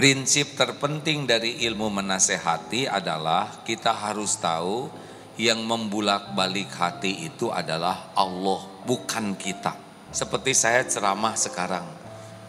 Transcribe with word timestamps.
Prinsip 0.00 0.56
terpenting 0.56 1.28
dari 1.28 1.60
ilmu 1.68 1.92
menasehati 1.92 2.88
adalah 2.88 3.60
kita 3.68 3.92
harus 3.92 4.32
tahu 4.40 4.88
yang 5.36 5.60
membulak-balik 5.60 6.72
hati 6.72 7.28
itu 7.28 7.52
adalah 7.52 8.08
Allah, 8.16 8.64
bukan 8.88 9.36
kita. 9.36 9.76
Seperti 10.08 10.56
saya 10.56 10.88
ceramah 10.88 11.36
sekarang. 11.36 11.84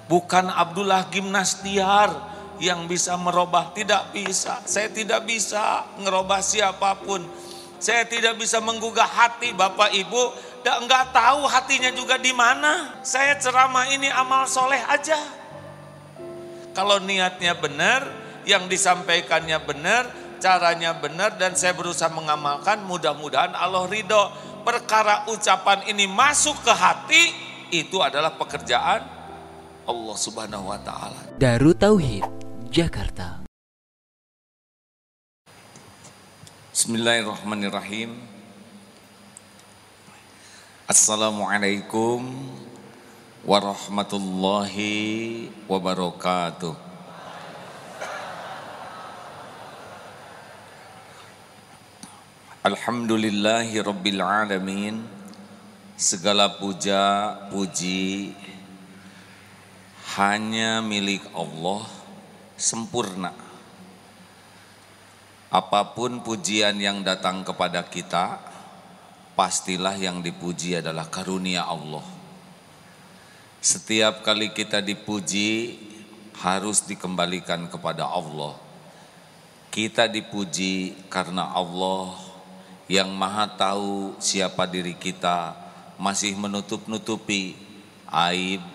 Bukan 0.07 0.47
Abdullah 0.47 1.11
Gimnastiar 1.11 2.15
yang 2.63 2.87
bisa 2.87 3.19
merubah, 3.19 3.75
tidak 3.75 4.15
bisa. 4.15 4.63
Saya 4.63 4.87
tidak 4.87 5.27
bisa 5.27 5.91
ngerubah 5.99 6.39
siapa 6.39 7.03
pun. 7.03 7.19
Saya 7.83 8.07
tidak 8.07 8.39
bisa 8.39 8.63
menggugah 8.63 9.11
hati 9.11 9.51
Bapak 9.51 9.91
Ibu, 9.91 10.23
dan 10.63 10.87
enggak 10.87 11.11
tahu 11.11 11.43
hatinya 11.51 11.91
juga 11.91 12.15
di 12.15 12.31
mana. 12.31 13.03
Saya 13.03 13.35
ceramah 13.35 13.91
ini 13.91 14.07
amal 14.07 14.47
soleh 14.47 14.79
aja. 14.87 15.40
Kalau 16.71 17.03
niatnya 17.03 17.51
benar, 17.59 18.07
yang 18.47 18.71
disampaikannya 18.71 19.59
benar, 19.67 20.07
caranya 20.39 20.95
benar 20.95 21.35
dan 21.35 21.51
saya 21.59 21.75
berusaha 21.75 22.07
mengamalkan, 22.07 22.87
mudah-mudahan 22.87 23.51
Allah 23.51 23.83
ridho. 23.91 24.31
Perkara 24.63 25.27
ucapan 25.27 25.83
ini 25.91 26.07
masuk 26.07 26.55
ke 26.63 26.71
hati, 26.71 27.23
itu 27.75 27.99
adalah 27.99 28.39
pekerjaan 28.39 29.03
Allah 29.83 30.15
Subhanahu 30.15 30.71
wa 30.71 30.79
taala. 30.79 31.19
Daru 31.35 31.75
Tauhid, 31.75 32.23
Jakarta. 32.71 33.43
Bismillahirrahmanirrahim. 36.71 38.15
Assalamualaikum 40.87 42.21
warahmatullahi 43.41 45.49
wabarakatuh. 45.65 46.77
Alhamdulillahi 52.61 53.81
rabbil 53.81 54.21
alamin. 54.21 55.01
Segala 55.97 56.57
puja, 56.57 57.37
puji 57.53 58.33
hanya 60.17 60.81
milik 60.81 61.21
Allah 61.33 61.85
sempurna. 62.57 63.33
Apa 65.53 65.93
pun 65.93 66.25
pujian 66.25 66.77
yang 66.81 67.05
datang 67.05 67.45
kepada 67.45 67.85
kita, 67.85 68.41
pastilah 69.37 69.93
yang 69.97 70.25
dipuji 70.25 70.77
adalah 70.77 71.05
karunia 71.05 71.69
Allah 71.69 72.20
setiap 73.61 74.25
kali 74.25 74.49
kita 74.49 74.81
dipuji 74.81 75.77
harus 76.41 76.81
dikembalikan 76.81 77.69
kepada 77.69 78.09
Allah. 78.09 78.57
Kita 79.69 80.09
dipuji 80.09 80.97
karena 81.13 81.53
Allah 81.53 82.17
yang 82.89 83.13
maha 83.13 83.45
tahu 83.45 84.17
siapa 84.17 84.65
diri 84.65 84.97
kita 84.97 85.53
masih 86.01 86.33
menutup-nutupi 86.41 87.53
aib, 88.09 88.65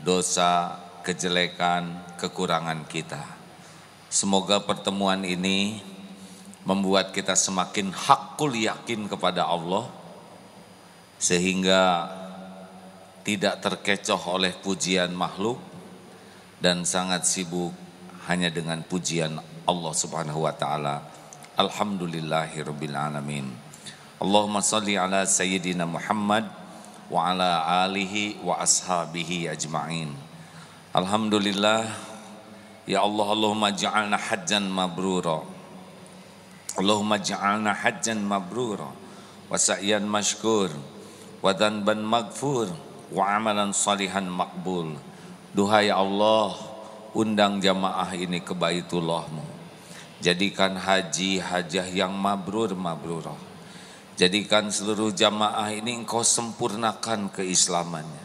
dosa, 0.00 0.80
kejelekan, 1.04 2.00
kekurangan 2.16 2.88
kita. 2.88 3.20
Semoga 4.08 4.64
pertemuan 4.64 5.28
ini 5.28 5.84
membuat 6.64 7.12
kita 7.12 7.36
semakin 7.36 7.92
hakul 7.92 8.56
yakin 8.56 9.12
kepada 9.12 9.44
Allah 9.44 9.92
sehingga 11.20 12.08
tidak 13.22 13.62
terkecoh 13.62 14.18
oleh 14.34 14.50
pujian 14.50 15.14
makhluk 15.14 15.58
dan 16.58 16.82
sangat 16.82 17.26
sibuk 17.26 17.70
hanya 18.26 18.50
dengan 18.50 18.82
pujian 18.86 19.38
Allah 19.66 19.94
Subhanahu 19.94 20.46
wa 20.46 20.54
taala. 20.54 21.06
Alhamdulillahirabbil 21.54 22.94
alamin. 22.94 23.46
Allahumma 24.22 24.62
salli 24.62 24.94
ala 24.98 25.26
sayyidina 25.26 25.86
Muhammad 25.86 26.46
wa 27.10 27.30
ala 27.30 27.82
alihi 27.86 28.42
wa 28.42 28.58
ashabihi 28.62 29.50
ajma'in. 29.50 30.14
Alhamdulillah 30.94 31.86
ya 32.86 33.02
Allah 33.02 33.26
Allahumma 33.34 33.74
ja'alna 33.74 34.18
hajjan 34.18 34.66
mabrura. 34.66 35.42
Allahumma 36.78 37.22
ja'alna 37.22 37.74
hajjan 37.74 38.18
mabrura 38.22 38.90
wa 39.50 39.54
sa'yan 39.54 40.06
mashkur 40.06 40.70
wa 41.42 41.50
dhanban 41.52 42.00
maghfur 42.00 42.91
wa 43.12 43.36
amalan 43.36 43.76
salihan 43.76 44.24
makbul. 44.24 44.96
Duhai 45.52 45.92
Allah, 45.92 46.56
undang 47.12 47.60
jamaah 47.60 48.08
ini 48.16 48.40
ke 48.40 48.56
Baitullahmu. 48.56 49.44
Jadikan 50.24 50.80
haji 50.80 51.44
hajah 51.44 51.86
yang 51.92 52.16
mabrur 52.16 52.72
mabrurah. 52.72 53.36
Jadikan 54.16 54.72
seluruh 54.72 55.12
jamaah 55.12 55.68
ini 55.72 55.98
engkau 55.98 56.24
sempurnakan 56.24 57.28
keislamannya. 57.32 58.24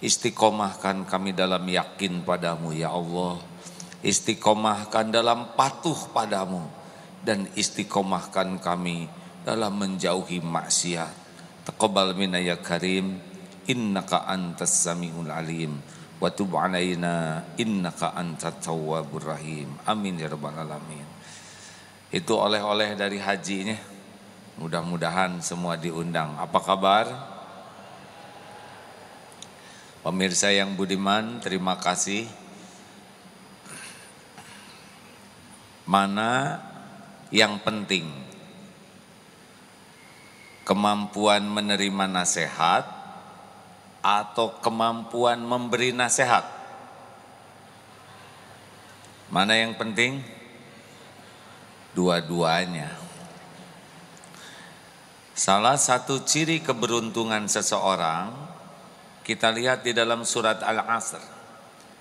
Istiqomahkan 0.00 1.04
kami 1.06 1.36
dalam 1.36 1.62
yakin 1.64 2.24
padamu 2.24 2.72
ya 2.72 2.92
Allah. 2.92 3.40
Istiqomahkan 4.00 5.12
dalam 5.12 5.54
patuh 5.54 5.96
padamu. 6.12 6.66
Dan 7.20 7.46
istiqomahkan 7.52 8.58
kami 8.64 9.06
dalam 9.44 9.76
menjauhi 9.76 10.40
maksiat. 10.40 11.12
Taqabbal 11.68 12.16
minna 12.16 12.40
ya 12.40 12.56
karim 12.58 13.29
innaka 13.70 14.26
antas 14.26 14.82
samiul 14.82 15.30
alim. 15.30 15.78
Wa 16.18 16.28
tub 16.34 16.52
alaina 16.58 17.46
innaka 17.56 18.12
antat 18.12 18.60
tawwabur 18.60 19.30
rahim. 19.30 19.70
Amin 19.86 20.18
ya 20.18 20.28
rabbal 20.28 20.52
alamin. 20.52 21.06
Itu 22.10 22.34
oleh-oleh 22.36 22.98
dari 22.98 23.22
hajinya 23.22 23.78
mudah-mudahan 24.60 25.40
semua 25.40 25.78
diundang. 25.78 26.36
Apa 26.36 26.58
kabar? 26.60 27.06
Pemirsa 30.04 30.52
yang 30.52 30.76
budiman 30.76 31.40
terima 31.40 31.78
kasih. 31.80 32.28
Mana 35.88 36.60
yang 37.32 37.56
penting? 37.64 38.08
Kemampuan 40.68 41.48
menerima 41.48 42.04
nasihat 42.06 42.99
atau 44.00 44.56
kemampuan 44.60 45.40
memberi 45.40 45.92
nasihat? 45.92 46.44
Mana 49.30 49.54
yang 49.54 49.76
penting? 49.76 50.24
Dua-duanya. 51.94 52.90
Salah 55.36 55.80
satu 55.80 56.20
ciri 56.26 56.60
keberuntungan 56.60 57.48
seseorang 57.48 58.34
kita 59.24 59.48
lihat 59.54 59.86
di 59.86 59.94
dalam 59.94 60.26
surat 60.26 60.60
Al-Asr. 60.60 61.22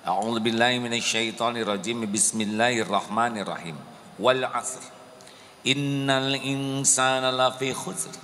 A'udzubillahi 0.04 0.80
minasyaitonirrajim. 0.80 2.08
Bismillahirrahmanirrahim. 2.08 3.76
Wal 4.20 4.44
'asr. 4.48 4.84
Innal 5.68 6.40
insana 6.40 7.36
lafi 7.36 7.76
khusr 7.76 8.16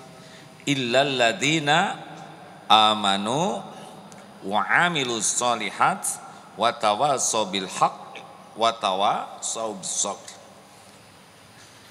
illa 0.66 1.04
alladziina 1.04 2.00
amanu 2.70 3.62
wa 4.46 4.62
amilu 4.66 5.18
salihat 5.22 6.06
wa 6.56 6.70
tawasaw 6.72 7.50
bil 7.50 7.68
haq 7.68 8.06
wa 8.56 8.72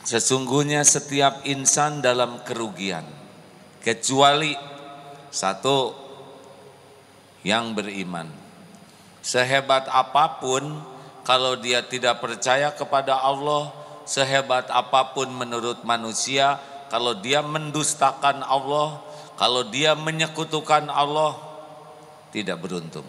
Sesungguhnya 0.05 0.85
setiap 0.85 1.45
insan 1.49 2.05
dalam 2.05 2.45
kerugian 2.45 3.05
kecuali 3.81 4.53
satu 5.33 5.93
yang 7.45 7.77
beriman. 7.77 8.29
Sehebat 9.25 9.89
apa 9.89 10.41
pun 10.41 10.81
kalau 11.25 11.56
dia 11.56 11.81
tidak 11.85 12.21
percaya 12.21 12.73
kepada 12.73 13.17
Allah, 13.17 13.73
sehebat 14.05 14.69
apa 14.69 15.17
pun 15.17 15.32
menurut 15.32 15.81
manusia, 15.85 16.61
kalau 16.93 17.17
dia 17.17 17.41
mendustakan 17.41 18.44
Allah, 18.44 19.00
kalau 19.35 19.67
dia 19.67 19.99
menyekutukan 19.99 20.87
Allah 20.91 21.35
tidak 22.31 22.63
beruntung. 22.63 23.07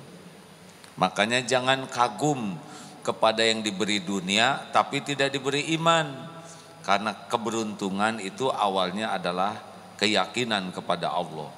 Makanya 0.96 1.44
jangan 1.44 1.86
kagum 1.92 2.56
kepada 3.06 3.46
yang 3.46 3.62
diberi 3.62 4.02
dunia 4.02 4.70
tapi 4.74 5.06
tidak 5.06 5.34
diberi 5.34 5.76
iman. 5.78 6.34
Karena 6.86 7.18
keberuntungan 7.26 8.22
itu 8.22 8.46
awalnya 8.50 9.10
adalah 9.14 9.58
keyakinan 9.98 10.70
kepada 10.70 11.10
Allah. 11.10 11.50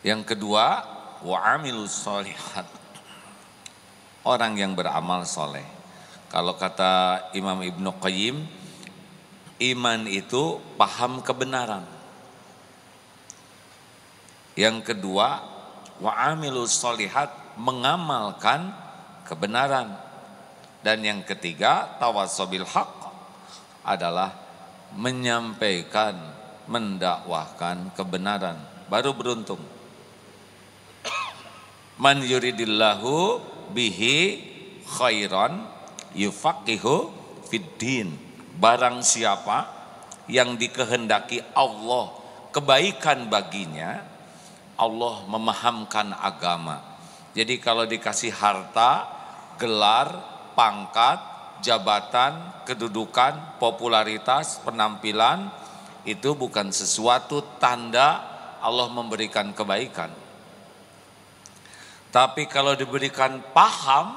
Yang 0.00 0.32
kedua, 0.32 0.66
wa 1.20 1.38
amilus 1.52 2.00
solihat. 2.00 2.64
Orang 4.24 4.56
yang 4.56 4.72
beramal 4.72 5.28
soleh. 5.28 5.64
Kalau 6.28 6.56
kata 6.56 7.32
Imam 7.32 7.60
Ibnu 7.60 7.96
Qayyim, 8.00 8.36
Iman 9.58 10.06
itu 10.06 10.62
paham 10.78 11.18
kebenaran. 11.18 11.82
Yang 14.54 14.94
kedua, 14.94 15.42
wa 15.98 16.12
amilus 16.30 16.78
solihat 16.78 17.58
mengamalkan 17.58 18.70
kebenaran. 19.26 19.98
Dan 20.78 21.02
yang 21.02 21.26
ketiga, 21.26 21.98
tawasobil 21.98 22.62
haq 22.62 23.10
adalah 23.82 24.30
menyampaikan, 24.94 26.14
mendakwahkan 26.70 27.90
kebenaran. 27.98 28.62
Baru 28.86 29.10
beruntung. 29.14 29.60
Man 31.98 32.22
yuridillahu 32.22 33.42
bihi 33.74 34.38
khairan 34.86 35.66
yufaqihu 36.14 37.10
fiddin. 37.50 38.27
Barang 38.58 39.06
siapa 39.06 39.70
yang 40.26 40.58
dikehendaki 40.58 41.38
Allah 41.54 42.10
kebaikan 42.50 43.30
baginya, 43.30 44.02
Allah 44.74 45.22
memahamkan 45.30 46.10
agama. 46.10 46.82
Jadi 47.38 47.62
kalau 47.62 47.86
dikasih 47.86 48.34
harta, 48.34 49.06
gelar, 49.62 50.10
pangkat, 50.58 51.22
jabatan, 51.62 52.66
kedudukan, 52.66 53.62
popularitas, 53.62 54.58
penampilan, 54.66 55.54
itu 56.02 56.34
bukan 56.34 56.74
sesuatu 56.74 57.62
tanda 57.62 58.26
Allah 58.58 58.90
memberikan 58.90 59.54
kebaikan. 59.54 60.10
Tapi 62.10 62.50
kalau 62.50 62.74
diberikan 62.74 63.38
paham 63.54 64.16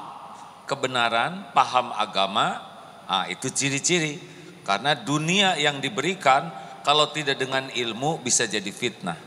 kebenaran, 0.66 1.52
paham 1.52 1.92
agama, 1.92 2.71
ah 3.12 3.28
itu 3.28 3.52
ciri-ciri. 3.52 4.16
Karena 4.64 4.96
dunia 4.96 5.60
yang 5.60 5.84
diberikan 5.84 6.48
kalau 6.88 7.12
tidak 7.12 7.36
dengan 7.36 7.68
ilmu 7.68 8.24
bisa 8.24 8.48
jadi 8.48 8.72
fitnah 8.72 9.20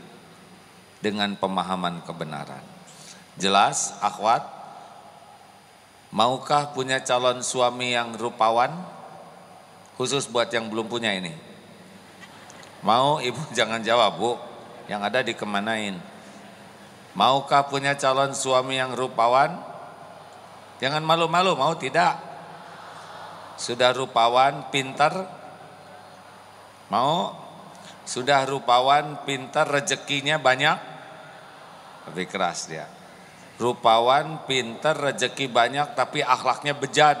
dengan 1.05 1.37
pemahaman 1.37 2.01
kebenaran. 2.01 2.65
Jelas, 3.37 3.93
akhwat? 4.01 4.41
Maukah 6.09 6.73
punya 6.73 7.03
calon 7.03 7.45
suami 7.45 7.93
yang 7.93 8.15
rupawan? 8.17 8.73
Khusus 9.99 10.25
buat 10.25 10.49
yang 10.49 10.71
belum 10.71 10.89
punya 10.89 11.13
ini. 11.13 11.35
Mau 12.81 13.21
ibu 13.21 13.37
jangan 13.57 13.85
jawab 13.85 14.17
bu, 14.17 14.31
yang 14.89 15.05
ada 15.05 15.21
dikemanain. 15.21 15.99
Maukah 17.15 17.67
punya 17.67 17.95
calon 17.95 18.33
suami 18.33 18.79
yang 18.79 18.91
rupawan? 18.95 19.55
Jangan 20.83 21.03
malu-malu, 21.03 21.55
mau 21.55 21.71
tidak? 21.79 22.34
Sudah 23.55 23.95
rupawan, 23.95 24.69
pintar? 24.71 25.13
Mau? 26.91 27.33
Sudah 28.05 28.45
rupawan, 28.45 29.25
pintar, 29.25 29.65
rezekinya 29.65 30.37
banyak? 30.37 30.95
lebih 32.09 32.25
keras 32.29 32.69
dia. 32.69 32.85
Rupawan, 33.55 34.43
pinter, 34.45 34.93
rezeki 34.93 35.47
banyak 35.47 35.95
tapi 35.95 36.19
akhlaknya 36.19 36.75
bejat. 36.75 37.17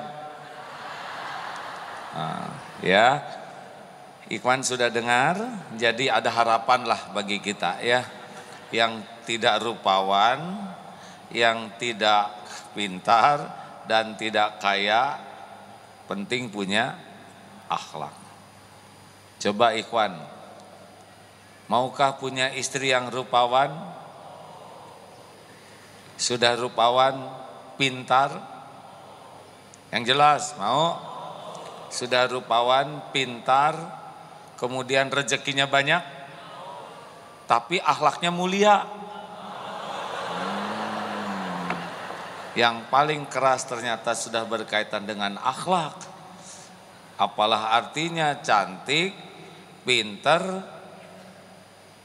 Nah, 2.15 2.51
ya, 2.83 3.23
Ikhwan 4.27 4.63
sudah 4.63 4.91
dengar, 4.91 5.39
jadi 5.79 6.19
ada 6.19 6.27
harapan 6.31 6.83
lah 6.83 7.01
bagi 7.15 7.39
kita 7.39 7.79
ya. 7.79 8.03
Yang 8.73 9.07
tidak 9.23 9.63
rupawan, 9.63 10.39
yang 11.31 11.71
tidak 11.79 12.35
pintar 12.75 13.47
dan 13.87 14.19
tidak 14.19 14.59
kaya, 14.59 15.15
penting 16.05 16.49
punya 16.53 16.97
akhlak. 17.69 18.13
Coba 19.41 19.75
Ikhwan, 19.77 20.15
maukah 21.69 22.17
punya 22.17 22.53
istri 22.53 22.89
yang 22.93 23.09
rupawan? 23.11 23.69
Sudah 26.15 26.55
rupawan, 26.55 27.19
pintar? 27.75 28.31
Yang 29.91 30.03
jelas, 30.15 30.43
mau? 30.55 30.97
Sudah 31.91 32.27
rupawan, 32.31 33.11
pintar, 33.11 33.75
kemudian 34.55 35.11
rezekinya 35.11 35.67
banyak, 35.67 36.01
tapi 37.45 37.77
akhlaknya 37.79 38.31
mulia. 38.33 39.04
Yang 42.55 42.87
paling 42.87 43.27
keras 43.27 43.67
ternyata 43.67 44.15
sudah 44.15 44.47
berkaitan 44.47 45.03
dengan 45.03 45.35
akhlak. 45.37 45.99
Apalah 47.19 47.75
artinya 47.75 48.39
cantik, 48.39 49.11
pintar, 49.83 50.43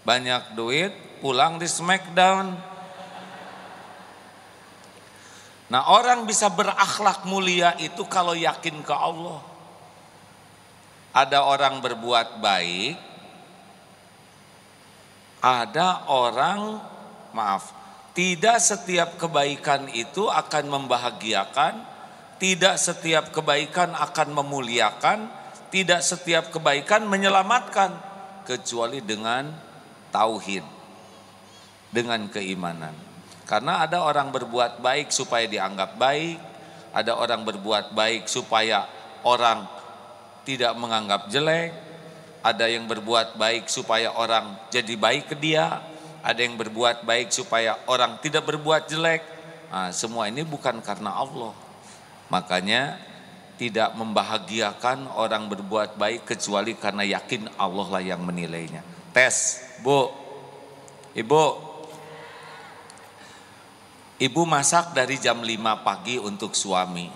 banyak 0.02 0.58
duit, 0.58 0.93
pulang 1.23 1.58
di 1.58 1.67
smackdown 1.67 2.70
Nah 5.70 5.87
orang 5.87 6.26
bisa 6.26 6.50
berakhlak 6.50 7.23
mulia 7.31 7.79
itu 7.79 8.03
kalau 8.11 8.35
yakin 8.35 8.82
ke 8.82 8.91
Allah. 8.91 9.38
Ada 11.14 11.46
orang 11.46 11.79
berbuat 11.79 12.43
baik, 12.43 12.99
ada 15.43 16.11
orang 16.11 16.79
maaf, 17.35 17.70
tidak 18.20 18.61
setiap 18.61 19.17
kebaikan 19.17 19.88
itu 19.96 20.28
akan 20.28 20.69
membahagiakan, 20.69 21.81
tidak 22.37 22.76
setiap 22.76 23.32
kebaikan 23.32 23.96
akan 23.96 24.37
memuliakan, 24.37 25.25
tidak 25.72 26.05
setiap 26.05 26.52
kebaikan 26.52 27.08
menyelamatkan 27.08 27.96
kecuali 28.44 29.00
dengan 29.00 29.49
tauhid, 30.12 30.61
dengan 31.88 32.28
keimanan. 32.28 32.93
Karena 33.49 33.88
ada 33.88 34.05
orang 34.05 34.28
berbuat 34.28 34.84
baik 34.84 35.08
supaya 35.08 35.49
dianggap 35.49 35.96
baik, 35.96 36.37
ada 36.93 37.17
orang 37.17 37.40
berbuat 37.40 37.96
baik 37.96 38.28
supaya 38.28 38.84
orang 39.25 39.64
tidak 40.44 40.76
menganggap 40.76 41.32
jelek, 41.32 41.72
ada 42.44 42.69
yang 42.69 42.84
berbuat 42.84 43.40
baik 43.40 43.72
supaya 43.72 44.12
orang 44.12 44.69
jadi 44.69 44.93
baik 44.93 45.32
ke 45.32 45.37
dia, 45.40 45.81
ada 46.20 46.40
yang 46.40 46.56
berbuat 46.56 47.05
baik 47.05 47.32
supaya 47.32 47.76
orang 47.88 48.20
tidak 48.25 48.49
berbuat 48.49 48.88
jelek. 48.88 49.22
Nah, 49.70 49.90
semua 49.94 50.26
ini 50.26 50.43
bukan 50.44 50.81
karena 50.84 51.14
Allah. 51.14 51.52
Makanya 52.31 52.96
tidak 53.61 53.93
membahagiakan 53.93 55.12
orang 55.20 55.52
berbuat 55.52 56.00
baik 56.00 56.25
kecuali 56.25 56.72
karena 56.76 57.05
yakin 57.05 57.52
Allah 57.61 57.87
lah 57.87 58.02
yang 58.02 58.25
menilainya. 58.25 58.81
Tes, 59.12 59.61
Bu. 59.84 60.08
Ibu, 61.11 61.70
Ibu 64.20 64.44
masak 64.44 64.93
dari 64.93 65.17
jam 65.17 65.40
5 65.40 65.81
pagi 65.81 66.20
untuk 66.20 66.52
suami. 66.52 67.08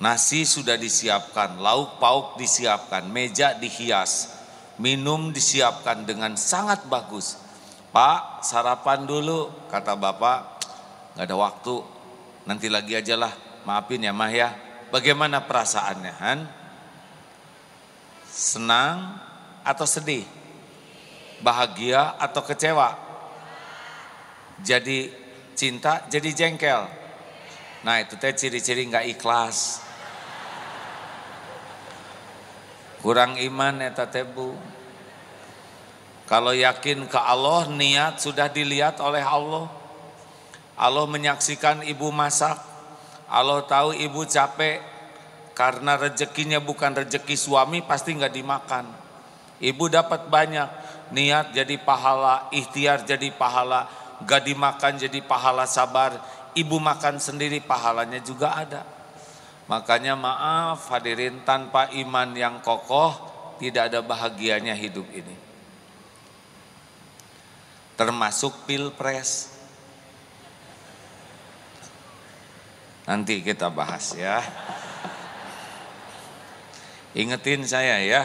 Nasi 0.00 0.48
sudah 0.48 0.80
disiapkan, 0.80 1.60
lauk 1.60 2.00
pauk 2.00 2.40
disiapkan, 2.40 3.04
meja 3.04 3.52
dihias, 3.52 4.32
minum 4.80 5.28
disiapkan 5.28 6.08
dengan 6.08 6.32
sangat 6.40 6.88
bagus. 6.88 7.39
Pak, 7.90 8.46
sarapan 8.46 9.02
dulu, 9.02 9.50
kata 9.66 9.98
bapak. 9.98 10.62
Gak 11.18 11.26
ada 11.26 11.36
waktu, 11.36 11.82
nanti 12.46 12.70
lagi 12.70 12.94
aja 12.94 13.18
lah. 13.18 13.34
Maafin 13.66 14.06
ya 14.06 14.14
mah 14.14 14.30
ya. 14.30 14.54
Bagaimana 14.94 15.42
perasaannya, 15.42 16.14
Han? 16.22 16.40
Senang 18.30 19.18
atau 19.66 19.86
sedih? 19.86 20.22
Bahagia 21.42 22.14
atau 22.20 22.46
kecewa? 22.46 22.94
Jadi 24.60 25.10
cinta 25.56 26.04
jadi 26.06 26.30
jengkel. 26.30 26.84
Nah 27.80 27.96
itu 28.00 28.16
teh 28.20 28.32
ciri-ciri 28.32 28.84
nggak 28.88 29.08
ikhlas. 29.16 29.80
Kurang 33.00 33.40
iman 33.40 33.80
eta 33.80 34.04
teh 34.04 34.24
bu. 34.24 34.52
Kalau 36.30 36.54
yakin 36.54 37.10
ke 37.10 37.18
Allah 37.18 37.66
niat 37.66 38.22
sudah 38.22 38.46
dilihat 38.46 39.02
oleh 39.02 39.18
Allah. 39.18 39.66
Allah 40.78 41.04
menyaksikan 41.10 41.82
ibu 41.82 42.14
masak. 42.14 42.54
Allah 43.26 43.66
tahu 43.66 43.98
ibu 43.98 44.22
capek 44.22 44.78
karena 45.58 45.98
rezekinya 45.98 46.62
bukan 46.62 47.02
rezeki 47.02 47.34
suami 47.34 47.82
pasti 47.82 48.14
nggak 48.14 48.30
dimakan. 48.30 48.86
Ibu 49.58 49.90
dapat 49.90 50.30
banyak 50.30 50.70
niat 51.10 51.50
jadi 51.50 51.76
pahala, 51.82 52.46
ikhtiar 52.54 53.02
jadi 53.02 53.34
pahala, 53.34 53.90
gak 54.22 54.46
dimakan 54.46 55.02
jadi 55.02 55.20
pahala 55.26 55.66
sabar, 55.66 56.14
ibu 56.54 56.78
makan 56.78 57.18
sendiri 57.18 57.58
pahalanya 57.58 58.22
juga 58.22 58.54
ada. 58.54 58.86
Makanya 59.66 60.14
maaf 60.14 60.88
hadirin 60.94 61.42
tanpa 61.42 61.90
iman 61.92 62.30
yang 62.38 62.62
kokoh 62.62 63.12
tidak 63.58 63.90
ada 63.92 64.00
bahagianya 64.00 64.72
hidup 64.78 65.04
ini. 65.12 65.49
Termasuk 68.00 68.64
pilpres. 68.64 69.52
Nanti 73.04 73.44
kita 73.44 73.68
bahas 73.68 74.16
ya. 74.16 74.40
Ingetin 77.12 77.68
saya 77.68 78.00
ya, 78.00 78.24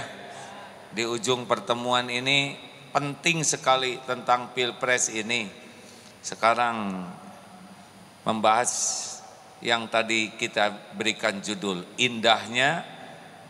di 0.95 1.03
ujung 1.03 1.43
pertemuan 1.43 2.07
ini 2.07 2.55
penting 2.95 3.43
sekali 3.43 3.99
tentang 4.07 4.55
pilpres 4.55 5.11
ini 5.11 5.51
sekarang 6.23 7.03
membahas 8.23 8.71
yang 9.59 9.91
tadi 9.91 10.31
kita 10.39 10.95
berikan 10.95 11.43
judul 11.43 11.83
indahnya 11.99 12.87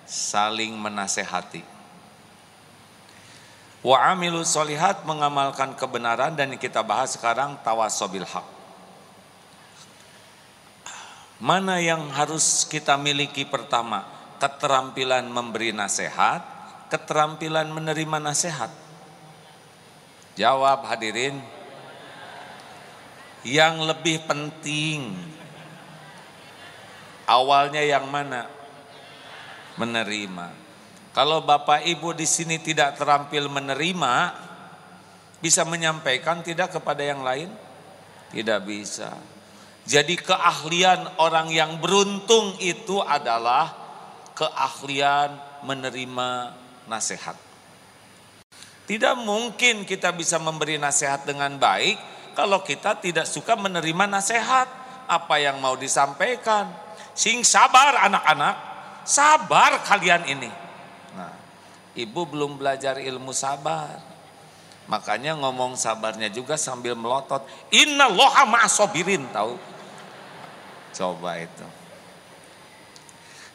saling 0.09 0.73
menasehati. 0.73 1.74
Wa 3.85 4.17
amilu 4.17 4.41
solihat 4.41 5.05
mengamalkan 5.05 5.77
kebenaran 5.77 6.33
dan 6.33 6.49
yang 6.49 6.57
kita 6.57 6.81
bahas 6.81 7.13
sekarang 7.13 7.53
tawasobil 7.61 8.25
haq. 8.25 8.41
Mana 11.37 11.77
yang 11.77 12.09
harus 12.09 12.65
kita 12.65 12.97
miliki 12.97 13.45
pertama? 13.45 14.09
Keterampilan 14.41 15.29
memberi 15.29 15.69
nasihat, 15.69 16.41
keterampilan 16.89 17.69
menerima 17.69 18.17
nasihat. 18.17 18.73
Jawab 20.33 20.89
hadirin. 20.89 21.37
Yang 23.45 23.85
lebih 23.85 24.17
penting 24.25 25.13
awalnya 27.29 27.85
yang 27.85 28.09
mana? 28.09 28.49
Menerima. 29.77 30.64
Kalau 31.15 31.47
Bapak 31.47 31.87
Ibu 31.87 32.11
di 32.11 32.27
sini 32.27 32.59
tidak 32.59 32.99
terampil 32.99 33.47
menerima, 33.47 34.35
bisa 35.39 35.63
menyampaikan 35.63 36.43
tidak 36.43 36.75
kepada 36.75 37.07
yang 37.07 37.23
lain? 37.23 37.47
Tidak 38.35 38.59
bisa. 38.67 39.15
Jadi 39.87 40.19
keahlian 40.19 41.15
orang 41.23 41.55
yang 41.55 41.79
beruntung 41.79 42.59
itu 42.59 42.99
adalah 42.99 43.71
keahlian 44.35 45.39
menerima 45.63 46.51
nasihat. 46.91 47.39
Tidak 48.83 49.15
mungkin 49.15 49.87
kita 49.87 50.11
bisa 50.11 50.35
memberi 50.35 50.75
nasihat 50.75 51.23
dengan 51.23 51.55
baik 51.55 51.95
kalau 52.35 52.59
kita 52.59 52.99
tidak 52.99 53.23
suka 53.23 53.55
menerima 53.55 54.03
nasihat. 54.19 54.67
Apa 55.07 55.39
yang 55.39 55.63
mau 55.63 55.79
disampaikan. 55.79 56.67
Sing 57.15 57.45
sabar 57.45 58.03
anak-anak, 58.03 58.55
sabar 59.07 59.79
kalian 59.85 60.27
ini. 60.27 60.64
Ibu 61.95 62.21
belum 62.27 62.59
belajar 62.59 62.99
ilmu 62.99 63.31
sabar. 63.31 64.15
Makanya 64.85 65.33
ngomong 65.39 65.73
sabarnya 65.79 66.29
juga 66.29 66.59
sambil 66.59 66.93
melotot. 66.93 67.41
Inna 67.73 68.05
loha 68.11 68.45
ma'asobirin 68.45 69.25
tahu. 69.33 69.57
Coba 70.93 71.41
itu. 71.41 71.67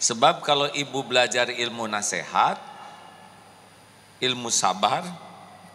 Sebab 0.00 0.40
kalau 0.40 0.66
ibu 0.72 1.04
belajar 1.04 1.52
ilmu 1.52 1.84
nasihat, 1.84 2.56
ilmu 4.24 4.48
sabar, 4.48 5.04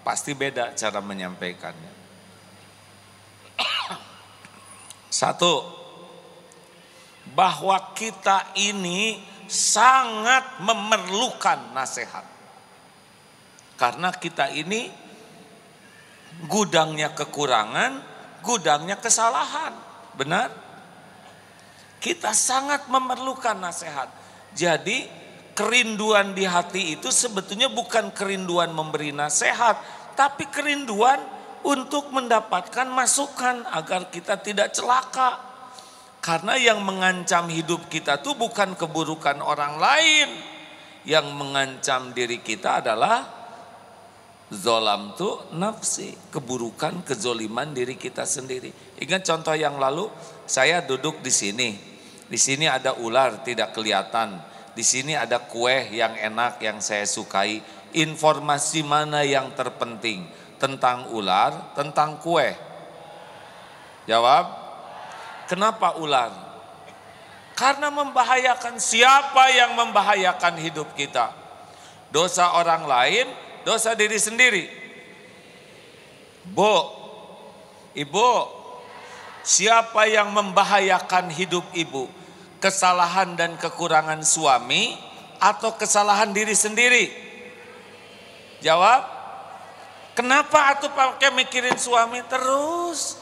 pasti 0.01 0.33
beda 0.33 0.73
cara 0.73 0.97
menyampaikannya. 0.97 1.93
Satu, 5.21 5.61
bahwa 7.37 7.77
kita 7.93 8.57
ini 8.57 9.21
sangat 9.45 10.57
memerlukan 10.61 11.73
nasihat. 11.77 12.34
Karena 13.75 14.11
kita 14.15 14.51
ini 14.55 14.87
gudangnya 16.47 17.11
kekurangan, 17.11 17.99
gudangnya 18.43 18.99
kesalahan. 18.99 19.75
Benar? 20.15 20.49
Kita 21.99 22.31
sangat 22.31 22.87
memerlukan 22.87 23.57
nasihat. 23.59 24.07
Jadi 24.55 25.07
kerinduan 25.55 26.35
di 26.35 26.47
hati 26.47 26.99
itu 26.99 27.11
sebetulnya 27.11 27.71
bukan 27.71 28.11
kerinduan 28.11 28.71
memberi 28.71 29.11
nasihat, 29.11 29.75
tapi 30.15 30.47
kerinduan 30.47 31.19
untuk 31.65 32.13
mendapatkan 32.13 32.85
masukan 32.87 33.65
agar 33.73 34.13
kita 34.13 34.37
tidak 34.39 34.71
celaka. 34.71 35.41
Karena 36.21 36.57
yang 36.57 36.81
mengancam 36.81 37.49
hidup 37.49 37.89
kita 37.89 38.21
itu 38.21 38.33
bukan 38.37 38.77
keburukan 38.77 39.41
orang 39.41 39.77
lain. 39.77 40.29
Yang 41.05 41.27
mengancam 41.37 42.17
diri 42.17 42.41
kita 42.41 42.81
adalah 42.81 43.34
zolam 44.53 45.17
tuh 45.17 45.41
nafsi, 45.57 46.13
keburukan, 46.29 47.01
kezoliman 47.01 47.73
diri 47.73 47.97
kita 47.97 48.25
sendiri. 48.27 48.69
Ingat 49.01 49.25
contoh 49.25 49.55
yang 49.57 49.81
lalu, 49.81 50.09
saya 50.45 50.85
duduk 50.85 51.21
di 51.25 51.33
sini, 51.33 51.69
di 52.25 52.39
sini 52.41 52.65
ada 52.65 52.97
ular 52.97 53.45
tidak 53.45 53.77
kelihatan. 53.77 54.41
Di 54.75 54.83
sini 54.83 55.15
ada 55.15 55.39
kue 55.39 55.87
yang 55.93 56.17
enak 56.17 56.59
yang 56.59 56.81
saya 56.81 57.05
sukai. 57.07 57.61
Informasi 57.95 58.83
mana 58.83 59.23
yang 59.23 59.53
terpenting? 59.55 60.27
Tentang 60.59 61.13
ular, 61.15 61.71
tentang 61.77 62.19
kue? 62.19 62.51
Jawab. 64.09 64.65
Kenapa 65.45 65.95
ular? 66.01 66.33
Karena 67.55 67.87
membahayakan 67.87 68.81
siapa 68.81 69.47
yang 69.53 69.77
membahayakan 69.79 70.59
hidup 70.59 70.91
kita? 70.97 71.31
Dosa 72.11 72.57
orang 72.59 72.83
lain, 72.83 73.31
dosa 73.65 73.97
diri 73.97 74.15
sendiri. 74.21 74.69
Bu, 76.45 76.77
ibu, 77.97 78.31
Siapa 79.45 80.09
yang 80.09 80.33
membahayakan 80.33 81.29
hidup 81.29 81.69
ibu? 81.77 82.09
Kesalahan 82.57 83.37
dan 83.37 83.61
kekurangan 83.61 84.25
suami 84.25 84.97
atau 85.37 85.77
kesalahan 85.77 86.33
diri 86.33 86.57
sendiri? 86.57 87.13
Jawab. 88.65 89.05
Kenapa 90.17 90.73
atuh 90.73 90.89
pakai 90.89 91.29
mikirin 91.37 91.77
suami 91.77 92.25
terus? 92.25 93.21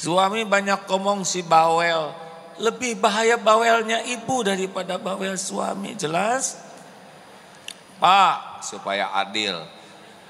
Suami 0.00 0.48
banyak 0.48 0.88
ngomong 0.88 1.28
si 1.28 1.44
bawel. 1.44 2.16
Lebih 2.56 2.96
bahaya 3.04 3.36
bawelnya 3.36 4.00
ibu 4.08 4.40
daripada 4.40 4.96
bawel 4.96 5.36
suami. 5.36 5.92
Jelas? 5.92 6.56
Pak, 8.02 8.66
supaya 8.66 9.14
adil. 9.14 9.62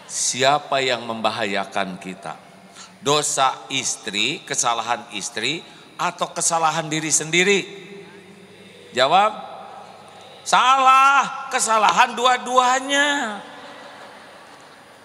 Siapa 0.04 0.84
yang 0.84 1.08
membahayakan 1.08 1.96
kita? 1.96 2.52
dosa 3.02 3.66
istri, 3.68 4.40
kesalahan 4.46 5.02
istri, 5.12 5.60
atau 5.98 6.30
kesalahan 6.30 6.86
diri 6.86 7.10
sendiri? 7.10 7.60
Jawab, 8.94 9.34
salah, 10.46 11.50
kesalahan 11.50 12.14
dua-duanya. 12.14 13.42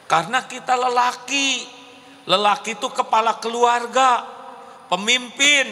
Karena 0.08 0.46
kita 0.48 0.78
lelaki, 0.78 1.68
lelaki 2.30 2.78
itu 2.78 2.88
kepala 2.94 3.42
keluarga, 3.42 4.24
pemimpin. 4.88 5.68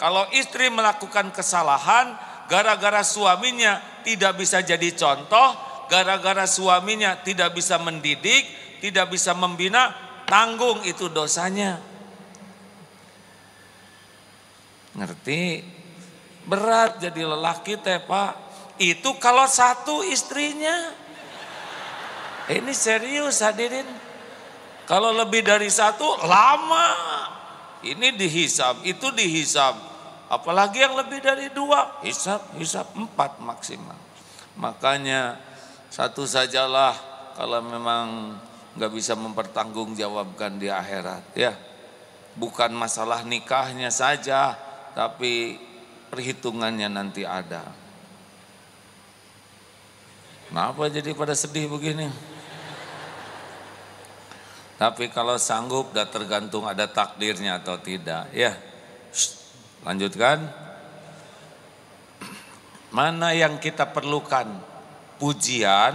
Kalau 0.00 0.24
istri 0.32 0.72
melakukan 0.72 1.34
kesalahan, 1.34 2.16
gara-gara 2.48 3.02
suaminya 3.02 4.00
tidak 4.06 4.38
bisa 4.40 4.62
jadi 4.62 4.94
contoh, 4.96 5.65
gara-gara 5.86 6.44
suaminya 6.46 7.18
tidak 7.22 7.54
bisa 7.56 7.78
mendidik, 7.78 8.44
tidak 8.82 9.10
bisa 9.10 9.32
membina, 9.32 9.94
tanggung 10.26 10.82
itu 10.84 11.08
dosanya. 11.10 11.80
Ngerti? 14.96 15.62
Berat 16.46 17.02
jadi 17.02 17.26
lelaki 17.26 17.76
teh 17.82 18.00
pak. 18.00 18.38
Itu 18.78 19.16
kalau 19.18 19.48
satu 19.48 20.04
istrinya. 20.06 20.92
Ini 22.46 22.70
serius 22.70 23.42
hadirin. 23.42 23.86
Kalau 24.86 25.10
lebih 25.10 25.42
dari 25.42 25.66
satu 25.66 26.06
lama. 26.22 26.86
Ini 27.82 28.14
dihisap, 28.14 28.86
itu 28.86 29.10
dihisap. 29.14 29.74
Apalagi 30.26 30.82
yang 30.82 30.98
lebih 30.98 31.22
dari 31.22 31.50
dua, 31.54 32.02
hisap, 32.02 32.54
hisap 32.58 32.90
empat 32.98 33.38
maksimal. 33.38 33.94
Makanya 34.58 35.38
satu 35.96 36.28
sajalah 36.28 36.92
kalau 37.40 37.64
memang 37.64 38.36
nggak 38.76 38.92
bisa 38.92 39.16
mempertanggungjawabkan 39.16 40.60
di 40.60 40.68
akhirat 40.68 41.24
ya. 41.32 41.56
Bukan 42.36 42.68
masalah 42.76 43.24
nikahnya 43.24 43.88
saja 43.88 44.52
tapi 44.92 45.56
perhitungannya 46.12 46.92
nanti 46.92 47.24
ada. 47.24 47.72
Kenapa 50.52 50.92
jadi 50.92 51.16
pada 51.16 51.32
sedih 51.32 51.64
begini? 51.72 52.12
Tapi 54.76 55.08
kalau 55.08 55.40
sanggup 55.40 55.96
dah 55.96 56.04
tergantung 56.12 56.68
ada 56.68 56.84
takdirnya 56.84 57.64
atau 57.64 57.80
tidak 57.80 58.28
ya. 58.36 58.52
Lanjutkan. 59.80 60.44
Mana 62.92 63.32
yang 63.32 63.56
kita 63.56 63.88
perlukan 63.88 64.75
pujian 65.18 65.94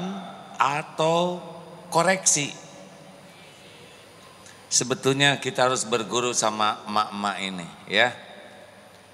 atau 0.58 1.42
koreksi 1.90 2.62
Sebetulnya 4.72 5.36
kita 5.36 5.68
harus 5.68 5.84
berguru 5.84 6.32
sama 6.32 6.80
emak-emak 6.88 7.38
ini 7.44 7.68
ya. 7.92 8.16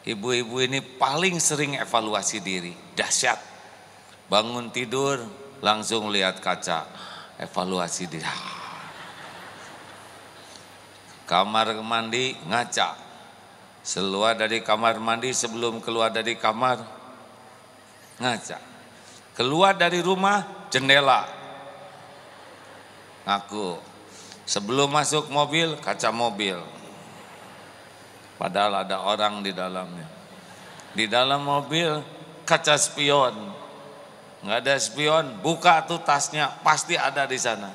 Ibu-ibu 0.06 0.62
ini 0.62 0.86
paling 0.86 1.42
sering 1.42 1.82
evaluasi 1.82 2.38
diri, 2.46 2.78
dahsyat. 2.94 3.42
Bangun 4.30 4.70
tidur 4.70 5.18
langsung 5.66 6.14
lihat 6.14 6.46
kaca, 6.46 6.86
evaluasi 7.42 8.06
diri. 8.06 8.30
Kamar 11.26 11.74
mandi 11.82 12.38
ngaca. 12.46 13.10
Keluar 13.82 14.38
dari 14.38 14.62
kamar 14.62 15.02
mandi 15.02 15.34
sebelum 15.34 15.82
keluar 15.82 16.14
dari 16.14 16.38
kamar 16.38 16.86
ngaca. 18.22 18.77
Keluar 19.38 19.78
dari 19.78 20.02
rumah 20.02 20.42
jendela 20.74 21.30
ngaku. 23.28 23.78
Sebelum 24.48 24.88
masuk 24.88 25.28
mobil 25.28 25.76
kaca 25.84 26.10
mobil. 26.10 26.56
Padahal 28.40 28.88
ada 28.88 29.04
orang 29.04 29.44
di 29.44 29.52
dalamnya. 29.52 30.08
Di 30.96 31.06
dalam 31.06 31.44
mobil 31.44 32.00
kaca 32.48 32.80
spion. 32.80 33.36
Nggak 34.42 34.58
ada 34.64 34.76
spion, 34.80 35.26
buka 35.44 35.84
tuh 35.84 36.00
tasnya, 36.00 36.48
pasti 36.64 36.96
ada 36.96 37.28
di 37.28 37.36
sana. 37.36 37.74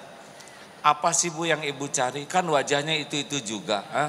Apa 0.82 1.12
sih 1.14 1.30
bu 1.30 1.46
yang 1.46 1.60
ibu 1.62 1.86
cari? 1.92 2.24
Kan 2.24 2.48
wajahnya 2.48 2.96
itu-itu 2.96 3.38
juga. 3.44 3.84
Ha? 3.92 4.04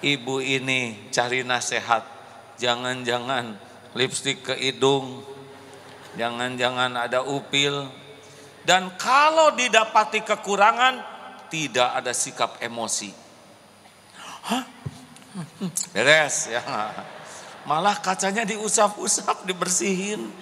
Ibu 0.00 0.40
ini 0.40 1.10
cari 1.12 1.42
nasihat. 1.42 2.06
Jangan-jangan 2.56 3.58
lipstik 3.92 4.46
ke 4.46 4.54
hidung. 4.56 5.35
Jangan-jangan 6.16 6.96
ada 6.96 7.20
upil. 7.22 7.86
Dan 8.66 8.96
kalau 8.98 9.54
didapati 9.54 10.26
kekurangan, 10.26 10.98
tidak 11.52 11.92
ada 12.02 12.10
sikap 12.10 12.58
emosi. 12.58 13.14
Hah? 14.50 14.64
Beres 15.92 16.50
ya. 16.50 16.64
Malah 17.68 18.00
kacanya 18.00 18.42
diusap-usap, 18.48 19.44
dibersihin. 19.46 20.32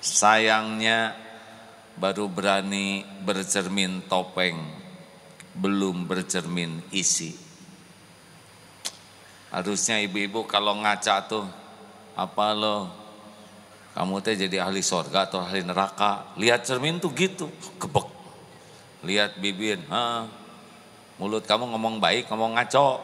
Sayangnya 0.00 1.18
baru 1.98 2.28
berani 2.30 3.02
bercermin 3.24 4.04
topeng, 4.06 4.60
belum 5.56 6.06
bercermin 6.06 6.84
isi. 6.92 7.34
Harusnya 9.50 9.98
ibu-ibu 10.04 10.44
kalau 10.44 10.76
ngaca 10.84 11.24
tuh, 11.24 11.48
apa 12.12 12.46
lo, 12.52 13.05
kamu 13.96 14.20
teh 14.20 14.36
jadi 14.36 14.60
ahli 14.60 14.84
sorga 14.84 15.24
atau 15.24 15.40
ahli 15.40 15.64
neraka. 15.64 16.36
Lihat 16.36 16.68
cermin 16.68 17.00
tuh 17.00 17.16
gitu, 17.16 17.48
kebek. 17.80 18.04
Lihat 19.08 19.40
bibir, 19.40 19.80
ha, 19.88 20.28
mulut 21.16 21.48
kamu 21.48 21.64
ngomong 21.72 21.96
baik, 21.96 22.28
ngomong 22.28 22.60
ngaco. 22.60 23.00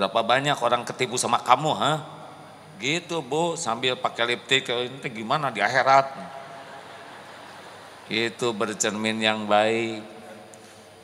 Berapa 0.00 0.24
banyak 0.24 0.56
orang 0.64 0.80
ketipu 0.88 1.20
sama 1.20 1.44
kamu, 1.44 1.76
ha? 1.76 1.92
Gitu 2.80 3.20
bu, 3.20 3.52
sambil 3.60 4.00
pakai 4.00 4.32
lipstick, 4.32 4.64
ini 4.72 5.08
gimana 5.12 5.52
di 5.52 5.60
akhirat? 5.60 6.08
Itu 8.08 8.56
bercermin 8.56 9.20
yang 9.20 9.44
baik. 9.44 10.00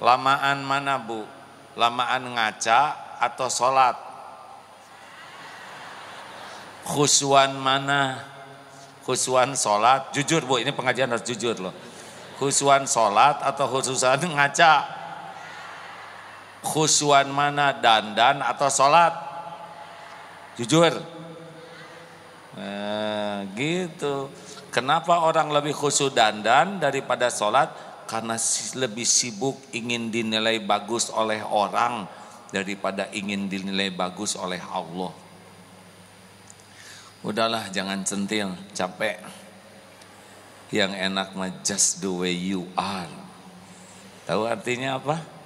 Lamaan 0.00 0.64
mana 0.64 0.96
bu? 0.96 1.28
Lamaan 1.76 2.24
ngaca 2.40 2.96
atau 3.20 3.52
sholat? 3.52 4.00
Khusuan 6.88 7.60
mana? 7.60 8.30
Khusuan 9.10 9.58
sholat, 9.58 10.14
jujur 10.14 10.46
bu, 10.46 10.62
ini 10.62 10.70
pengajian 10.70 11.10
harus 11.10 11.26
jujur 11.26 11.58
loh. 11.58 11.74
Khusuan 12.38 12.86
sholat 12.86 13.42
atau 13.42 13.66
khususan 13.66 14.22
ngaca? 14.38 15.02
khusyuan 16.60 17.26
mana 17.32 17.74
dandan 17.74 18.44
atau 18.44 18.68
sholat? 18.70 19.10
Jujur. 20.60 20.94
Nah, 22.54 23.48
gitu. 23.56 24.30
Kenapa 24.70 25.26
orang 25.26 25.50
lebih 25.50 25.74
khusyuk 25.74 26.14
dandan 26.14 26.78
daripada 26.78 27.26
sholat? 27.32 27.72
Karena 28.06 28.38
lebih 28.78 29.06
sibuk 29.06 29.58
ingin 29.74 30.14
dinilai 30.14 30.62
bagus 30.62 31.10
oleh 31.10 31.42
orang 31.42 32.06
daripada 32.54 33.10
ingin 33.10 33.50
dinilai 33.50 33.90
bagus 33.90 34.38
oleh 34.38 34.62
Allah 34.70 35.10
udahlah 37.26 37.68
jangan 37.72 38.04
centil 38.04 38.52
capek 38.72 39.20
yang 40.70 40.94
enak 40.94 41.34
mah 41.34 41.50
just 41.66 42.00
the 42.00 42.10
way 42.10 42.32
you 42.32 42.64
are 42.78 43.10
tahu 44.24 44.46
artinya 44.46 44.96
apa 44.96 45.40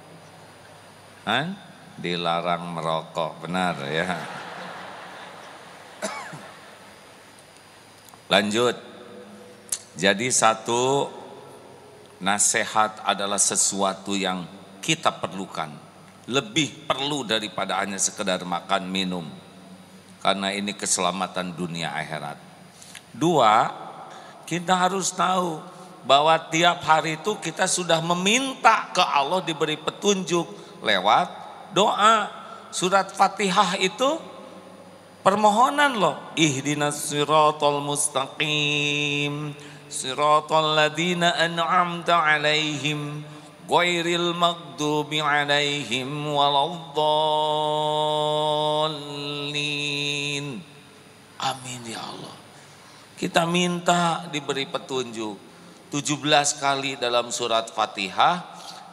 Hah? 1.25 1.57
Dilarang 1.97 2.69
merokok, 2.69 3.41
benar 3.41 3.81
ya. 3.89 4.13
Lanjut. 8.33 8.77
Jadi 9.97 10.29
satu 10.29 11.09
nasihat 12.21 13.01
adalah 13.01 13.41
sesuatu 13.41 14.13
yang 14.13 14.45
kita 14.85 15.17
perlukan. 15.17 15.73
Lebih 16.29 16.85
perlu 16.85 17.25
daripada 17.25 17.81
hanya 17.81 17.97
sekedar 17.97 18.45
makan 18.45 18.85
minum. 18.85 19.25
Karena 20.25 20.49
ini 20.49 20.73
keselamatan 20.73 21.53
dunia 21.53 21.93
akhirat. 21.93 22.41
Dua, 23.13 23.69
kita 24.49 24.73
harus 24.73 25.13
tahu 25.13 25.61
bahwa 26.01 26.33
tiap 26.49 26.81
hari 26.81 27.21
itu 27.21 27.37
kita 27.37 27.69
sudah 27.69 28.01
meminta 28.01 28.89
ke 28.89 29.05
Allah 29.05 29.45
diberi 29.45 29.77
petunjuk 29.77 30.49
lewat 30.81 31.29
doa. 31.77 32.25
Surat 32.73 33.13
Fatihah 33.13 33.77
itu 33.77 34.17
permohonan 35.21 35.93
loh. 35.93 36.17
Ihdinas 36.33 37.05
siratal 37.05 37.85
mustaqim. 37.85 39.53
Siratal 39.93 40.73
ladina 40.73 41.37
an'amta 41.37 42.17
alaihim. 42.17 43.21
Ghairil 43.65 44.37
maghdubi 44.37 45.21
alaihim 45.21 46.29
waladdallin. 46.29 46.85
Amin 51.41 51.81
ya 51.89 52.01
Allah. 52.01 52.37
Kita 53.17 53.49
minta 53.49 54.29
diberi 54.29 54.69
petunjuk. 54.69 55.37
17 55.89 56.61
kali 56.61 56.97
dalam 56.99 57.31
surat 57.31 57.71
Fatihah 57.71 58.43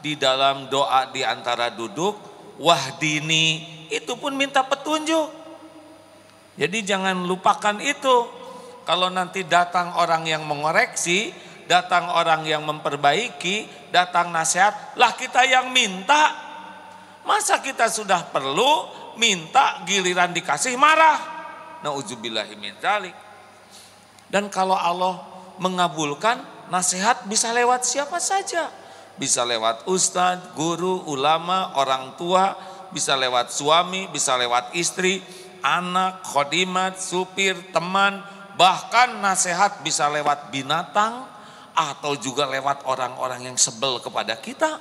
di 0.03 0.19
dalam 0.19 0.71
doa 0.71 1.09
di 1.11 1.23
antara 1.23 1.71
duduk, 1.71 2.19
wahdini 2.59 3.65
itu 3.93 4.17
pun 4.19 4.35
minta 4.35 4.65
petunjuk. 4.65 5.31
Jadi 6.57 6.79
jangan 6.85 7.25
lupakan 7.25 7.81
itu. 7.81 8.41
Kalau 8.83 9.07
nanti 9.15 9.47
datang 9.47 9.95
orang 9.95 10.27
yang 10.27 10.43
mengoreksi, 10.43 11.31
datang 11.67 12.11
orang 12.11 12.47
yang 12.47 12.63
memperbaiki, 12.67 13.89
datang 13.95 14.31
nasihat, 14.31 14.97
lah 14.99 15.13
kita 15.15 15.45
yang 15.47 15.71
minta. 15.71 16.51
Masa 17.23 17.63
kita 17.63 17.87
sudah 17.87 18.27
perlu 18.35 18.91
minta 19.19 19.83
giliran 19.87 20.35
dikasih 20.35 20.75
marah? 20.75 21.19
Dan 24.33 24.49
kalau 24.49 24.75
Allah 24.75 25.23
mengabulkan 25.61 26.41
nasihat 26.73 27.27
bisa 27.29 27.53
lewat 27.53 27.85
siapa 27.85 28.17
saja. 28.19 28.71
Bisa 29.21 29.45
lewat 29.45 29.85
ustadz, 29.87 30.57
guru, 30.57 31.05
ulama, 31.05 31.77
orang 31.77 32.17
tua, 32.17 32.57
bisa 32.91 33.13
lewat 33.13 33.53
suami, 33.53 34.09
bisa 34.09 34.35
lewat 34.41 34.73
istri, 34.73 35.21
anak, 35.61 36.25
khodimat, 36.25 36.97
supir, 36.97 37.55
teman, 37.77 38.25
bahkan 38.57 39.21
nasihat 39.21 39.85
bisa 39.85 40.09
lewat 40.09 40.49
binatang 40.53 41.29
atau 41.73 42.13
juga 42.17 42.49
lewat 42.49 42.85
orang-orang 42.85 43.53
yang 43.53 43.57
sebel 43.57 44.01
kepada 44.01 44.37
kita. 44.37 44.81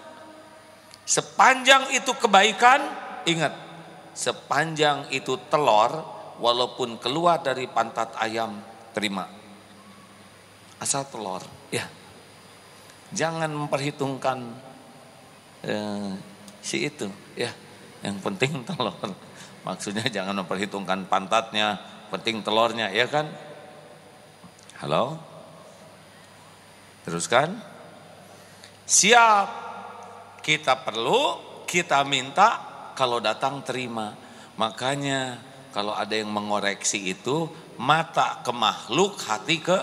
Sepanjang 1.08 1.91
itu 1.91 2.12
kebaikan, 2.15 2.80
ingat, 3.27 3.56
sepanjang 4.15 5.10
itu 5.12 5.36
telur, 5.51 6.04
walaupun 6.39 6.99
keluar 6.99 7.39
dari 7.43 7.67
pantat 7.67 8.15
ayam, 8.19 8.60
terima. 8.95 9.27
Asal 10.82 11.06
telur, 11.10 11.45
ya 11.69 11.86
Jangan 13.12 13.51
memperhitungkan 13.51 14.39
eh, 15.67 16.15
si 16.63 16.88
itu, 16.88 17.12
ya. 17.36 17.51
Yang 18.01 18.17
penting 18.23 18.51
telur. 18.67 18.95
Maksudnya 19.62 20.08
jangan 20.08 20.41
memperhitungkan 20.41 21.06
pantatnya, 21.12 21.77
penting 22.10 22.41
telurnya, 22.41 22.89
ya 22.89 23.06
kan? 23.06 23.27
Halo? 24.80 25.31
Teruskan. 27.05 27.57
Siap. 28.85 29.49
Kita 30.41 30.73
perlu, 30.81 31.37
kita 31.69 32.01
minta, 32.01 32.49
kalau 32.97 33.21
datang 33.21 33.61
terima. 33.61 34.17
Makanya 34.57 35.37
kalau 35.69 35.93
ada 35.93 36.17
yang 36.17 36.33
mengoreksi 36.33 37.13
itu, 37.13 37.45
mata 37.77 38.41
ke 38.41 38.49
makhluk, 38.49 39.21
hati 39.21 39.61
ke 39.61 39.79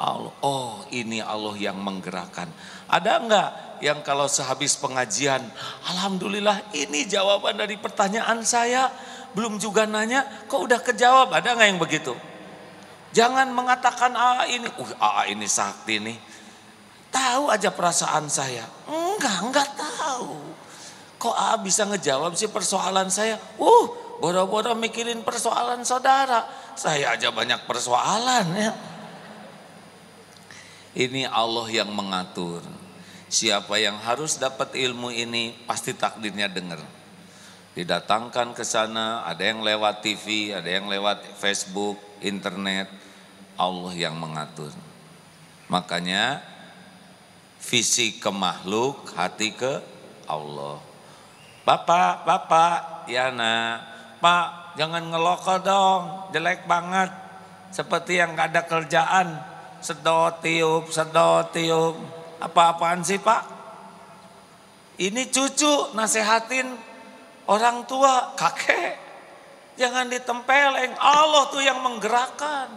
Allah. 0.00 0.34
Oh 0.42 0.82
ini 0.90 1.22
Allah 1.22 1.54
yang 1.56 1.78
menggerakkan. 1.78 2.50
Ada 2.88 3.12
enggak 3.20 3.50
yang 3.80 4.00
kalau 4.00 4.26
sehabis 4.26 4.76
pengajian, 4.80 5.44
Alhamdulillah 5.88 6.74
ini 6.74 7.06
jawaban 7.06 7.60
dari 7.60 7.78
pertanyaan 7.78 8.42
saya. 8.42 8.90
Belum 9.34 9.58
juga 9.58 9.82
nanya, 9.82 10.46
kok 10.46 10.62
udah 10.62 10.80
kejawab? 10.82 11.34
Ada 11.34 11.58
enggak 11.58 11.68
yang 11.68 11.80
begitu? 11.82 12.14
Jangan 13.14 13.50
mengatakan 13.54 14.10
ah 14.18 14.42
ini, 14.46 14.66
uh, 14.66 14.90
ah 14.98 15.26
ini 15.30 15.46
sakti 15.46 16.02
nih. 16.02 16.18
Tahu 17.14 17.46
aja 17.46 17.70
perasaan 17.70 18.26
saya. 18.26 18.66
Enggak, 18.90 19.38
enggak 19.46 19.68
tahu. 19.78 20.34
kok 21.22 21.32
A 21.32 21.56
bisa 21.56 21.88
ngejawab 21.88 22.36
sih 22.36 22.50
persoalan 22.52 23.08
saya? 23.08 23.40
Uh, 23.56 23.86
bodoh-bodoh 24.18 24.76
mikirin 24.76 25.22
persoalan 25.22 25.86
saudara. 25.86 26.44
Saya 26.74 27.14
aja 27.14 27.30
banyak 27.30 27.64
persoalan 27.64 28.44
ya. 28.58 28.72
Ini 30.94 31.30
Allah 31.30 31.66
yang 31.70 31.90
mengatur. 31.94 32.60
Siapa 33.30 33.80
yang 33.80 33.98
harus 34.04 34.36
dapat 34.36 34.76
ilmu 34.76 35.10
ini 35.10 35.54
pasti 35.64 35.96
takdirnya 35.96 36.50
dengar. 36.50 36.82
Didatangkan 37.74 38.54
ke 38.54 38.62
sana, 38.62 39.26
ada 39.26 39.42
yang 39.42 39.58
lewat 39.64 40.06
TV, 40.06 40.54
ada 40.54 40.70
yang 40.70 40.86
lewat 40.86 41.34
Facebook, 41.40 41.98
internet. 42.22 42.86
Allah 43.58 43.94
yang 43.94 44.14
mengatur. 44.18 44.70
Makanya 45.66 46.53
visi 47.64 48.20
ke 48.20 48.28
makhluk, 48.28 49.08
hati 49.16 49.56
ke 49.56 49.80
Allah. 50.28 50.78
Bapak, 51.64 52.28
Bapak, 52.28 53.08
Yana, 53.08 53.80
Pak, 54.20 54.76
jangan 54.76 55.08
ngeloko 55.08 55.56
dong, 55.64 56.02
jelek 56.36 56.68
banget. 56.68 57.08
Seperti 57.72 58.20
yang 58.20 58.36
gak 58.36 58.52
ada 58.52 58.62
kerjaan, 58.68 59.28
sedot 59.80 60.44
tiup, 60.44 60.92
sedot 60.92 61.50
tiup. 61.50 61.96
Apa-apaan 62.38 63.00
sih 63.00 63.18
Pak? 63.18 63.42
Ini 65.00 65.26
cucu 65.32 65.96
nasehatin 65.96 66.68
orang 67.50 67.82
tua, 67.88 68.36
kakek. 68.36 69.00
Jangan 69.74 70.06
ditempeleng, 70.06 70.94
Allah 71.02 71.50
tuh 71.50 71.64
yang 71.64 71.82
menggerakkan. 71.82 72.70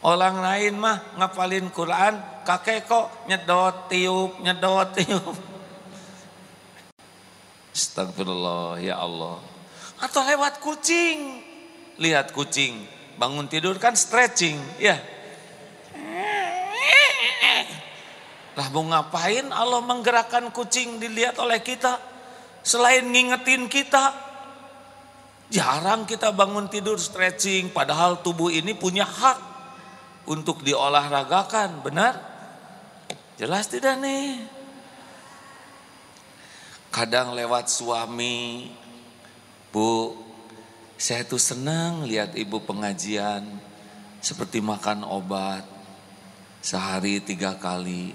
Orang 0.00 0.40
lain 0.40 0.80
mah 0.80 1.14
ngapalin 1.20 1.70
Quran, 1.70 2.18
kakek 2.50 2.90
kok 2.90 3.06
nyedot 3.30 3.86
tiup, 3.86 4.42
nyedot 4.42 4.88
tiup. 4.98 5.36
Astagfirullah 7.70 8.82
ya 8.82 8.98
Allah. 8.98 9.38
Atau 10.02 10.26
lewat 10.26 10.58
kucing. 10.58 11.46
Lihat 12.00 12.32
kucing, 12.32 12.88
bangun 13.20 13.44
tidur 13.44 13.76
kan 13.76 13.92
stretching, 13.92 14.56
ya. 14.80 14.96
Lah 18.56 18.66
mau 18.72 18.88
ngapain 18.88 19.44
Allah 19.52 19.84
menggerakkan 19.84 20.48
kucing 20.48 20.96
dilihat 20.96 21.36
oleh 21.36 21.60
kita? 21.60 22.00
Selain 22.64 23.04
ngingetin 23.04 23.68
kita, 23.68 24.16
jarang 25.52 26.08
kita 26.08 26.32
bangun 26.32 26.72
tidur 26.72 26.96
stretching, 26.96 27.68
padahal 27.68 28.24
tubuh 28.24 28.48
ini 28.48 28.72
punya 28.72 29.04
hak 29.04 29.38
untuk 30.24 30.64
diolahragakan, 30.64 31.84
benar? 31.84 32.29
Jelas 33.40 33.72
tidak 33.72 33.96
nih? 34.04 34.36
Kadang 36.92 37.32
lewat 37.32 37.72
suami, 37.72 38.68
Bu, 39.72 40.12
saya 41.00 41.24
tuh 41.24 41.40
senang 41.40 42.04
lihat 42.04 42.36
ibu 42.36 42.60
pengajian 42.60 43.48
seperti 44.20 44.60
makan 44.60 45.08
obat 45.08 45.64
sehari 46.60 47.24
tiga 47.24 47.56
kali. 47.56 48.12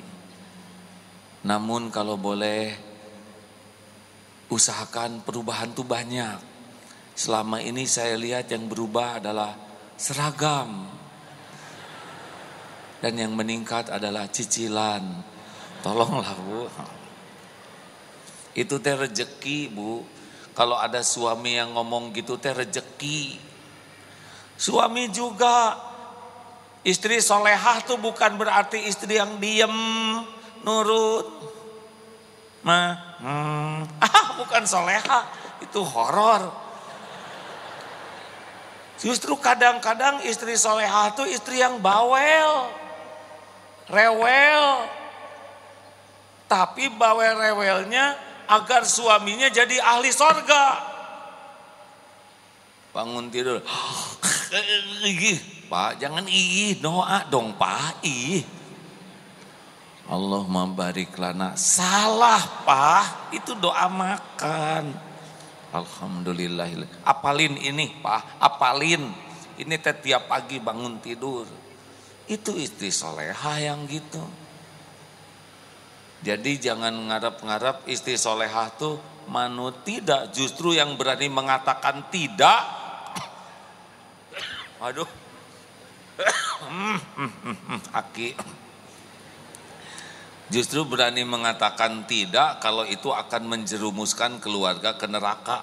Namun 1.41 1.89
kalau 1.89 2.21
boleh 2.21 2.77
usahakan 4.53 5.25
perubahan 5.25 5.73
tuh 5.73 5.89
banyak. 5.89 6.37
Selama 7.17 7.65
ini 7.65 7.89
saya 7.89 8.13
lihat 8.13 8.53
yang 8.53 8.69
berubah 8.69 9.17
adalah 9.17 9.57
seragam. 9.97 10.94
Dan 13.03 13.19
yang 13.19 13.33
meningkat 13.35 13.91
adalah 13.91 14.27
cicilan. 14.31 15.03
Tolonglah 15.83 16.33
bu. 16.39 16.65
Itu 18.55 18.79
teh 18.79 18.95
rejeki 18.95 19.69
bu. 19.71 20.03
Kalau 20.55 20.79
ada 20.79 21.03
suami 21.03 21.59
yang 21.59 21.75
ngomong 21.75 22.15
gitu 22.15 22.39
teh 22.39 22.55
rejeki. 22.55 23.37
Suami 24.55 25.11
juga 25.11 25.75
istri 26.87 27.19
solehah 27.19 27.83
tuh 27.83 27.99
bukan 27.99 28.39
berarti 28.39 28.87
istri 28.87 29.19
yang 29.19 29.35
diem, 29.41 29.75
nurut. 30.63 31.27
Ma, 32.63 32.97
hmm, 33.19 34.01
ah 34.01 34.25
bukan 34.41 34.63
solehah, 34.63 35.27
itu 35.61 35.83
horor. 35.83 36.49
Justru 38.95 39.35
kadang-kadang 39.37 40.23
istri 40.23 40.55
solehah 40.55 41.11
tuh 41.13 41.27
istri 41.27 41.59
yang 41.59 41.83
bawel, 41.83 42.71
rewel. 43.89 44.89
Tapi 46.45 46.93
bawel 46.93 47.41
rewelnya 47.41 48.13
agar 48.45 48.85
suaminya 48.85 49.49
jadi 49.49 49.81
ahli 49.81 50.13
sorga. 50.13 50.93
Bangun 52.93 53.27
tidur. 53.33 53.59
Pak 55.65 55.97
jangan 55.97 56.29
ih 56.29 56.77
doa 56.77 57.25
dong 57.25 57.57
pak 57.57 58.05
ih. 58.05 58.45
Allah 60.05 60.45
barik 60.69 61.17
lana. 61.17 61.57
Salah 61.57 62.61
pak 62.61 63.33
itu 63.33 63.57
doa 63.57 63.89
makan. 63.89 64.93
Alhamdulillah. 65.73 66.69
Apalin 67.01 67.57
ini 67.57 67.89
pak, 67.99 68.39
apalin. 68.39 69.11
Ini 69.55 69.75
tiap 69.79 70.27
pagi 70.27 70.59
bangun 70.59 70.99
tidur. 70.99 71.47
Itu 72.25 72.57
istri 72.57 72.89
soleha 72.89 73.53
yang 73.61 73.85
gitu. 73.85 74.21
Jadi 76.25 76.57
jangan 76.57 76.89
ngarap-ngarap 76.89 77.85
istri 77.85 78.17
solehah 78.17 78.73
tuh 78.73 78.97
manut 79.29 79.85
tidak. 79.85 80.33
Justru 80.33 80.73
yang 80.73 80.97
berani 80.97 81.29
mengatakan 81.29 82.09
tidak. 82.09 82.65
Aduh. 84.81 85.05
Aki. 87.93 88.33
Justru 90.49 90.81
berani 90.85 91.21
mengatakan 91.21 92.09
tidak 92.09 92.57
kalau 92.61 92.85
itu 92.85 93.13
akan 93.13 93.45
menjerumuskan 93.45 94.41
keluarga 94.41 94.97
ke 94.97 95.05
neraka. 95.05 95.61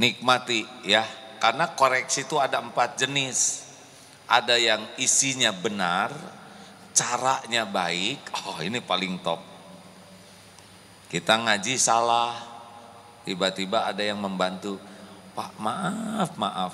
Nikmati 0.00 0.64
ya. 0.88 1.04
Karena 1.42 1.74
koreksi 1.74 2.22
itu 2.22 2.38
ada 2.38 2.62
empat 2.62 3.02
jenis. 3.02 3.66
Ada 4.30 4.54
yang 4.54 4.86
isinya 4.94 5.50
benar, 5.50 6.14
caranya 6.94 7.66
baik, 7.66 8.22
oh 8.46 8.62
ini 8.62 8.78
paling 8.78 9.18
top. 9.20 9.42
Kita 11.10 11.36
ngaji 11.42 11.74
salah, 11.76 12.32
tiba-tiba 13.26 13.84
ada 13.90 14.00
yang 14.00 14.22
membantu, 14.22 14.78
Pak 15.34 15.58
maaf, 15.58 16.30
maaf. 16.38 16.72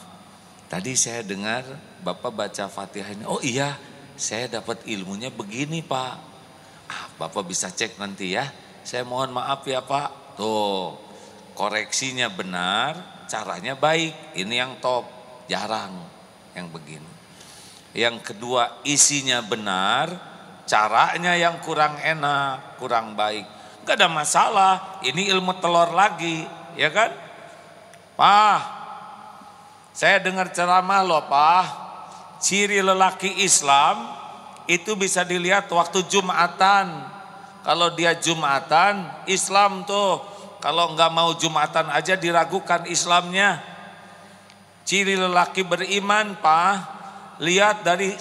Tadi 0.68 0.92
saya 0.94 1.24
dengar 1.24 1.64
Bapak 2.04 2.30
baca 2.30 2.68
Fatihah 2.68 3.10
ini, 3.16 3.24
oh 3.24 3.40
iya 3.40 3.74
saya 4.14 4.46
dapat 4.46 4.84
ilmunya 4.84 5.32
begini 5.32 5.80
Pak. 5.80 6.14
Ah, 6.92 7.06
Bapak 7.16 7.42
bisa 7.48 7.72
cek 7.72 7.96
nanti 7.96 8.36
ya, 8.36 8.46
saya 8.84 9.02
mohon 9.02 9.32
maaf 9.32 9.64
ya 9.64 9.80
Pak. 9.82 10.38
Tuh, 10.38 10.94
koreksinya 11.58 12.30
benar, 12.30 13.17
caranya 13.28 13.76
baik, 13.76 14.34
ini 14.34 14.58
yang 14.58 14.80
top, 14.80 15.04
jarang 15.46 15.94
yang 16.56 16.66
begini. 16.72 17.12
Yang 17.92 18.32
kedua 18.34 18.80
isinya 18.82 19.44
benar, 19.44 20.10
caranya 20.64 21.36
yang 21.36 21.60
kurang 21.60 22.00
enak, 22.00 22.80
kurang 22.80 23.12
baik. 23.14 23.44
Gak 23.84 24.00
ada 24.00 24.08
masalah, 24.08 25.00
ini 25.04 25.28
ilmu 25.32 25.56
telur 25.60 25.92
lagi, 25.92 26.44
ya 26.76 26.92
kan? 26.92 27.12
Pak, 28.18 28.60
saya 29.98 30.22
dengar 30.22 30.54
ceramah 30.54 31.02
loh 31.02 31.26
Pak. 31.26 31.66
Ciri 32.38 32.78
lelaki 32.78 33.42
Islam 33.42 34.14
itu 34.70 34.94
bisa 34.94 35.26
dilihat 35.26 35.66
waktu 35.74 36.06
Jumatan. 36.06 37.02
Kalau 37.66 37.90
dia 37.98 38.14
Jumatan, 38.14 39.10
Islam 39.26 39.82
tuh. 39.82 40.22
Kalau 40.58 40.94
nggak 40.94 41.12
mau 41.14 41.30
Jumatan 41.38 41.86
aja 41.94 42.18
diragukan 42.18 42.86
Islamnya. 42.90 43.62
Ciri 44.82 45.14
lelaki 45.14 45.62
beriman, 45.62 46.34
Pak, 46.40 46.74
lihat 47.44 47.84
dari 47.84 48.16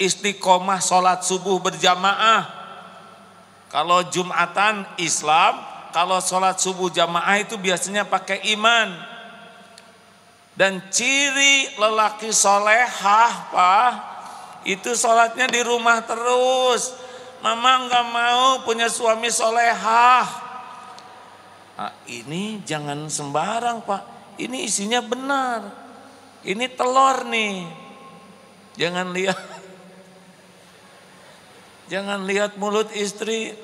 istiqomah 0.00 0.80
sholat 0.80 1.20
subuh 1.26 1.60
berjamaah. 1.60 2.48
Kalau 3.68 4.02
Jumatan 4.08 4.82
Islam, 4.98 5.60
kalau 5.94 6.18
sholat 6.18 6.58
subuh 6.58 6.90
jamaah 6.90 7.38
itu 7.38 7.54
biasanya 7.60 8.08
pakai 8.08 8.42
iman. 8.56 8.90
Dan 10.58 10.82
ciri 10.90 11.78
lelaki 11.78 12.34
solehah 12.34 13.32
pak, 13.48 13.92
itu 14.66 14.92
sholatnya 14.92 15.46
di 15.46 15.62
rumah 15.62 16.02
terus. 16.02 16.92
Mama 17.40 17.86
nggak 17.88 18.06
mau 18.10 18.46
punya 18.66 18.90
suami 18.90 19.30
solehah. 19.30 20.49
Nah, 21.80 21.96
ini 22.12 22.60
jangan 22.60 23.08
sembarang 23.08 23.88
pak, 23.88 24.36
ini 24.36 24.68
isinya 24.68 25.00
benar. 25.00 25.64
Ini 26.44 26.76
telur 26.76 27.24
nih. 27.24 27.64
Jangan 28.76 29.16
lihat 29.16 29.40
Jangan 31.92 32.28
lihat 32.28 32.60
mulut 32.60 32.92
istri 32.92 33.56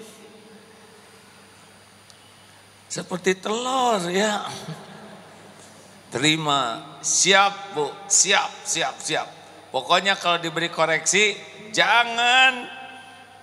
seperti 2.89 3.37
telur 3.37 4.01
ya. 4.09 4.49
Terima, 6.17 6.97
siap 7.05 7.77
bu, 7.77 7.93
siap, 8.09 8.65
siap, 8.65 8.97
siap. 8.97 9.29
Pokoknya 9.69 10.17
kalau 10.17 10.41
diberi 10.41 10.73
koreksi, 10.73 11.37
jangan 11.69 12.65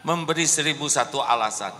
memberi 0.01 0.49
seribu 0.49 0.89
satu 0.89 1.21
alasan. 1.21 1.77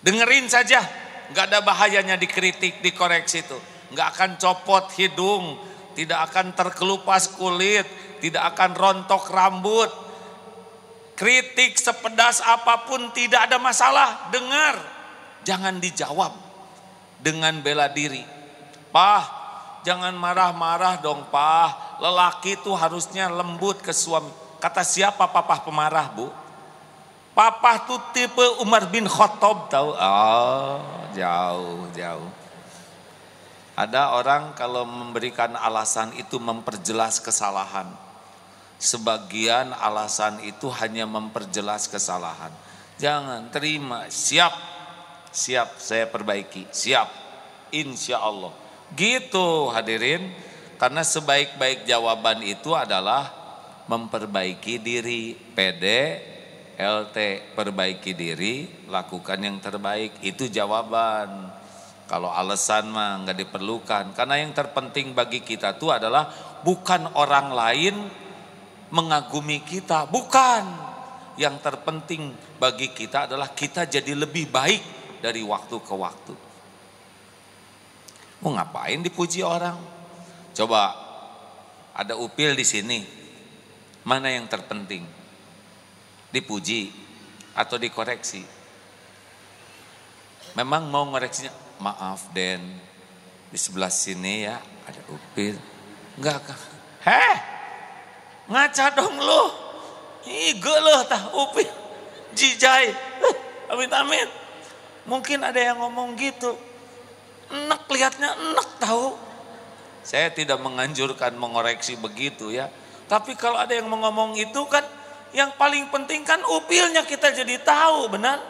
Dengerin 0.00 0.48
saja, 0.48 1.05
nggak 1.32 1.44
ada 1.52 1.58
bahayanya 1.62 2.14
dikritik, 2.18 2.82
dikoreksi 2.82 3.46
itu. 3.46 3.58
Nggak 3.94 4.08
akan 4.14 4.30
copot 4.38 4.84
hidung, 4.98 5.58
tidak 5.94 6.30
akan 6.30 6.52
terkelupas 6.52 7.32
kulit, 7.34 7.86
tidak 8.20 8.54
akan 8.54 8.70
rontok 8.74 9.30
rambut. 9.30 9.90
Kritik 11.16 11.80
sepedas 11.80 12.44
apa 12.44 12.84
pun 12.84 13.08
tidak 13.16 13.48
ada 13.48 13.56
masalah, 13.56 14.28
dengar. 14.28 14.76
Jangan 15.48 15.80
dijawab 15.80 16.34
dengan 17.22 17.64
bela 17.64 17.88
diri. 17.88 18.20
Pah, 18.92 19.46
Jangan 19.86 20.18
marah-marah 20.18 20.98
dong 20.98 21.30
pah. 21.30 21.94
Lelaki 22.02 22.58
itu 22.58 22.74
harusnya 22.74 23.30
lembut 23.30 23.78
ke 23.78 23.94
suami. 23.94 24.34
Kata 24.58 24.82
siapa 24.82 25.30
papa 25.30 25.62
pemarah 25.62 26.10
bu? 26.10 26.26
Papa 27.30 27.86
tuh 27.86 28.02
tipe 28.10 28.42
Umar 28.58 28.90
bin 28.90 29.06
Khattab 29.06 29.70
tahu? 29.70 29.94
Oh 29.94 30.95
jauh 31.16 31.88
jauh. 31.96 32.30
Ada 33.76 34.16
orang 34.16 34.56
kalau 34.56 34.88
memberikan 34.88 35.52
alasan 35.52 36.16
itu 36.16 36.40
memperjelas 36.40 37.20
kesalahan. 37.20 37.88
Sebagian 38.76 39.72
alasan 39.72 40.40
itu 40.44 40.68
hanya 40.68 41.04
memperjelas 41.04 41.88
kesalahan. 41.88 42.52
Jangan 42.96 43.52
terima, 43.52 44.08
siap, 44.08 44.52
siap 45.28 45.76
saya 45.76 46.08
perbaiki, 46.08 46.64
siap, 46.72 47.08
insya 47.68 48.20
Allah. 48.20 48.52
Gitu 48.96 49.68
hadirin, 49.68 50.32
karena 50.80 51.04
sebaik-baik 51.04 51.84
jawaban 51.84 52.40
itu 52.44 52.72
adalah 52.72 53.28
memperbaiki 53.88 54.80
diri, 54.80 55.36
PD, 55.36 55.84
LT, 56.76 57.56
perbaiki 57.56 58.12
diri, 58.12 58.68
lakukan 58.92 59.40
yang 59.40 59.56
terbaik, 59.64 60.20
itu 60.20 60.52
jawaban. 60.52 61.48
Kalau 62.04 62.28
alasan 62.28 62.92
mah 62.92 63.24
nggak 63.24 63.48
diperlukan, 63.48 64.12
karena 64.12 64.44
yang 64.44 64.52
terpenting 64.52 65.16
bagi 65.16 65.40
kita 65.40 65.74
itu 65.80 65.88
adalah 65.88 66.28
bukan 66.60 67.16
orang 67.16 67.48
lain 67.50 67.96
mengagumi 68.92 69.64
kita, 69.64 70.04
bukan. 70.04 70.84
Yang 71.40 71.64
terpenting 71.64 72.32
bagi 72.60 72.92
kita 72.92 73.28
adalah 73.28 73.52
kita 73.52 73.88
jadi 73.88 74.12
lebih 74.12 74.48
baik 74.52 74.80
dari 75.24 75.40
waktu 75.44 75.76
ke 75.80 75.94
waktu. 75.96 76.34
Mau 78.44 78.52
ngapain 78.52 79.00
dipuji 79.00 79.40
orang? 79.40 79.80
Coba 80.52 80.92
ada 81.96 82.16
upil 82.20 82.52
di 82.52 82.64
sini. 82.64 83.00
Mana 84.04 84.28
yang 84.28 84.44
terpenting? 84.44 85.15
Dipuji 86.36 86.92
atau 87.56 87.80
dikoreksi? 87.80 88.44
Memang 90.52 90.92
mau 90.92 91.08
ngoreksinya, 91.08 91.80
maaf 91.80 92.28
Den, 92.36 92.60
di 93.48 93.56
sebelah 93.56 93.88
sini 93.88 94.44
ya 94.44 94.60
ada 94.84 95.00
upil. 95.08 95.56
Enggak? 96.20 96.52
Heh, 97.04 97.36
ngaca 98.52 98.92
dong 98.92 99.16
lu. 99.16 99.44
Ige 100.26 100.74
loh 100.82 101.00
tah 101.08 101.32
upil. 101.32 101.68
Jijai. 102.36 102.92
Amit 103.72 103.92
amit. 103.96 104.28
Mungkin 105.06 105.40
ada 105.40 105.56
yang 105.56 105.78
ngomong 105.80 106.18
gitu. 106.18 106.52
Enak 107.48 107.86
lihatnya 107.88 108.34
enak 108.34 108.68
tahu. 108.82 109.14
Saya 110.02 110.30
tidak 110.34 110.58
menganjurkan 110.60 111.34
mengoreksi 111.38 111.94
begitu 111.94 112.50
ya. 112.50 112.68
Tapi 113.06 113.38
kalau 113.38 113.54
ada 113.58 113.70
yang 113.70 113.86
mengomong 113.86 114.34
itu 114.34 114.66
kan 114.66 114.82
yang 115.36 115.52
paling 115.60 115.92
penting 115.92 116.24
kan 116.24 116.40
upilnya 116.48 117.04
kita 117.04 117.28
jadi 117.36 117.60
tahu 117.60 118.08
benar. 118.08 118.40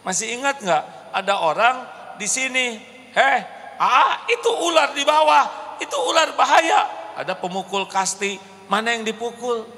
Masih 0.00 0.40
ingat 0.40 0.64
nggak 0.64 0.84
ada 1.12 1.34
orang 1.44 1.76
di 2.16 2.24
sini, 2.24 2.80
heh, 3.12 3.38
ah 3.76 4.24
itu 4.24 4.48
ular 4.48 4.96
di 4.96 5.04
bawah, 5.04 5.76
itu 5.76 5.92
ular 5.92 6.32
bahaya. 6.32 6.88
Ada 7.20 7.36
pemukul 7.36 7.84
kasti, 7.84 8.40
mana 8.72 8.96
yang 8.96 9.04
dipukul? 9.04 9.68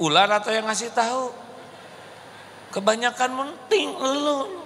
Ular 0.00 0.32
atau 0.40 0.48
yang 0.48 0.64
ngasih 0.64 0.88
tahu? 0.96 1.28
Kebanyakan 2.72 3.30
penting 3.36 3.92
lu. 4.00 4.64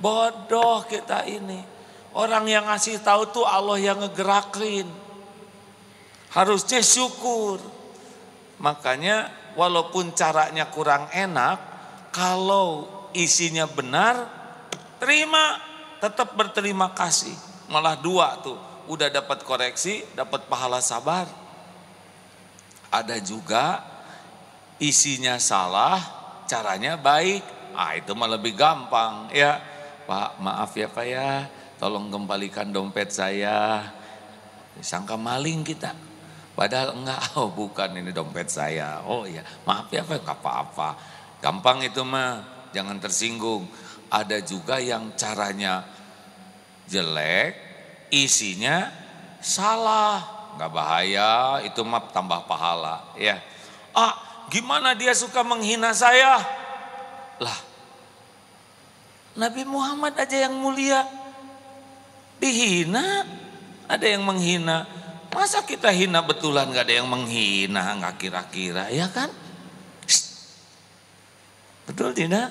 Bodoh 0.00 0.82
kita 0.90 1.22
ini. 1.28 1.62
Orang 2.10 2.50
yang 2.50 2.66
ngasih 2.66 2.98
tahu 2.98 3.30
tuh 3.30 3.46
Allah 3.46 3.78
yang 3.78 4.02
ngegerakin. 4.02 4.88
Harusnya 6.34 6.82
syukur. 6.82 7.62
Makanya 8.60 9.32
walaupun 9.56 10.12
caranya 10.12 10.68
kurang 10.68 11.08
enak, 11.10 11.56
kalau 12.12 12.86
isinya 13.16 13.64
benar, 13.64 14.28
terima, 15.00 15.56
tetap 15.98 16.36
berterima 16.36 16.92
kasih. 16.92 17.32
Malah 17.72 17.96
dua 17.96 18.36
tuh, 18.44 18.58
udah 18.90 19.08
dapat 19.08 19.42
koreksi, 19.48 20.04
dapat 20.12 20.44
pahala 20.44 20.84
sabar. 20.84 21.24
Ada 22.92 23.16
juga 23.22 23.80
isinya 24.76 25.40
salah, 25.40 26.02
caranya 26.44 27.00
baik. 27.00 27.72
Ah 27.72 27.94
itu 27.96 28.12
mah 28.12 28.28
lebih 28.28 28.58
gampang 28.58 29.30
ya. 29.32 29.62
Pak 30.04 30.42
maaf 30.42 30.74
ya 30.74 30.90
Pak 30.90 31.06
ya, 31.06 31.46
tolong 31.78 32.10
kembalikan 32.10 32.74
dompet 32.74 33.14
saya. 33.14 33.86
Sangka 34.82 35.14
maling 35.14 35.62
kita. 35.62 36.09
Padahal 36.60 36.92
enggak, 36.92 37.40
oh 37.40 37.48
bukan 37.48 37.96
ini 37.96 38.12
dompet 38.12 38.52
saya. 38.52 39.00
Oh 39.08 39.24
iya, 39.24 39.40
maaf 39.64 39.88
ya 39.88 40.04
Pak, 40.04 40.28
apa-apa. 40.28 40.92
Gampang 41.40 41.80
itu 41.80 42.04
mah, 42.04 42.68
jangan 42.76 43.00
tersinggung. 43.00 43.64
Ada 44.12 44.44
juga 44.44 44.76
yang 44.76 45.16
caranya 45.16 45.88
jelek, 46.84 47.56
isinya 48.12 48.92
salah. 49.40 50.52
Enggak 50.52 50.68
bahaya, 50.76 51.64
itu 51.64 51.80
mah 51.80 52.12
tambah 52.12 52.44
pahala. 52.44 53.08
Ya. 53.16 53.40
Ah, 53.96 54.44
gimana 54.52 54.92
dia 54.92 55.16
suka 55.16 55.40
menghina 55.40 55.96
saya? 55.96 56.44
Lah, 57.40 57.58
Nabi 59.32 59.64
Muhammad 59.64 60.12
aja 60.12 60.44
yang 60.44 60.60
mulia 60.60 61.08
dihina, 62.36 63.24
ada 63.88 64.04
yang 64.04 64.28
menghina. 64.28 64.99
Masa 65.30 65.62
kita 65.62 65.94
hina 65.94 66.20
betulan 66.26 66.66
gak 66.74 66.90
ada 66.90 66.94
yang 67.02 67.08
menghina, 67.08 67.94
gak 68.02 68.18
kira-kira, 68.18 68.90
ya 68.90 69.06
kan? 69.10 69.30
Betul 71.86 72.14
tidak? 72.14 72.50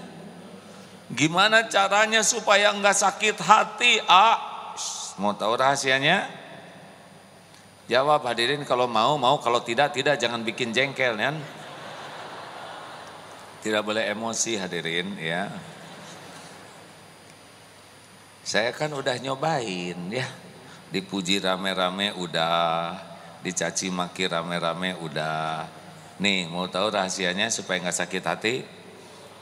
Gimana 1.10 1.66
caranya 1.66 2.22
supaya 2.22 2.70
nggak 2.70 2.94
sakit 2.94 3.38
hati? 3.42 3.98
Ah, 4.06 4.38
mau 5.18 5.34
tahu 5.34 5.58
rahasianya? 5.58 6.30
Jawab 7.90 8.22
hadirin 8.30 8.62
kalau 8.62 8.86
mau, 8.86 9.18
mau 9.18 9.42
kalau 9.42 9.66
tidak, 9.66 9.98
tidak 9.98 10.22
jangan 10.22 10.46
bikin 10.46 10.70
jengkel 10.70 11.18
ya. 11.18 11.34
Tidak 13.66 13.82
boleh 13.82 14.06
emosi 14.14 14.62
hadirin 14.62 15.18
ya. 15.18 15.50
Saya 18.46 18.70
kan 18.70 18.94
udah 18.94 19.18
nyobain 19.18 19.98
ya. 20.14 20.30
Dipuji 20.90 21.38
rame-rame 21.38 22.18
udah, 22.18 22.98
dicaci 23.46 23.94
maki 23.94 24.26
rame-rame 24.26 24.98
udah. 24.98 25.70
Nih 26.20 26.50
mau 26.50 26.66
tahu 26.66 26.92
rahasianya 26.92 27.54
supaya 27.54 27.78
nggak 27.80 27.98
sakit 28.02 28.24
hati? 28.26 28.56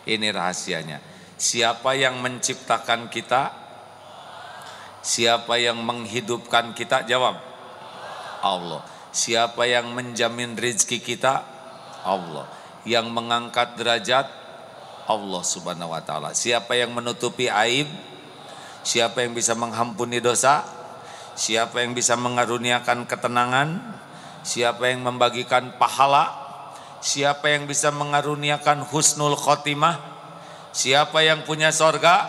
Ini 0.08 0.28
rahasianya. 0.30 1.00
Siapa 1.40 1.96
yang 1.96 2.20
menciptakan 2.20 3.08
kita? 3.08 3.50
Siapa 5.02 5.56
yang 5.56 5.80
menghidupkan 5.82 6.76
kita? 6.76 7.08
Jawab. 7.08 7.40
Allah. 8.44 8.84
Siapa 9.16 9.66
yang 9.66 9.96
menjamin 9.96 10.54
rezeki 10.54 11.00
kita? 11.00 11.48
Allah. 12.04 12.46
Yang 12.84 13.08
mengangkat 13.10 13.80
derajat? 13.80 14.28
Allah 15.08 15.44
subhanahu 15.48 15.96
wa 15.96 16.04
ta'ala. 16.04 16.36
Siapa 16.36 16.76
yang 16.76 16.92
menutupi 16.92 17.48
aib? 17.48 17.88
Siapa 18.84 19.24
yang 19.24 19.32
bisa 19.32 19.56
mengampuni 19.56 20.20
dosa? 20.20 20.77
Siapa 21.38 21.86
yang 21.86 21.94
bisa 21.94 22.18
mengaruniakan 22.18 23.06
ketenangan? 23.06 23.78
Siapa 24.42 24.90
yang 24.90 25.06
membagikan 25.06 25.78
pahala? 25.78 26.34
Siapa 26.98 27.54
yang 27.54 27.70
bisa 27.70 27.94
mengaruniakan 27.94 28.82
husnul 28.90 29.38
khotimah? 29.38 30.02
Siapa 30.74 31.22
yang 31.22 31.46
punya 31.46 31.70
sorga? 31.70 32.26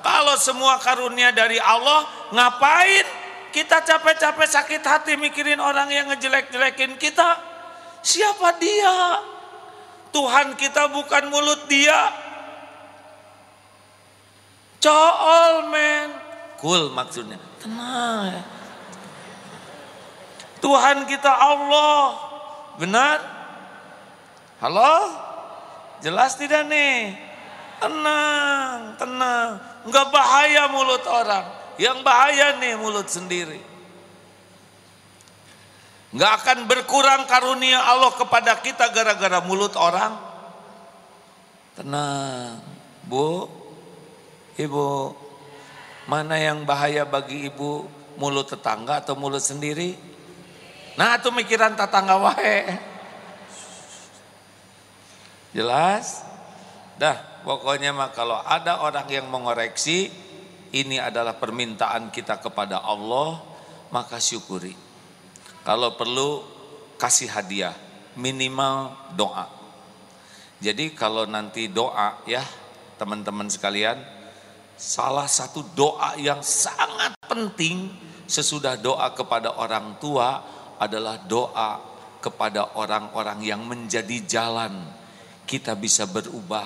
Kalau 0.00 0.34
semua 0.40 0.80
karunia 0.80 1.28
dari 1.36 1.60
Allah, 1.60 2.08
ngapain 2.32 3.04
kita 3.52 3.84
capek-capek 3.84 4.48
sakit 4.48 4.80
hati 4.82 5.12
mikirin 5.20 5.60
orang 5.60 5.92
yang 5.92 6.08
ngejelek-jelekin 6.08 6.96
kita? 6.96 7.36
Siapa 8.00 8.56
dia? 8.56 9.20
Tuhan 10.08 10.56
kita 10.56 10.88
bukan 10.88 11.28
mulut 11.28 11.68
dia. 11.68 12.00
Cool 14.80 15.68
men. 15.68 16.08
Cool 16.56 16.88
maksudnya. 16.96 17.51
Tenang. 17.62 18.42
Tuhan 20.58 21.06
kita 21.06 21.30
Allah. 21.30 22.18
Benar? 22.82 23.18
Halo? 24.58 24.94
Jelas 26.02 26.34
tidak 26.34 26.66
nih? 26.66 27.14
Tenang, 27.78 28.98
tenang. 28.98 29.62
Enggak 29.86 30.10
bahaya 30.10 30.66
mulut 30.74 31.06
orang. 31.06 31.46
Yang 31.78 31.98
bahaya 32.02 32.58
nih 32.58 32.74
mulut 32.74 33.06
sendiri. 33.06 33.62
Enggak 36.10 36.42
akan 36.42 36.66
berkurang 36.66 37.30
karunia 37.30 37.78
Allah 37.78 38.10
kepada 38.18 38.58
kita 38.58 38.90
gara-gara 38.90 39.38
mulut 39.46 39.78
orang. 39.78 40.18
Tenang, 41.78 42.58
Bu, 43.06 43.46
Ibu. 44.58 45.21
Mana 46.06 46.38
yang 46.38 46.66
bahaya 46.66 47.06
bagi 47.06 47.46
ibu? 47.46 47.86
Mulut 48.18 48.50
tetangga 48.50 49.00
atau 49.00 49.16
mulut 49.16 49.40
sendiri? 49.40 49.96
Nah, 51.00 51.16
itu 51.16 51.32
mikiran 51.32 51.72
tetangga 51.72 52.20
wae. 52.20 52.76
Jelas? 55.56 56.20
Dah, 57.00 57.44
pokoknya 57.44 57.96
mah 57.96 58.12
kalau 58.12 58.36
ada 58.36 58.84
orang 58.84 59.08
yang 59.08 59.26
mengoreksi, 59.32 60.12
ini 60.72 60.96
adalah 61.00 61.36
permintaan 61.36 62.12
kita 62.12 62.40
kepada 62.40 62.84
Allah, 62.84 63.40
maka 63.92 64.20
syukuri. 64.20 64.76
Kalau 65.64 65.96
perlu 65.96 66.44
kasih 67.00 67.32
hadiah, 67.32 67.76
minimal 68.16 68.92
doa. 69.16 69.48
Jadi 70.62 70.94
kalau 70.94 71.26
nanti 71.26 71.68
doa 71.68 72.22
ya, 72.28 72.44
teman-teman 73.00 73.50
sekalian, 73.50 73.98
salah 74.76 75.28
satu 75.28 75.62
doa 75.76 76.16
yang 76.18 76.40
sangat 76.40 77.14
penting 77.26 77.92
sesudah 78.26 78.80
doa 78.80 79.12
kepada 79.12 79.56
orang 79.60 79.96
tua 80.00 80.42
adalah 80.80 81.20
doa 81.22 81.78
kepada 82.22 82.78
orang-orang 82.78 83.42
yang 83.42 83.62
menjadi 83.66 84.22
jalan 84.24 84.86
kita 85.46 85.74
bisa 85.74 86.06
berubah 86.06 86.64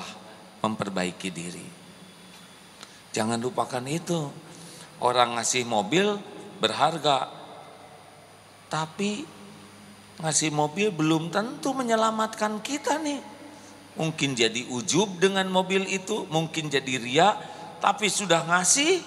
memperbaiki 0.60 1.28
diri. 1.32 1.66
Jangan 3.16 3.40
lupakan 3.40 3.82
itu. 3.88 4.28
Orang 5.00 5.40
ngasih 5.40 5.64
mobil 5.64 6.20
berharga. 6.60 7.32
Tapi 8.68 9.24
ngasih 10.20 10.52
mobil 10.52 10.92
belum 10.92 11.32
tentu 11.32 11.72
menyelamatkan 11.72 12.60
kita 12.60 13.00
nih. 13.00 13.20
Mungkin 13.96 14.36
jadi 14.36 14.68
ujub 14.68 15.16
dengan 15.16 15.48
mobil 15.48 15.88
itu, 15.88 16.28
mungkin 16.28 16.68
jadi 16.68 17.00
ria, 17.00 17.32
tapi 17.80 18.08
sudah 18.08 18.44
ngasih 18.46 19.02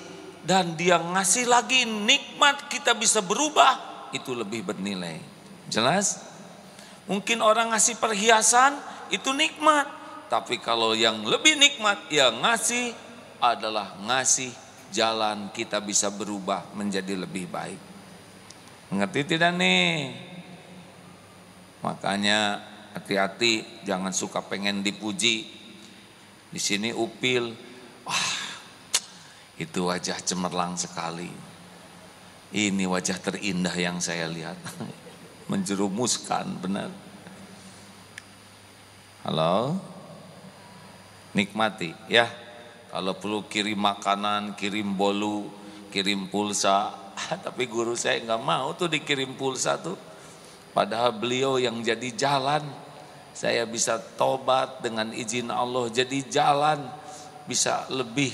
dan 0.45 0.73
dia 0.79 0.97
ngasih 0.97 1.45
lagi 1.45 1.84
nikmat 1.84 2.71
kita 2.71 2.95
bisa 2.95 3.19
berubah, 3.19 4.08
itu 4.15 4.32
lebih 4.34 4.65
bernilai. 4.65 5.19
Jelas? 5.69 6.25
Mungkin 7.10 7.41
orang 7.41 7.73
ngasih 7.73 7.97
perhiasan 7.97 8.77
itu 9.10 9.34
nikmat, 9.34 9.86
tapi 10.29 10.62
kalau 10.62 10.93
yang 10.93 11.25
lebih 11.25 11.58
nikmat 11.58 11.97
yang 12.13 12.38
ngasih 12.41 12.93
adalah 13.41 13.97
ngasih 14.05 14.53
jalan 14.93 15.49
kita 15.53 15.82
bisa 15.82 16.10
berubah 16.13 16.69
menjadi 16.77 17.17
lebih 17.17 17.49
baik. 17.49 17.82
Mengerti 18.89 19.38
tidak 19.38 19.53
nih? 19.58 20.13
Makanya 21.86 22.62
hati-hati 22.97 23.86
jangan 23.86 24.13
suka 24.13 24.41
pengen 24.41 24.82
dipuji. 24.82 25.45
Di 26.49 26.58
sini 26.58 26.89
upil, 26.89 27.53
wah 28.10 28.38
itu 29.60 29.91
wajah 29.91 30.15
cemerlang 30.24 30.80
sekali. 30.80 31.28
Ini 32.50 32.88
wajah 32.88 33.19
terindah 33.19 33.76
yang 33.76 34.00
saya 34.00 34.26
lihat. 34.32 34.56
Menjerumuskan 35.52 36.48
benar. 36.63 36.89
Halo? 39.28 39.76
Nikmati 41.36 41.91
ya. 42.08 42.26
Kalau 42.89 43.13
perlu 43.19 43.45
kirim 43.45 43.78
makanan, 43.78 44.58
kirim 44.58 44.95
bolu, 44.95 45.52
kirim 45.93 46.32
pulsa. 46.32 46.89
Tapi 47.45 47.67
guru 47.69 47.93
saya 47.93 48.24
nggak 48.24 48.41
mau 48.41 48.74
tuh 48.74 48.88
dikirim 48.88 49.36
pulsa 49.36 49.78
tuh. 49.78 50.00
Padahal 50.72 51.13
beliau 51.19 51.60
yang 51.60 51.84
jadi 51.84 52.10
jalan. 52.15 52.63
Saya 53.36 53.67
bisa 53.67 54.00
tobat 54.17 54.82
dengan 54.82 55.12
izin 55.12 55.52
Allah 55.52 55.91
jadi 55.91 56.24
jalan. 56.26 56.80
Bisa 57.45 57.86
lebih 57.93 58.34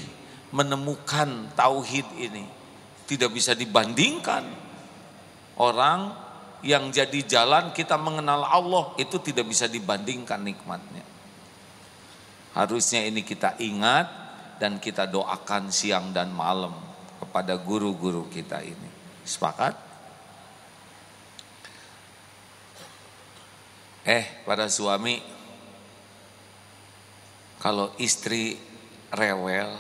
menemukan 0.56 1.52
tauhid 1.52 2.08
ini. 2.16 2.48
Tidak 3.04 3.28
bisa 3.28 3.52
dibandingkan. 3.52 4.48
Orang 5.60 6.16
yang 6.64 6.90
jadi 6.90 7.20
jalan 7.28 7.76
kita 7.76 8.00
mengenal 8.00 8.48
Allah 8.48 8.96
itu 8.96 9.20
tidak 9.20 9.52
bisa 9.52 9.68
dibandingkan 9.68 10.40
nikmatnya. 10.42 11.04
Harusnya 12.56 13.04
ini 13.04 13.22
kita 13.22 13.60
ingat 13.60 14.08
dan 14.58 14.80
kita 14.80 15.12
doakan 15.12 15.68
siang 15.70 16.16
dan 16.16 16.32
malam 16.32 16.72
kepada 17.20 17.60
guru-guru 17.60 18.32
kita 18.32 18.64
ini. 18.64 18.90
Sepakat? 19.28 19.76
Eh, 24.06 24.26
para 24.46 24.70
suami, 24.70 25.18
kalau 27.58 27.90
istri 27.98 28.54
rewel, 29.10 29.74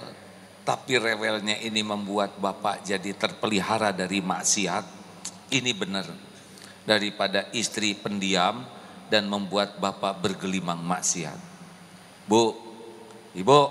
tapi 0.66 0.98
rewelnya 0.98 1.62
ini 1.62 1.86
membuat 1.86 2.42
bapak 2.42 2.82
jadi 2.82 3.14
terpelihara 3.14 3.94
dari 3.94 4.18
maksiat, 4.18 4.86
ini 5.54 5.72
benar. 5.78 6.10
Daripada 6.86 7.54
istri 7.54 7.94
pendiam 7.94 8.66
dan 9.06 9.30
membuat 9.30 9.78
bapak 9.78 10.26
bergelimang 10.26 10.82
maksiat. 10.82 11.38
Bu, 12.26 12.58
ibu, 13.38 13.62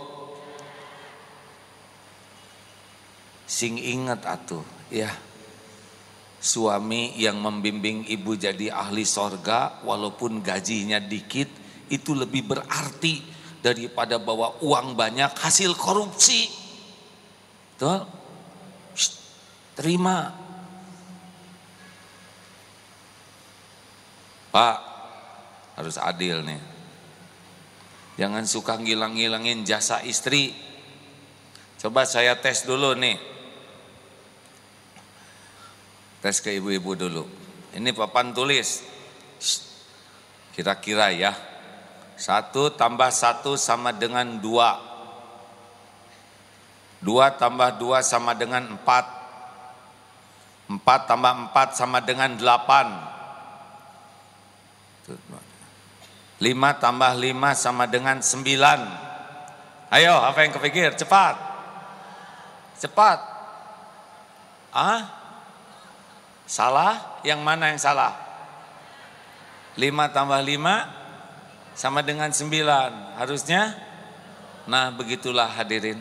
sing 3.42 3.74
ingat 3.74 4.22
atuh, 4.22 4.62
ya. 4.94 5.10
Suami 6.38 7.16
yang 7.18 7.40
membimbing 7.40 8.06
ibu 8.06 8.36
jadi 8.38 8.70
ahli 8.70 9.02
sorga 9.02 9.80
walaupun 9.82 10.44
gajinya 10.44 11.00
dikit 11.00 11.48
itu 11.88 12.12
lebih 12.12 12.44
berarti 12.44 13.24
daripada 13.64 14.20
bawa 14.20 14.60
uang 14.60 14.92
banyak 14.92 15.32
hasil 15.40 15.72
korupsi. 15.72 16.63
Tuh, 17.74 18.00
terima. 19.74 20.30
Pak, 24.54 24.78
harus 25.74 25.98
adil 25.98 26.46
nih. 26.46 26.62
Jangan 28.14 28.46
suka 28.46 28.78
ngilang-ngilangin 28.78 29.66
jasa 29.66 29.98
istri. 30.06 30.54
Coba 31.82 32.06
saya 32.06 32.38
tes 32.38 32.62
dulu 32.62 32.94
nih. 32.94 33.18
Tes 36.22 36.38
ke 36.38 36.54
ibu-ibu 36.54 36.94
dulu. 36.94 37.26
Ini 37.74 37.90
papan 37.90 38.30
tulis. 38.30 38.86
Kira-kira 40.54 41.10
ya. 41.10 41.34
Satu 42.14 42.70
tambah 42.70 43.10
satu 43.10 43.58
sama 43.58 43.90
dengan 43.90 44.38
dua. 44.38 44.93
Dua 47.04 47.28
tambah 47.36 47.76
dua 47.76 48.00
sama 48.00 48.32
dengan 48.32 48.64
empat. 48.64 49.04
Empat 50.72 51.04
tambah 51.04 51.32
empat 51.44 51.76
sama 51.76 52.00
dengan 52.00 52.32
delapan. 52.32 52.88
Lima 56.40 56.72
tambah 56.80 57.12
lima 57.12 57.52
sama 57.52 57.84
dengan 57.84 58.24
sembilan. 58.24 58.80
Ayo, 59.92 60.16
apa 60.16 60.48
yang 60.48 60.56
kepikir? 60.56 60.96
Cepat. 60.96 61.36
Cepat. 62.80 63.18
Ah? 64.72 65.00
Salah? 66.48 67.20
Yang 67.20 67.40
mana 67.44 67.68
yang 67.68 67.80
salah? 67.80 68.16
Lima 69.76 70.08
tambah 70.08 70.40
lima 70.40 70.88
sama 71.76 72.00
dengan 72.00 72.32
sembilan. 72.32 73.20
Harusnya? 73.20 73.76
Nah, 74.64 74.88
begitulah 74.88 75.52
hadirin. 75.52 76.00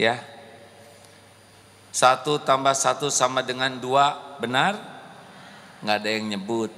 Ya. 0.00 0.29
Satu 1.90 2.38
tambah 2.38 2.74
satu 2.74 3.10
sama 3.10 3.42
dengan 3.42 3.74
dua. 3.78 4.38
Benar? 4.38 4.78
Nggak 5.82 5.96
ada 6.00 6.10
yang 6.10 6.26
nyebut. 6.30 6.70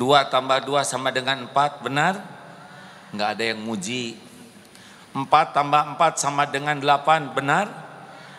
Dua 0.00 0.24
tambah 0.24 0.64
dua 0.64 0.80
sama 0.86 1.12
dengan 1.12 1.44
empat, 1.44 1.84
benar? 1.84 2.16
Enggak 3.12 3.36
ada 3.36 3.44
yang 3.52 3.60
muji. 3.60 4.16
Empat 5.12 5.52
tambah 5.52 5.92
empat 5.92 6.16
sama 6.16 6.46
dengan 6.46 6.78
delapan, 6.78 7.28
benar? 7.34 7.66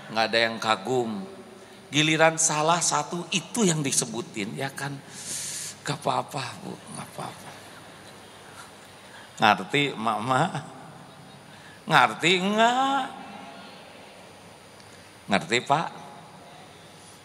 Enggak 0.09 0.25
ada 0.31 0.39
yang 0.41 0.55
kagum. 0.57 1.21
Giliran 1.91 2.39
salah 2.39 2.79
satu 2.79 3.27
itu 3.35 3.67
yang 3.67 3.83
disebutin, 3.83 4.55
ya 4.55 4.71
kan? 4.71 4.95
Gak 5.85 5.99
apa-apa 6.01 6.43
bu, 6.63 6.73
gak 6.97 7.07
apa-apa. 7.13 7.51
Ngerti 9.41 9.83
mama? 9.99 10.65
Ngerti 11.85 12.31
enggak? 12.39 13.20
Ngerti 15.31 15.63
pak? 15.63 15.87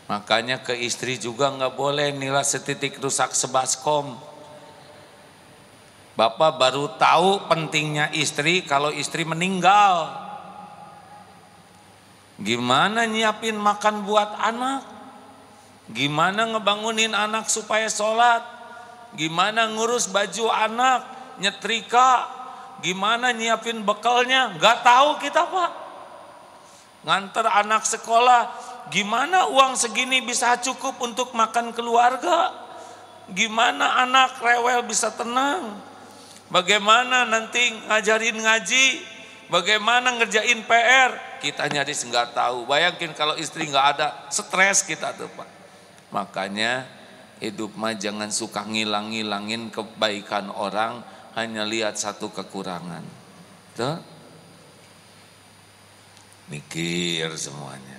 Makanya 0.06 0.62
ke 0.62 0.78
istri 0.78 1.18
juga 1.18 1.50
enggak 1.50 1.74
boleh 1.74 2.14
nilai 2.14 2.46
setitik 2.46 3.02
rusak 3.02 3.34
sebaskom. 3.34 4.14
Bapak 6.14 6.54
baru 6.54 6.94
tahu 6.94 7.50
pentingnya 7.50 8.14
istri 8.14 8.62
kalau 8.62 8.94
istri 8.94 9.26
meninggal. 9.26 10.06
Gimana 12.38 13.10
nyiapin 13.10 13.58
makan 13.58 14.06
buat 14.06 14.38
anak? 14.38 14.86
Gimana 15.90 16.46
ngebangunin 16.54 17.10
anak 17.10 17.50
supaya 17.50 17.90
sholat? 17.90 18.46
Gimana 19.18 19.66
ngurus 19.74 20.06
baju 20.14 20.46
anak? 20.54 21.02
Nyetrika? 21.42 22.30
Gimana 22.86 23.34
nyiapin 23.34 23.82
bekalnya? 23.82 24.54
Gak 24.62 24.86
tahu 24.86 25.18
kita 25.18 25.42
pak. 25.42 25.85
Nganter 27.06 27.46
anak 27.46 27.86
sekolah, 27.86 28.50
gimana 28.90 29.46
uang 29.46 29.78
segini 29.78 30.26
bisa 30.26 30.58
cukup 30.58 30.98
untuk 30.98 31.30
makan 31.38 31.70
keluarga? 31.70 32.50
Gimana 33.30 34.02
anak 34.02 34.42
rewel 34.42 34.82
bisa 34.82 35.14
tenang? 35.14 35.78
Bagaimana 36.50 37.22
nanti 37.22 37.62
ngajarin 37.86 38.42
ngaji? 38.42 38.86
Bagaimana 39.46 40.18
ngerjain 40.18 40.66
PR? 40.66 41.38
Kita 41.38 41.70
nyaris 41.70 42.02
nggak 42.10 42.34
tahu. 42.34 42.66
Bayangin 42.66 43.14
kalau 43.14 43.38
istri 43.38 43.70
nggak 43.70 43.86
ada, 43.98 44.26
stres 44.26 44.82
kita 44.82 45.14
tuh 45.14 45.30
pak. 45.30 45.46
Makanya 46.10 46.90
hidup 47.38 47.70
mah 47.78 47.94
jangan 47.94 48.34
suka 48.34 48.66
ngilang-ngilangin 48.66 49.70
kebaikan 49.70 50.50
orang 50.50 51.06
hanya 51.38 51.62
lihat 51.62 51.94
satu 51.94 52.34
kekurangan. 52.34 53.06
Tuh. 53.78 54.15
Mikir 56.46 57.34
semuanya. 57.34 57.98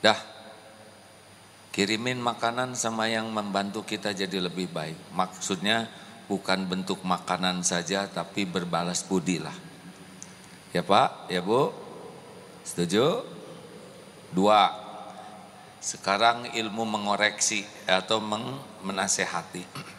Dah. 0.00 0.16
Kirimin 1.68 2.16
makanan 2.16 2.72
sama 2.72 3.04
yang 3.12 3.28
membantu 3.28 3.84
kita 3.84 4.16
jadi 4.16 4.40
lebih 4.40 4.72
baik. 4.72 5.12
Maksudnya 5.12 5.92
bukan 6.24 6.64
bentuk 6.64 7.04
makanan 7.04 7.60
saja 7.60 8.08
tapi 8.08 8.48
berbalas 8.48 9.04
budi 9.04 9.36
lah. 9.36 9.52
Ya 10.72 10.80
Pak, 10.80 11.28
ya 11.28 11.44
Bu? 11.44 11.72
Setuju? 12.64 13.20
Dua. 14.32 14.72
Sekarang 15.84 16.50
ilmu 16.56 16.88
mengoreksi 16.88 17.62
atau 17.84 18.18
menasehati. 18.80 19.95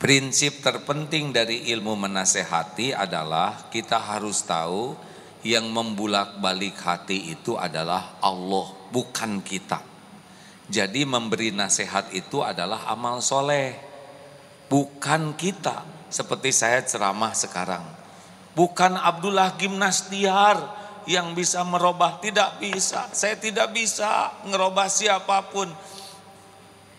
Prinsip 0.00 0.64
terpenting 0.64 1.28
dari 1.28 1.68
ilmu 1.76 1.92
menasehati 1.92 2.96
adalah 2.96 3.68
kita 3.68 4.00
harus 4.00 4.40
tahu 4.48 4.96
yang 5.44 5.68
membulak-balik 5.68 6.72
hati 6.80 7.36
itu 7.36 7.60
adalah 7.60 8.16
Allah, 8.24 8.72
bukan 8.88 9.44
kita. 9.44 9.84
Jadi 10.72 11.04
memberi 11.04 11.52
nasihat 11.52 12.08
itu 12.16 12.40
adalah 12.40 12.88
amal 12.88 13.20
soleh, 13.20 13.76
bukan 14.72 15.36
kita. 15.36 15.84
Seperti 16.08 16.48
saya 16.48 16.80
ceramah 16.80 17.36
sekarang, 17.36 17.84
bukan 18.56 18.96
Abdullah 18.96 19.52
Gimnastiar 19.60 20.64
yang 21.04 21.36
bisa 21.36 21.60
merubah, 21.60 22.24
tidak 22.24 22.56
bisa. 22.56 23.04
Saya 23.12 23.36
tidak 23.36 23.76
bisa 23.76 24.32
ngerubah 24.48 24.88
siapa 24.88 25.44
pun. 25.52 25.68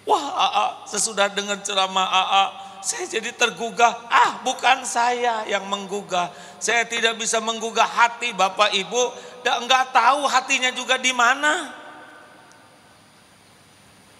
Wah, 0.05 0.25
AA, 0.37 0.67
sesudah 0.85 1.33
dengar 1.33 1.65
ceramah 1.65 2.05
AA, 2.05 2.45
saya 2.81 3.05
jadi 3.05 3.29
tergugah. 3.37 4.09
Ah, 4.09 4.41
bukan 4.41 4.81
saya 4.83 5.45
yang 5.45 5.69
menggugah. 5.69 6.33
Saya 6.57 6.85
tidak 6.89 7.17
bisa 7.21 7.37
menggugah 7.37 7.85
hati 7.85 8.33
Bapak 8.33 8.73
Ibu 8.73 9.03
dan 9.45 9.65
enggak 9.65 9.93
tahu 9.93 10.25
hatinya 10.25 10.73
juga 10.73 10.97
di 10.97 11.13
mana. 11.13 11.77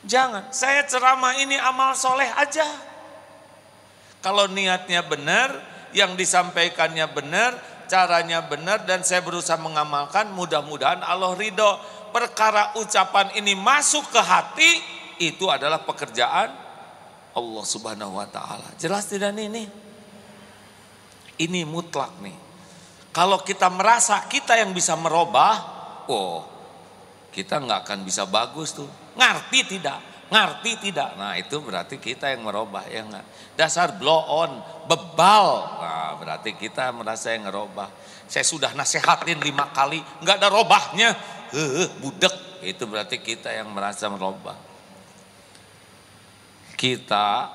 Jangan, 0.01 0.49
saya 0.49 0.86
ceramah 0.86 1.38
ini 1.41 1.57
amal 1.57 1.93
soleh 1.93 2.30
aja. 2.34 2.66
Kalau 4.22 4.49
niatnya 4.49 5.05
benar, 5.05 5.53
yang 5.93 6.18
disampaikannya 6.18 7.05
benar, 7.09 7.57
caranya 7.86 8.45
benar 8.45 8.86
dan 8.86 9.05
saya 9.05 9.22
berusaha 9.22 9.57
mengamalkan, 9.62 10.30
mudah-mudahan 10.34 11.01
Allah 11.05 11.34
ridho. 11.38 11.78
Perkara 12.09 12.78
ucapan 12.82 13.34
ini 13.38 13.53
masuk 13.53 14.09
ke 14.09 14.22
hati, 14.22 14.72
itu 15.22 15.45
adalah 15.49 15.86
pekerjaan 15.86 16.70
Allah 17.32 17.64
Subhanahu 17.64 18.20
wa 18.20 18.28
taala. 18.28 18.68
Jelas 18.76 19.08
tidak 19.08 19.32
ini? 19.36 19.64
Ini 21.42 21.62
mutlak 21.64 22.20
nih. 22.20 22.38
Kalau 23.12 23.44
kita 23.44 23.68
merasa 23.72 24.24
kita 24.28 24.56
yang 24.56 24.72
bisa 24.72 24.96
merubah, 24.96 25.54
oh, 26.08 26.48
kita 27.32 27.60
nggak 27.60 27.80
akan 27.88 28.00
bisa 28.08 28.28
bagus 28.28 28.76
tuh. 28.76 28.88
Ngerti 29.16 29.78
tidak? 29.78 30.00
Ngerti 30.32 30.72
tidak? 30.80 31.20
Nah, 31.20 31.36
itu 31.36 31.60
berarti 31.60 32.00
kita 32.00 32.32
yang 32.32 32.48
merubah 32.48 32.88
ya 32.88 33.04
enggak. 33.04 33.26
Dasar 33.60 34.00
blow 34.00 34.24
on, 34.32 34.64
bebal. 34.88 35.48
Nah, 35.84 36.12
berarti 36.16 36.56
kita 36.56 36.88
merasa 36.96 37.36
yang 37.36 37.52
ngerubah. 37.52 37.92
Saya 38.32 38.48
sudah 38.48 38.72
nasehatin 38.72 39.44
lima 39.44 39.76
kali, 39.76 40.00
nggak 40.24 40.36
ada 40.40 40.48
robahnya. 40.48 41.12
Heh, 41.52 41.92
budek. 42.00 42.64
Itu 42.64 42.88
berarti 42.88 43.20
kita 43.20 43.52
yang 43.52 43.76
merasa 43.76 44.08
merubah 44.08 44.70
kita 46.82 47.46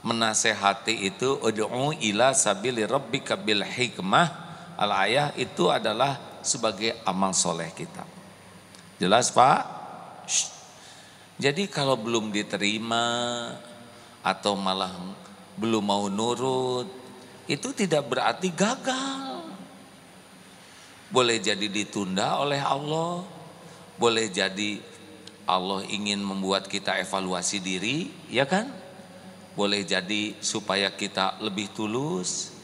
menasehati 0.00 1.04
itu 1.04 1.36
ud'u 1.36 1.92
ila 1.92 2.32
sabili 2.32 2.88
rabbika 2.88 3.36
bil 3.36 3.60
hikmah 3.60 4.26
al 4.80 4.90
ayah 5.04 5.28
itu 5.36 5.68
adalah 5.68 6.40
sebagai 6.40 6.96
amal 7.04 7.36
soleh 7.36 7.68
kita. 7.76 8.08
Jelas 8.96 9.28
Pak? 9.28 9.60
Shh. 10.24 10.48
Jadi 11.36 11.68
kalau 11.68 12.00
belum 12.00 12.32
diterima 12.32 13.04
atau 14.24 14.56
malah 14.56 14.96
belum 15.60 15.84
mau 15.84 16.08
nurut 16.08 16.88
itu 17.44 17.68
tidak 17.76 18.08
berarti 18.08 18.48
gagal. 18.48 19.44
Boleh 21.12 21.36
jadi 21.36 21.68
ditunda 21.68 22.40
oleh 22.40 22.62
Allah, 22.64 23.20
boleh 24.00 24.32
jadi 24.32 24.80
Allah 25.46 25.82
ingin 25.90 26.22
membuat 26.22 26.70
kita 26.70 26.98
evaluasi 27.02 27.58
diri, 27.58 28.10
ya 28.30 28.46
kan? 28.46 28.70
Boleh 29.58 29.82
jadi 29.82 30.38
supaya 30.38 30.94
kita 30.94 31.42
lebih 31.42 31.74
tulus. 31.74 32.54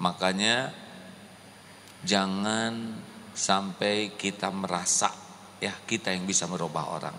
Makanya 0.00 0.74
jangan 2.02 2.98
sampai 3.32 4.18
kita 4.18 4.50
merasa 4.50 5.12
ya 5.62 5.70
kita 5.86 6.10
yang 6.10 6.26
bisa 6.26 6.50
merubah 6.50 6.90
orang. 6.90 7.16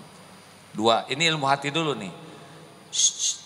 Dua, 0.74 1.08
ini 1.08 1.30
ilmu 1.30 1.48
hati 1.48 1.72
dulu 1.72 1.96
nih. 1.96 2.14
Shh, 2.92 3.40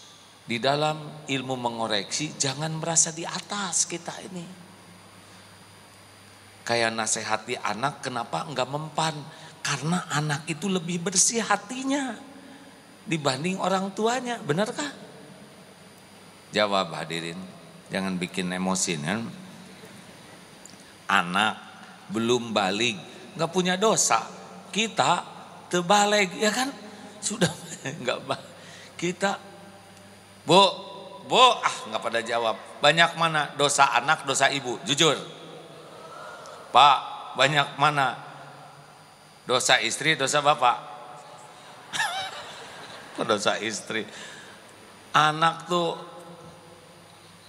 di 0.47 0.57
dalam 0.63 1.28
ilmu 1.28 1.59
mengoreksi 1.59 2.39
jangan 2.39 2.72
merasa 2.80 3.11
di 3.11 3.28
atas 3.28 3.86
kita 3.86 4.15
ini. 4.32 4.65
Kayak 6.63 6.95
nasihati 6.95 7.55
anak 7.59 8.03
kenapa 8.03 8.47
enggak 8.47 8.68
mempan? 8.68 9.15
Karena 9.68 10.07
anak 10.15 10.47
itu 10.47 10.72
lebih 10.72 11.03
bersih 11.03 11.43
hatinya 11.43 12.15
dibanding 13.03 13.59
orang 13.59 13.91
tuanya, 13.91 14.39
benarkah? 14.39 14.88
Jawab 16.55 16.95
hadirin, 16.95 17.36
jangan 17.91 18.15
bikin 18.15 18.47
emosi 18.47 18.95
kan. 19.03 19.28
Anak 21.11 21.59
belum 22.15 22.55
balik, 22.55 22.95
nggak 23.36 23.51
punya 23.51 23.76
dosa. 23.76 24.24
Kita 24.72 25.28
terbalik, 25.68 26.39
ya 26.39 26.47
kan? 26.47 26.72
Sudah 27.20 27.51
nggak 28.07 28.24
kita, 28.95 29.36
bu, 30.47 30.63
bu, 31.28 31.43
ah 31.59 31.76
nggak 31.91 32.01
pada 32.07 32.24
jawab. 32.24 32.55
Banyak 32.80 33.20
mana 33.20 33.51
dosa 33.59 33.84
anak, 33.99 34.24
dosa 34.24 34.47
ibu? 34.47 34.80
Jujur, 34.88 35.20
Pak, 36.72 36.99
banyak 37.36 37.76
mana 37.76 38.26
Dosa 39.47 39.79
istri, 39.79 40.19
dosa 40.19 40.43
bapak. 40.43 40.75
dosa 43.31 43.55
istri. 43.63 44.03
Anak 45.15 45.71
tuh 45.71 45.95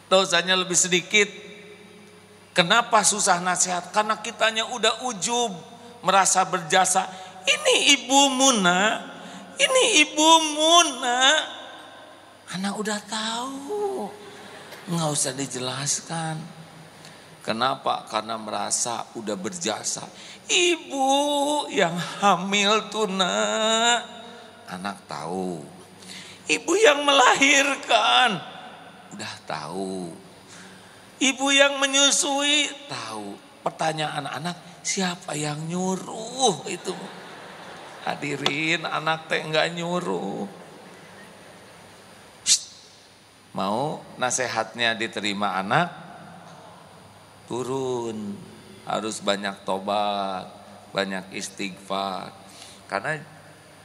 dosanya 0.06 0.54
lebih 0.54 0.78
sedikit. 0.78 1.26
Kenapa 2.54 3.02
susah 3.02 3.42
nasihat? 3.42 3.90
Karena 3.90 4.22
kitanya 4.22 4.70
udah 4.70 5.10
ujub, 5.10 5.50
merasa 6.06 6.46
berjasa. 6.46 7.06
Ini 7.42 7.98
ibu 7.98 8.30
Muna, 8.30 9.02
ini 9.58 9.82
ibu 10.06 10.30
Muna. 10.54 11.20
Anak 12.54 12.74
udah 12.78 12.98
tahu, 13.10 14.06
nggak 14.86 15.10
usah 15.10 15.34
dijelaskan. 15.34 16.58
Kenapa? 17.42 18.04
Karena 18.10 18.36
merasa 18.36 19.06
udah 19.16 19.36
berjasa. 19.38 20.04
Ibu 20.48 21.08
yang 21.68 21.92
hamil 21.92 22.88
tuh 22.88 23.04
nak. 23.12 24.00
Anak 24.68 25.04
tahu. 25.04 25.60
Ibu 26.48 26.72
yang 26.80 27.04
melahirkan. 27.04 28.40
udah 29.12 29.34
tahu. 29.44 30.08
Ibu 31.20 31.46
yang 31.52 31.76
menyusui 31.76 32.72
tahu. 32.88 33.36
Pertanyaan 33.60 34.24
anak, 34.24 34.56
siapa 34.80 35.36
yang 35.36 35.68
nyuruh 35.68 36.64
itu? 36.70 36.96
Hadirin, 38.08 38.88
anak 38.88 39.28
teh 39.28 39.44
enggak 39.44 39.68
nyuruh. 39.76 40.48
Mau 43.52 44.00
nasihatnya 44.16 44.96
diterima 44.96 45.60
anak? 45.60 45.92
Turun. 47.50 48.47
Harus 48.88 49.20
banyak 49.20 49.68
tobat, 49.68 50.48
banyak 50.96 51.36
istighfar. 51.36 52.32
Karena 52.88 53.20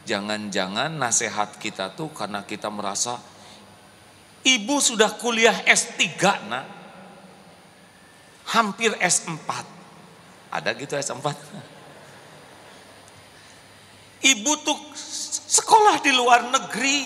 jangan-jangan 0.08 0.96
nasihat 0.96 1.60
kita 1.60 1.92
tuh 1.92 2.16
karena 2.16 2.48
kita 2.48 2.72
merasa 2.72 3.20
ibu 4.48 4.80
sudah 4.80 5.12
kuliah 5.20 5.68
S3 5.68 6.00
nak. 6.48 6.66
Hampir 8.44 8.96
S4. 9.00 9.50
Ada 10.52 10.72
gitu 10.76 10.96
S4? 10.96 11.28
Ibu 14.24 14.52
tuh 14.64 14.80
sekolah 15.52 16.00
di 16.00 16.12
luar 16.16 16.48
negeri. 16.48 17.04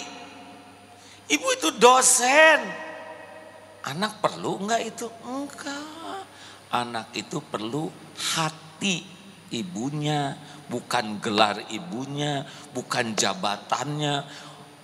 Ibu 1.28 1.48
itu 1.58 1.70
dosen. 1.82 2.60
Anak 3.90 4.22
perlu 4.22 4.62
enggak 4.62 4.82
itu? 4.86 5.08
Enggak. 5.26 6.17
Anak 6.68 7.16
itu 7.16 7.40
perlu 7.40 7.88
hati 8.36 9.06
ibunya, 9.56 10.36
bukan 10.68 11.24
gelar 11.24 11.64
ibunya, 11.72 12.44
bukan 12.76 13.16
jabatannya. 13.16 14.28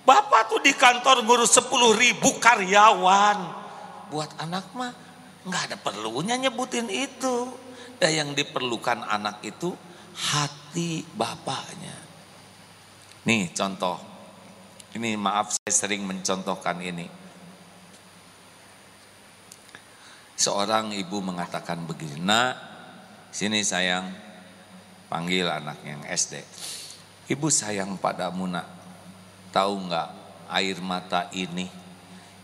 Bapak 0.04 0.52
tuh 0.52 0.60
di 0.60 0.72
kantor 0.76 1.24
ngurus 1.24 1.56
10 1.60 1.96
ribu 1.96 2.36
karyawan. 2.40 3.38
Buat 4.12 4.36
anak 4.40 4.72
mah 4.76 4.92
nggak 5.44 5.62
ada 5.72 5.76
perlunya 5.80 6.36
nyebutin 6.40 6.88
itu. 6.88 7.52
Dan 8.00 8.10
yang 8.10 8.30
diperlukan 8.36 9.04
anak 9.04 9.40
itu 9.44 9.72
hati 10.14 11.04
bapaknya. 11.16 11.96
Nih 13.24 13.52
contoh. 13.56 13.96
Ini 14.94 15.18
maaf 15.18 15.56
saya 15.56 15.72
sering 15.74 16.06
mencontohkan 16.06 16.78
ini. 16.78 17.23
Seorang 20.34 20.90
ibu 20.94 21.22
mengatakan 21.22 21.86
begini, 21.86 22.18
nak 22.18 22.58
sini 23.30 23.62
sayang, 23.62 24.10
panggil 25.06 25.46
anaknya 25.46 25.98
yang 25.98 26.04
SD. 26.10 26.42
Ibu 27.30 27.48
sayang 27.48 27.96
padamu 27.96 28.50
nak, 28.50 28.66
tahu 29.54 29.86
nggak 29.86 30.08
air 30.50 30.76
mata 30.82 31.30
ini 31.32 31.84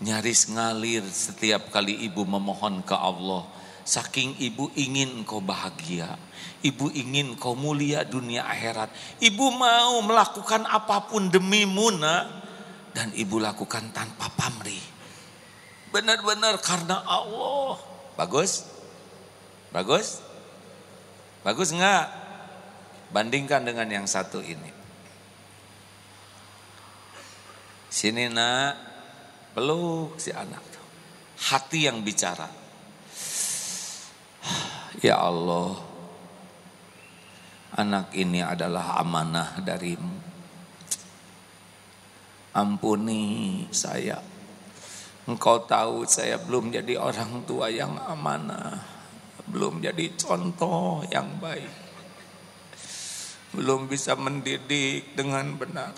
nyaris 0.01 0.49
ngalir 0.49 1.05
setiap 1.05 1.69
kali 1.69 1.93
ibu 2.09 2.25
memohon 2.25 2.81
ke 2.83 2.97
Allah. 2.97 3.45
Saking 3.81 4.37
ibu 4.39 4.71
ingin 4.77 5.25
engkau 5.25 5.41
bahagia, 5.41 6.15
ibu 6.63 6.93
ingin 6.93 7.35
kau 7.35 7.57
mulia 7.57 8.05
dunia 8.05 8.47
akhirat. 8.47 8.93
Ibu 9.19 9.47
mau 9.57 9.99
melakukan 10.05 10.69
apa 10.69 11.09
pun 11.09 11.33
demi 11.33 11.65
Muna 11.65 12.29
dan 12.93 13.11
ibu 13.17 13.41
lakukan 13.41 13.91
tanpa 13.91 14.31
pamrih. 14.37 14.90
Benar-benar 15.91 16.63
karena 16.63 17.03
Allah. 17.03 17.79
Bagus? 18.15 18.67
Bagus? 19.75 20.23
Bagus 21.43 21.75
enggak? 21.75 22.07
Bandingkan 23.11 23.67
dengan 23.67 23.91
yang 23.91 24.07
satu 24.07 24.39
ini. 24.39 24.71
Sini 27.91 28.31
nak, 28.31 28.79
peluk 29.51 30.15
si 30.15 30.31
anak. 30.31 30.63
Hati 31.51 31.91
yang 31.91 32.07
bicara. 32.07 32.47
Ya 35.03 35.19
Allah, 35.19 35.75
anak 37.75 38.15
ini 38.15 38.45
adalah 38.45 39.01
amanah 39.03 39.59
darimu. 39.59 40.23
Ampuni 42.55 43.67
saya. 43.75 44.30
Engkau 45.31 45.63
tahu 45.63 46.03
saya 46.11 46.43
belum 46.43 46.75
jadi 46.75 46.99
orang 46.99 47.47
tua 47.47 47.71
yang 47.71 47.95
amanah. 48.03 48.83
Belum 49.47 49.79
jadi 49.79 50.11
contoh 50.19 51.07
yang 51.07 51.39
baik 51.39 51.91
belum 53.51 53.91
bisa 53.91 54.15
mendidik 54.15 55.19
dengan 55.19 55.59
benar, 55.59 55.91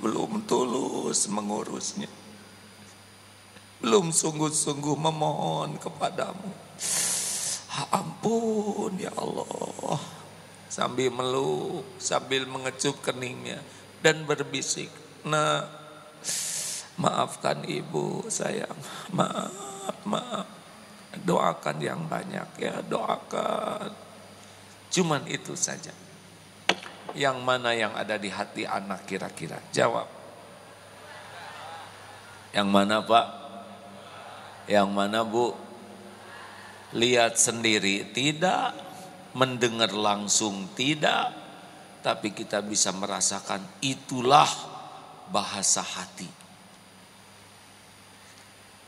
belum 0.00 0.48
tulus 0.48 1.28
mengurusnya, 1.28 2.08
belum 3.84 4.08
sungguh-sungguh 4.08 4.96
memohon 4.96 5.76
kepadamu. 5.76 6.48
Ampun 7.92 8.96
ya 8.96 9.12
Allah, 9.12 10.00
sambil 10.72 11.12
meluk, 11.12 11.84
sambil 12.00 12.48
mengecup 12.48 12.96
keningnya 13.04 13.60
dan 14.00 14.24
berbisik, 14.24 14.88
nah 15.20 15.68
maafkan 16.98 17.64
ibu 17.66 18.26
sayang, 18.30 18.76
maaf, 19.14 19.52
maaf. 20.06 20.46
Doakan 21.14 21.78
yang 21.78 22.10
banyak 22.10 22.48
ya, 22.58 22.82
doakan. 22.82 23.90
Cuman 24.90 25.22
itu 25.30 25.54
saja. 25.54 25.94
Yang 27.14 27.38
mana 27.46 27.70
yang 27.70 27.94
ada 27.94 28.18
di 28.18 28.26
hati 28.26 28.66
anak 28.66 29.06
kira-kira? 29.06 29.62
Jawab. 29.70 30.10
Yang 32.50 32.68
mana 32.70 33.02
Pak? 33.02 33.26
Yang 34.66 34.88
mana 34.90 35.22
Bu? 35.22 35.54
Lihat 36.94 37.38
sendiri 37.38 38.10
tidak, 38.10 38.74
mendengar 39.34 39.90
langsung 39.94 40.70
tidak, 40.78 41.34
tapi 42.02 42.30
kita 42.30 42.62
bisa 42.62 42.94
merasakan 42.94 43.62
itulah 43.82 44.46
bahasa 45.30 45.82
hati. 45.82 46.43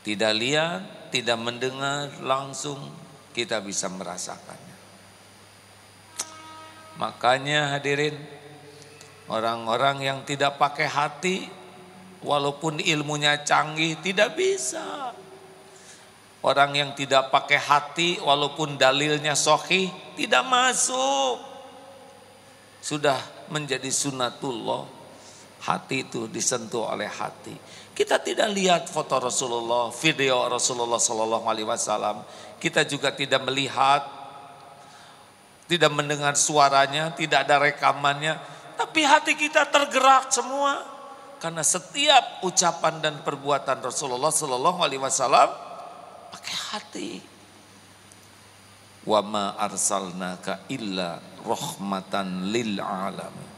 Tidak 0.07 0.33
lihat, 0.39 1.11
tidak 1.11 1.35
mendengar 1.35 2.07
langsung, 2.23 2.79
kita 3.35 3.59
bisa 3.59 3.91
merasakannya. 3.91 4.77
Makanya 6.95 7.75
hadirin 7.75 8.15
orang-orang 9.27 10.07
yang 10.07 10.19
tidak 10.23 10.55
pakai 10.55 10.87
hati 10.87 11.37
walaupun 12.23 12.79
ilmunya 12.79 13.43
canggih 13.43 13.99
tidak 13.99 14.39
bisa. 14.39 15.11
Orang 16.39 16.71
yang 16.79 16.95
tidak 16.95 17.27
pakai 17.27 17.59
hati 17.59 18.09
walaupun 18.23 18.79
dalilnya 18.79 19.35
sohi 19.35 19.91
tidak 20.15 20.47
masuk. 20.47 21.35
Sudah 22.79 23.19
menjadi 23.51 23.91
sunatullah. 23.91 24.87
Hati 25.67 26.07
itu 26.07 26.31
disentuh 26.31 26.87
oleh 26.95 27.11
hati. 27.11 27.51
Kita 27.97 28.21
tidak 28.21 28.53
lihat 28.53 28.85
foto 28.85 29.17
Rasulullah, 29.17 29.89
video 29.89 30.45
Rasulullah 30.45 31.01
Sallallahu 31.01 31.49
Alaihi 31.49 31.65
Wasallam. 31.65 32.21
Kita 32.61 32.85
juga 32.85 33.09
tidak 33.09 33.41
melihat 33.49 34.05
tidak 35.65 35.91
mendengar 35.91 36.37
suaranya, 36.37 37.11
tidak 37.17 37.43
ada 37.43 37.57
rekamannya, 37.59 38.37
tapi 38.77 39.01
hati 39.01 39.33
kita 39.33 39.65
tergerak 39.67 40.29
semua 40.29 40.85
karena 41.41 41.65
setiap 41.65 42.45
ucapan 42.45 43.01
dan 43.01 43.15
perbuatan 43.25 43.81
Rasulullah 43.81 44.29
Shallallahu 44.29 44.79
Alaihi 44.85 45.01
Wasallam 45.01 45.49
pakai 46.29 46.57
hati. 46.71 47.09
Wa 49.09 49.25
ma 49.25 49.57
arsalnaka 49.57 50.69
illa 50.69 51.17
rahmatan 51.41 52.53
lil 52.53 52.77
alamin. 52.77 53.49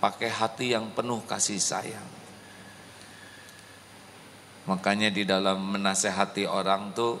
Pakai 0.00 0.32
hati 0.32 0.72
yang 0.72 0.88
penuh 0.96 1.20
kasih 1.28 1.60
sayang. 1.60 2.13
Makanya 4.64 5.12
di 5.12 5.28
dalam 5.28 5.60
menasehati 5.76 6.48
orang 6.48 6.96
tuh 6.96 7.20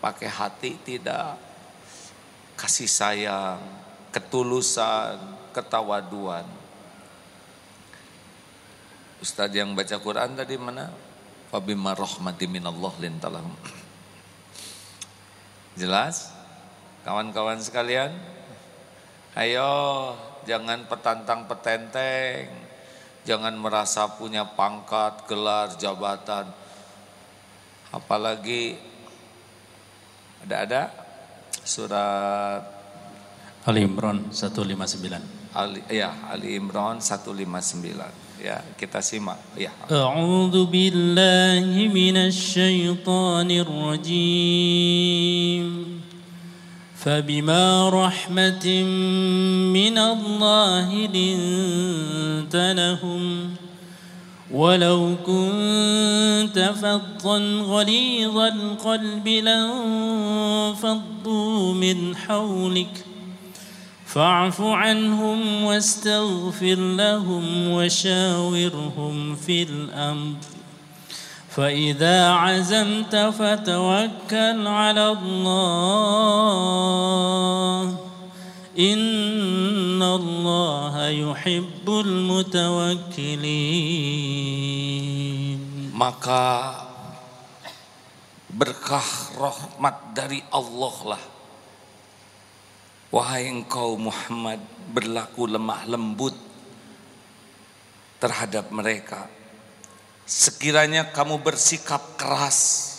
pakai 0.00 0.28
hati 0.32 0.80
tidak 0.80 1.36
kasih 2.56 2.88
sayang, 2.88 3.60
ketulusan, 4.08 5.20
ketawaduan. 5.52 6.46
Ustadz 9.20 9.56
yang 9.56 9.76
baca 9.76 9.96
Quran 10.00 10.36
tadi 10.36 10.56
mana? 10.56 10.88
Fabima 11.52 11.92
rahmati 11.92 12.48
minallah 12.48 12.92
lintalahum. 12.96 13.52
Jelas? 15.76 16.32
Kawan-kawan 17.04 17.60
sekalian? 17.60 18.14
Ayo 19.36 20.14
jangan 20.48 20.88
petantang 20.88 21.44
petenteng. 21.44 22.63
Jangan 23.24 23.56
merasa 23.56 24.04
punya 24.20 24.44
pangkat, 24.44 25.24
gelar, 25.24 25.72
jabatan. 25.80 26.52
Apalagi 27.88 28.76
ada-ada 30.44 30.92
surat 31.64 32.60
Ali 33.64 33.88
Imran 33.88 34.28
159. 34.28 35.56
Ali, 35.56 35.80
ya, 35.88 36.28
Ali 36.28 36.60
Imran 36.60 37.00
159. 37.00 38.44
Ya, 38.44 38.60
kita 38.76 39.00
simak. 39.00 39.40
Ya. 39.56 39.72
A'udzu 39.88 40.68
billahi 40.68 41.88
minasy 41.88 42.60
syaithanir 42.60 43.64
rajim. 43.64 44.04
فبما 47.04 47.88
رحمة 47.88 48.82
من 49.72 49.98
الله 49.98 50.94
لنت 51.06 52.56
لهم 52.76 53.50
ولو 54.50 55.14
كنت 55.26 56.72
فظا 56.80 57.38
غليظ 57.62 58.38
القلب 58.38 59.28
لانفضوا 60.48 60.94
من 61.74 62.16
حولك 62.16 63.04
فاعف 64.06 64.60
عنهم 64.60 65.64
واستغفر 65.64 66.74
لهم 66.74 67.68
وشاورهم 67.68 69.34
في 69.36 69.62
الأمر 69.62 70.53
فاذا 71.53 72.29
عزمت 72.29 73.15
فتوكل 73.15 74.67
على 74.67 75.05
الله 75.17 76.29
ان 78.79 80.01
الله 80.03 81.09
يحب 81.09 81.89
المتوكلين 81.89 83.69
Maka 85.99 86.79
berkah 88.47 89.03
rahmat 89.35 90.15
dari 90.15 90.39
Allah 90.47 90.95
lah. 91.11 91.23
Wahai 93.11 93.51
engkau 93.51 93.99
Muhammad 93.99 94.63
berlaku 94.95 95.43
lemah 95.43 95.83
lembut 95.91 96.39
terhadap 98.23 98.71
mereka. 98.71 99.27
Sekiranya 100.24 101.12
kamu 101.12 101.44
bersikap 101.44 102.16
keras 102.16 102.90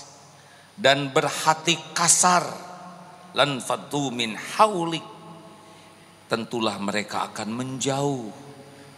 dan 0.78 1.10
berhati 1.10 1.74
kasar 1.98 2.46
lan 3.34 3.58
fatu 3.58 4.14
min 4.14 4.38
haulik 4.38 5.02
tentulah 6.30 6.78
mereka 6.78 7.34
akan 7.34 7.50
menjauh 7.50 8.30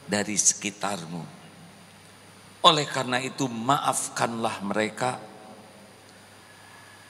dari 0.04 0.36
sekitarmu. 0.36 1.24
Oleh 2.68 2.84
karena 2.84 3.24
itu 3.24 3.48
maafkanlah 3.48 4.60
mereka. 4.60 5.24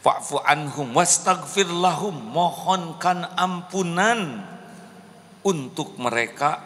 Fa'fu 0.05 0.37
anhum 0.45 0.93
wastaghfir 0.93 1.65
lahum. 1.65 2.13
Mohonkan 2.13 3.25
ampunan 3.33 4.45
untuk 5.41 5.97
mereka 5.97 6.61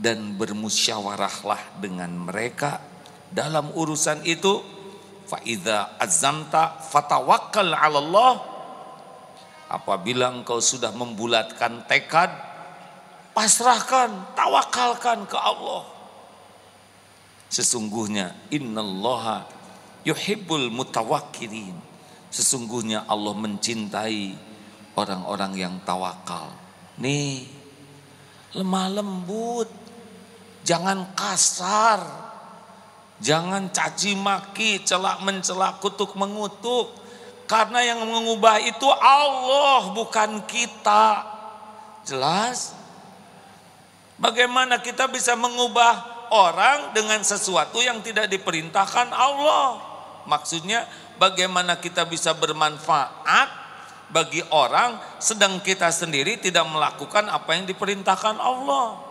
dan 0.00 0.40
bermusyawarahlah 0.40 1.76
dengan 1.84 2.08
mereka 2.16 2.89
dalam 3.30 3.72
urusan 3.74 4.26
itu. 4.26 4.62
Fa'idha 5.30 5.94
azamta 6.02 6.82
fatawakkal 6.90 7.70
'ala 7.70 7.98
Allah. 8.02 8.34
Apabila 9.70 10.34
engkau 10.34 10.58
sudah 10.58 10.90
membulatkan 10.90 11.86
tekad, 11.86 12.34
pasrahkan, 13.30 14.34
tawakalkan 14.34 15.30
ke 15.30 15.38
Allah. 15.38 15.86
Sesungguhnya 17.46 18.34
innallaha 18.50 19.46
yuhibbul 20.02 20.74
mutawakkilin. 20.74 21.78
Sesungguhnya 22.30 23.06
Allah 23.10 23.34
mencintai 23.34 24.34
orang-orang 24.94 25.52
yang 25.58 25.74
tawakal. 25.82 26.50
Nih, 26.98 27.46
lemah 28.54 28.86
lembut. 28.90 29.70
Jangan 30.62 31.14
kasar. 31.18 32.29
Jangan 33.20 33.68
caci 33.68 34.16
maki, 34.16 34.80
celak 34.80 35.20
mencelak, 35.20 35.76
kutuk 35.84 36.16
mengutuk. 36.16 36.96
Karena 37.44 37.84
yang 37.84 38.00
mengubah 38.00 38.62
itu 38.64 38.88
Allah 38.88 39.92
bukan 39.92 40.40
kita. 40.48 41.26
Jelas? 42.08 42.72
Bagaimana 44.16 44.80
kita 44.80 45.08
bisa 45.08 45.36
mengubah 45.36 46.20
orang 46.32 46.96
dengan 46.96 47.20
sesuatu 47.20 47.82
yang 47.84 48.00
tidak 48.00 48.30
diperintahkan 48.30 49.12
Allah. 49.12 49.82
Maksudnya 50.24 50.86
bagaimana 51.18 51.76
kita 51.76 52.06
bisa 52.06 52.32
bermanfaat 52.32 53.48
bagi 54.10 54.42
orang 54.50 54.98
sedang 55.22 55.58
kita 55.62 55.90
sendiri 55.90 56.38
tidak 56.38 56.66
melakukan 56.66 57.26
apa 57.28 57.50
yang 57.58 57.66
diperintahkan 57.66 58.38
Allah. 58.38 59.09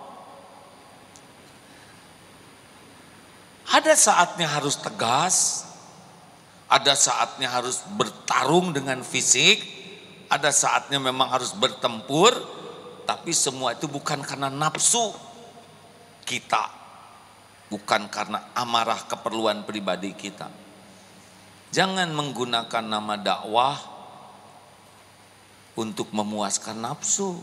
Ada 3.70 3.93
saatnya 3.93 4.49
harus 4.49 4.82
tegas, 4.82 5.65
ada 6.65 6.97
saatnya 6.97 7.49
harus 7.53 7.86
bertarung 7.93 8.74
dengan 8.74 9.05
fisik, 9.05 9.61
ada 10.30 10.49
saatnya 10.49 10.97
memang 10.97 11.30
harus 11.30 11.53
bertempur, 11.53 12.34
tapi 13.05 13.30
semua 13.34 13.78
itu 13.78 13.86
bukan 13.86 14.22
karena 14.26 14.49
nafsu 14.49 15.13
kita, 16.26 16.65
bukan 17.70 18.09
karena 18.09 18.53
amarah 18.57 19.05
keperluan 19.05 19.65
pribadi 19.65 20.17
kita. 20.17 20.49
Jangan 21.70 22.09
menggunakan 22.13 22.86
nama 22.86 23.13
dakwah 23.17 23.78
untuk 25.78 26.09
memuaskan 26.09 26.82
nafsu. 26.82 27.38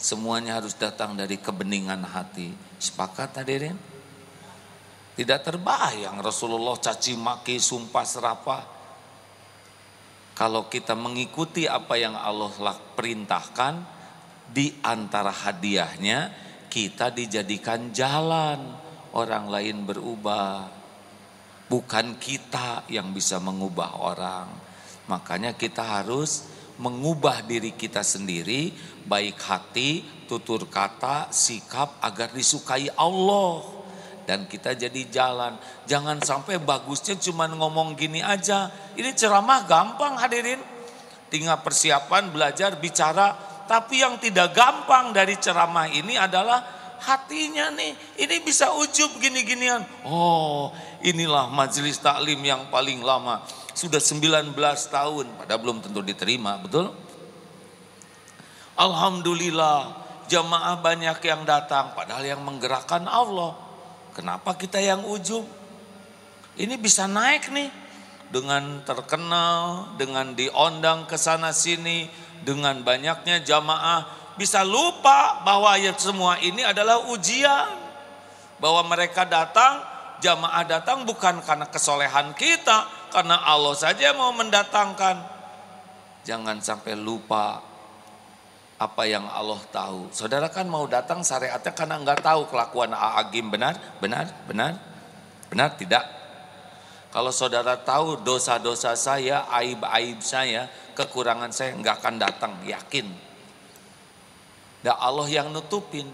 Semuanya 0.00 0.56
harus 0.56 0.72
datang 0.72 1.12
dari 1.12 1.36
kebeningan 1.36 2.00
hati. 2.08 2.56
Sepakat 2.80 3.36
hadirin? 3.36 3.89
Tidak 5.20 5.44
terbayang 5.44 6.16
Rasulullah 6.24 6.80
caci 6.80 7.12
maki, 7.12 7.60
sumpah 7.60 8.06
serapah. 8.08 8.64
Kalau 10.32 10.64
kita 10.72 10.96
mengikuti 10.96 11.68
apa 11.68 12.00
yang 12.00 12.16
Allah 12.16 12.48
perintahkan, 12.96 13.84
di 14.48 14.80
antara 14.80 15.28
hadiahnya 15.28 16.32
kita 16.72 17.12
dijadikan 17.12 17.92
jalan 17.92 18.64
orang 19.12 19.52
lain 19.52 19.84
berubah. 19.84 20.72
Bukan 21.68 22.16
kita 22.16 22.88
yang 22.88 23.12
bisa 23.12 23.36
mengubah 23.44 24.00
orang. 24.00 24.48
Makanya 25.04 25.52
kita 25.52 26.00
harus 26.00 26.48
mengubah 26.80 27.44
diri 27.44 27.76
kita 27.76 28.00
sendiri, 28.00 28.72
baik 29.04 29.36
hati, 29.36 30.00
tutur 30.24 30.64
kata, 30.64 31.28
sikap 31.28 32.00
agar 32.00 32.32
disukai 32.32 32.88
Allah. 32.96 33.79
Dan 34.30 34.46
kita 34.46 34.78
jadi 34.78 35.10
jalan. 35.10 35.58
Jangan 35.90 36.22
sampai 36.22 36.62
bagusnya 36.62 37.18
cuma 37.18 37.50
ngomong 37.50 37.98
gini 37.98 38.22
aja. 38.22 38.70
Ini 38.94 39.10
ceramah 39.18 39.66
gampang 39.66 40.14
hadirin. 40.22 40.62
Tinggal 41.26 41.58
persiapan, 41.66 42.30
belajar, 42.30 42.78
bicara. 42.78 43.34
Tapi 43.66 44.06
yang 44.06 44.22
tidak 44.22 44.54
gampang 44.54 45.10
dari 45.10 45.34
ceramah 45.34 45.90
ini 45.90 46.14
adalah 46.14 46.62
hatinya 47.02 47.74
nih. 47.74 48.22
Ini 48.22 48.38
bisa 48.46 48.70
ujub 48.70 49.18
gini-ginian. 49.18 49.82
Oh 50.06 50.70
inilah 51.02 51.48
majelis 51.48 51.98
taklim 51.98 52.38
yang 52.44 52.68
paling 52.68 53.00
lama. 53.00 53.42
Sudah 53.72 53.98
19 53.98 54.54
tahun. 54.92 55.26
Padahal 55.40 55.60
belum 55.60 55.78
tentu 55.80 56.04
diterima, 56.04 56.60
betul? 56.60 56.92
Alhamdulillah 58.76 59.96
jamaah 60.28 60.78
banyak 60.80 61.18
yang 61.24 61.42
datang. 61.48 61.96
Padahal 61.96 62.24
yang 62.24 62.42
menggerakkan 62.44 63.08
Allah. 63.08 63.69
Kenapa 64.20 64.52
kita 64.52 64.76
yang 64.76 65.00
ujub? 65.08 65.48
Ini 66.60 66.76
bisa 66.76 67.08
naik 67.08 67.48
nih. 67.48 67.72
Dengan 68.28 68.84
terkenal, 68.84 69.88
dengan 69.96 70.36
diondang 70.36 71.08
ke 71.08 71.16
sana 71.16 71.56
sini, 71.56 72.04
dengan 72.44 72.84
banyaknya 72.84 73.40
jamaah 73.40 74.04
bisa 74.36 74.60
lupa 74.60 75.40
bahwa 75.40 75.72
ya 75.80 75.96
semua 75.96 76.36
ini 76.36 76.60
adalah 76.60 77.08
ujian. 77.08 77.72
Bahwa 78.60 78.84
mereka 78.84 79.24
datang, 79.24 79.80
jamaah 80.20 80.68
datang 80.68 81.08
bukan 81.08 81.40
karena 81.40 81.64
kesolehan 81.72 82.36
kita, 82.36 82.92
karena 83.16 83.40
Allah 83.40 83.72
saja 83.72 84.12
mau 84.12 84.36
mendatangkan. 84.36 85.16
Jangan 86.28 86.60
sampai 86.60 86.92
lupa 86.92 87.69
apa 88.80 89.04
yang 89.04 89.28
Allah 89.28 89.60
tahu. 89.68 90.08
Saudara 90.08 90.48
kan 90.48 90.64
mau 90.64 90.88
datang 90.88 91.20
syariatnya 91.20 91.76
karena 91.76 92.00
nggak 92.00 92.24
tahu 92.24 92.48
kelakuan 92.48 92.96
Aagim 92.96 93.52
benar, 93.52 93.76
benar, 94.00 94.32
benar, 94.48 94.80
benar 95.52 95.76
tidak. 95.76 96.00
Kalau 97.12 97.28
saudara 97.28 97.76
tahu 97.76 98.24
dosa-dosa 98.24 98.96
saya, 98.96 99.44
aib-aib 99.60 100.24
saya, 100.24 100.64
kekurangan 100.96 101.52
saya 101.52 101.76
nggak 101.76 101.96
akan 102.00 102.14
datang, 102.16 102.52
yakin. 102.64 103.04
Dan 104.80 104.96
Allah 104.96 105.28
yang 105.28 105.52
nutupin. 105.52 106.08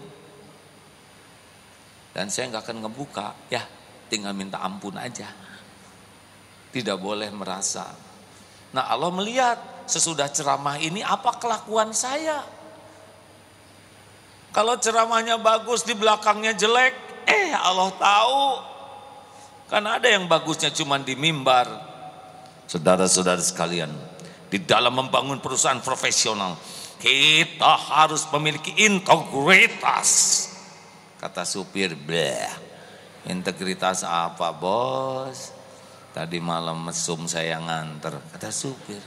Dan 2.11 2.27
saya 2.27 2.51
nggak 2.51 2.67
akan 2.67 2.77
ngebuka, 2.83 3.47
ya 3.47 3.63
tinggal 4.11 4.35
minta 4.35 4.59
ampun 4.59 4.97
aja. 4.99 5.31
Tidak 6.73 6.97
boleh 6.99 7.31
merasa. 7.31 7.87
Nah 8.75 8.91
Allah 8.91 9.13
melihat 9.13 9.87
sesudah 9.87 10.27
ceramah 10.27 10.75
ini 10.81 10.99
apa 10.99 11.39
kelakuan 11.39 11.95
saya. 11.95 12.56
Kalau 14.57 14.73
ceramahnya 14.81 15.37
bagus 15.37 15.85
di 15.85 15.93
belakangnya 15.93 16.57
jelek, 16.57 16.97
eh 17.29 17.53
Allah 17.53 17.93
tahu. 17.93 18.41
Karena 19.69 20.01
ada 20.01 20.09
yang 20.09 20.25
bagusnya 20.25 20.73
cuma 20.73 20.97
di 20.97 21.13
mimbar. 21.13 21.69
Saudara-saudara 22.65 23.37
sekalian, 23.37 23.93
di 24.49 24.57
dalam 24.57 24.97
membangun 24.97 25.37
perusahaan 25.37 25.77
profesional, 25.77 26.57
kita 26.97 27.69
harus 27.69 28.25
memiliki 28.33 28.73
integritas. 28.81 30.09
Kata 31.21 31.45
supir, 31.45 31.93
bleh. 31.93 32.49
Integritas 33.29 34.01
apa 34.01 34.49
bos? 34.57 35.53
Tadi 36.17 36.41
malam 36.41 36.81
mesum 36.81 37.29
saya 37.29 37.61
nganter, 37.61 38.17
kata 38.33 38.49
supir. 38.49 39.05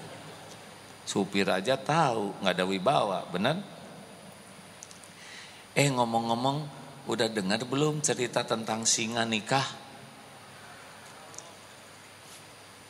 Supir 1.03 1.51
aja 1.51 1.75
tahu, 1.75 2.39
nggak 2.39 2.55
ada 2.55 2.65
wibawa, 2.71 3.27
benar? 3.35 3.80
Eh 5.75 5.87
ngomong-ngomong, 5.87 6.67
udah 7.07 7.31
dengar 7.31 7.63
belum 7.63 8.03
cerita 8.03 8.43
tentang 8.43 8.83
singa 8.83 9.23
nikah? 9.23 9.65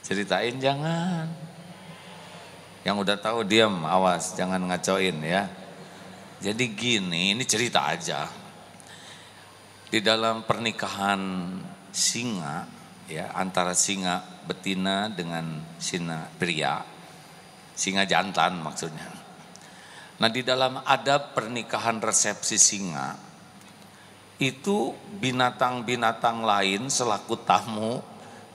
Ceritain 0.01 0.57
jangan. 0.59 1.29
Yang 2.81 2.97
udah 3.05 3.17
tahu 3.21 3.45
diam, 3.45 3.85
awas, 3.85 4.33
jangan 4.33 4.65
ngacoin 4.65 5.21
ya. 5.21 5.45
Jadi 6.41 6.65
gini, 6.73 7.37
ini 7.37 7.45
cerita 7.45 7.85
aja. 7.93 8.25
Di 9.93 10.01
dalam 10.01 10.49
pernikahan 10.49 11.21
singa, 11.93 12.65
ya 13.05 13.35
antara 13.37 13.77
singa 13.77 14.25
betina 14.49 15.13
dengan 15.13 15.61
singa 15.77 16.33
pria, 16.41 16.81
singa 17.77 18.09
jantan 18.09 18.59
maksudnya. 18.65 19.30
Nah 20.21 20.29
di 20.29 20.45
dalam 20.45 20.85
adab 20.85 21.33
pernikahan 21.33 21.97
resepsi 21.97 22.61
singa, 22.61 23.17
itu 24.41 24.93
binatang-binatang 25.21 26.45
lain 26.45 26.93
selaku 26.93 27.41
tamu 27.45 28.05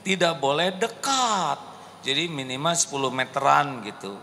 tidak 0.06 0.38
boleh 0.38 0.74
dekat. 0.78 1.58
Jadi 2.06 2.30
minimal 2.30 2.74
10 2.74 3.10
meteran 3.10 3.82
gitu. 3.82 4.14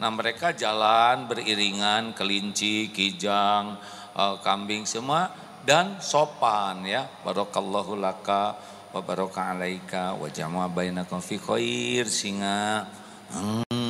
Nah 0.00 0.08
mereka 0.08 0.56
jalan 0.56 1.28
beriringan 1.28 2.16
kelinci, 2.16 2.88
kijang, 2.88 3.76
uh, 4.16 4.40
kambing 4.40 4.88
semua 4.88 5.28
dan 5.68 6.00
sopan 6.00 6.84
ya. 6.88 7.04
Barakallahu 7.24 7.96
laka 8.00 8.56
wa 8.96 9.00
baraka 9.04 9.52
alaika 9.52 10.16
wa 10.16 10.32
jama'a 10.32 10.72
bainakum 10.72 11.20
fi 11.20 11.36
khair 11.36 12.08
singa. 12.08 12.88
Hmm. 13.32 13.85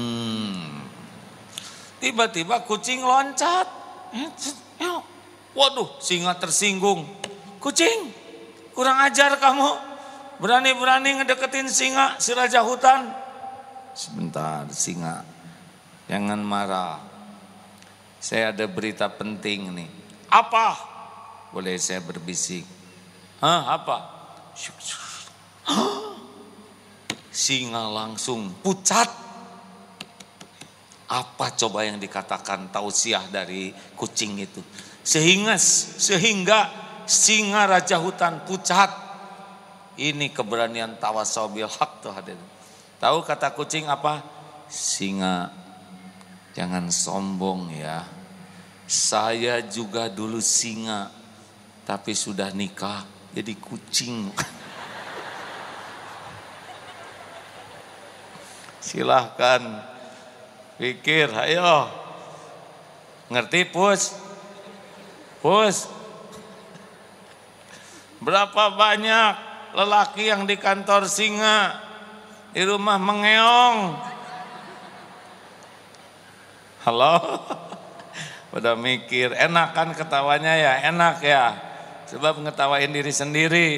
Tiba-tiba 2.06 2.62
kucing 2.62 3.02
loncat. 3.02 3.66
Waduh, 5.58 5.98
singa 5.98 6.38
tersinggung. 6.38 7.02
Kucing, 7.58 8.14
kurang 8.78 9.02
ajar 9.02 9.34
kamu. 9.42 9.74
Berani-berani 10.38 11.18
ngedeketin 11.18 11.66
singa, 11.66 12.14
si 12.22 12.30
raja 12.30 12.62
hutan. 12.62 13.10
Sebentar, 13.90 14.70
singa. 14.70 15.26
Jangan 16.06 16.38
marah. 16.46 17.02
Saya 18.22 18.54
ada 18.54 18.70
berita 18.70 19.10
penting 19.10 19.74
nih. 19.74 19.90
Apa? 20.30 20.78
Boleh 21.50 21.74
saya 21.74 21.98
berbisik? 21.98 22.62
Hah, 23.42 23.82
apa? 23.82 23.98
Singa 27.34 27.90
langsung 27.90 28.54
pucat. 28.62 29.25
Apa 31.06 31.54
coba 31.54 31.86
yang 31.86 32.02
dikatakan 32.02 32.74
tausiah 32.74 33.22
dari 33.30 33.70
kucing 33.94 34.42
itu? 34.42 34.58
Sehingga 35.06 35.54
sehingga 36.02 36.66
singa 37.06 37.70
raja 37.70 38.02
hutan 38.02 38.42
pucat 38.42 38.90
ini 39.96 40.34
keberanian 40.34 40.98
tawasobil 40.98 41.70
hak 41.70 42.02
tuh 42.02 42.10
hadir. 42.10 42.34
Tahu 42.98 43.22
kata 43.22 43.54
kucing 43.54 43.86
apa? 43.86 44.20
Singa. 44.66 45.54
Jangan 46.58 46.90
sombong 46.90 47.70
ya. 47.70 48.02
Saya 48.90 49.62
juga 49.62 50.10
dulu 50.10 50.42
singa. 50.42 51.08
Tapi 51.86 52.18
sudah 52.18 52.50
nikah 52.50 53.06
jadi 53.30 53.54
kucing. 53.56 54.26
Silahkan 58.86 59.95
pikir, 60.76 61.32
ayo. 61.32 61.88
Ngerti 63.32 63.66
pus? 63.68 64.14
Pus? 65.42 65.90
Berapa 68.22 68.72
banyak 68.72 69.32
lelaki 69.76 70.32
yang 70.32 70.48
di 70.48 70.56
kantor 70.56 71.04
singa, 71.04 71.76
di 72.56 72.64
rumah 72.64 72.96
mengeong. 72.96 73.78
Halo? 76.86 77.14
Udah 78.56 78.78
mikir, 78.78 79.36
enak 79.36 79.76
kan 79.76 79.92
ketawanya 79.92 80.56
ya, 80.56 80.72
enak 80.88 81.20
ya. 81.20 81.44
Sebab 82.08 82.40
ngetawain 82.40 82.88
diri 82.88 83.10
sendiri. 83.10 83.68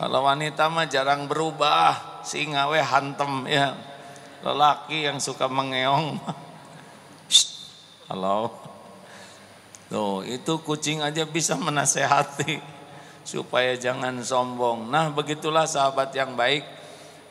Kalau 0.00 0.24
wanita 0.24 0.72
mah 0.72 0.88
jarang 0.88 1.28
berubah, 1.28 2.24
singa 2.24 2.72
we 2.72 2.80
hantem 2.80 3.44
ya. 3.46 3.76
Lelaki 4.40 5.04
yang 5.04 5.20
suka 5.20 5.44
mengeong. 5.46 6.16
Halo? 8.08 8.48
Tuh, 9.92 10.24
itu 10.24 10.52
kucing 10.64 11.04
aja 11.04 11.26
bisa 11.28 11.58
menasehati 11.58 12.62
supaya 13.26 13.76
jangan 13.76 14.16
sombong. 14.24 14.88
Nah, 14.88 15.12
begitulah 15.12 15.68
sahabat 15.68 16.14
yang 16.16 16.38
baik. 16.38 16.64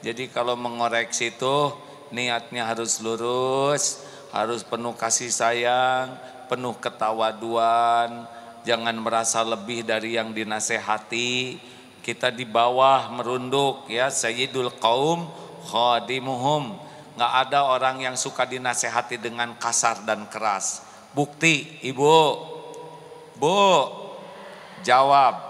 Jadi 0.06 0.30
kalau 0.30 0.54
mengoreksi 0.54 1.34
itu 1.34 1.74
niatnya 2.14 2.70
harus 2.70 3.02
lurus, 3.02 4.06
harus 4.32 4.62
penuh 4.62 4.94
kasih 4.94 5.34
sayang, 5.34 6.14
penuh 6.46 6.78
ketawaduan, 6.78 8.30
jangan 8.64 8.96
merasa 9.02 9.42
lebih 9.42 9.82
dari 9.84 10.16
yang 10.16 10.32
dinasehati. 10.32 11.60
Kita 12.00 12.32
di 12.32 12.48
bawah 12.48 13.12
merunduk 13.12 13.90
ya 13.92 14.08
Sayyidul 14.08 14.72
Qaum 14.80 15.28
khadimuhum. 15.68 16.89
Nggak 17.20 17.34
ada 17.52 17.68
orang 17.68 18.00
yang 18.00 18.16
suka 18.16 18.48
dinasehati 18.48 19.20
dengan 19.20 19.60
kasar 19.60 20.08
dan 20.08 20.32
keras. 20.32 20.88
Bukti, 21.12 21.84
Ibu. 21.84 22.16
Bu, 23.36 23.60
jawab 24.88 25.50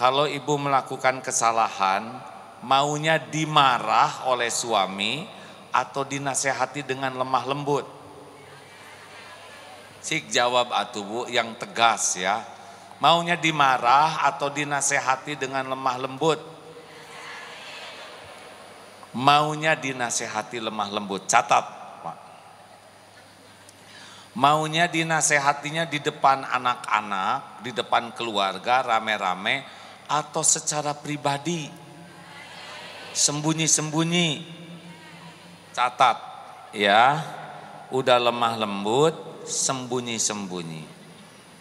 kalau 0.00 0.24
ibu 0.24 0.56
melakukan 0.56 1.20
kesalahan, 1.20 2.24
maunya 2.64 3.20
dimarah 3.20 4.24
oleh 4.32 4.48
suami 4.48 5.28
atau 5.76 6.08
dinasehati 6.08 6.88
dengan 6.88 7.20
lemah 7.20 7.44
lembut? 7.44 7.84
Sik 10.00 10.32
jawab 10.32 10.72
atuh 10.72 11.04
bu 11.04 11.20
yang 11.28 11.52
tegas 11.60 12.16
ya. 12.16 12.40
Maunya 12.96 13.36
dimarah 13.36 14.24
atau 14.24 14.48
dinasehati 14.48 15.36
dengan 15.36 15.68
lemah 15.68 15.96
lembut? 16.00 16.40
Maunya 19.10 19.74
dinasehati 19.74 20.62
lemah 20.62 20.88
lembut. 20.94 21.26
Catat 21.26 21.66
Pak. 22.02 22.18
Maunya 24.38 24.86
dinasehatinya 24.86 25.90
di 25.90 25.98
depan 25.98 26.46
anak-anak, 26.46 27.66
di 27.66 27.74
depan 27.74 28.14
keluarga 28.14 28.86
rame-rame 28.86 29.66
atau 30.06 30.46
secara 30.46 30.94
pribadi? 30.94 31.66
Sembunyi-sembunyi. 33.10 34.28
Catat 35.74 36.18
ya. 36.70 37.18
Udah 37.90 38.22
lemah 38.22 38.54
lembut 38.54 39.42
sembunyi-sembunyi. 39.50 40.86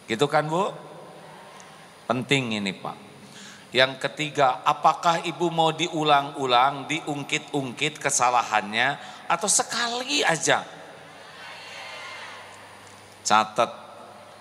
Gitu 0.05 0.25
kan 0.29 0.45
Bu? 0.45 0.69
Penting 2.05 2.61
ini 2.61 2.69
Pak 2.77 3.08
yang 3.69 4.01
ketiga 4.01 4.65
apakah 4.65 5.21
ibu 5.25 5.53
mau 5.53 5.69
diulang-ulang 5.69 6.89
diungkit-ungkit 6.89 8.01
kesalahannya 8.01 8.97
atau 9.29 9.45
sekali 9.45 10.25
aja 10.25 10.65
catat 13.21 13.71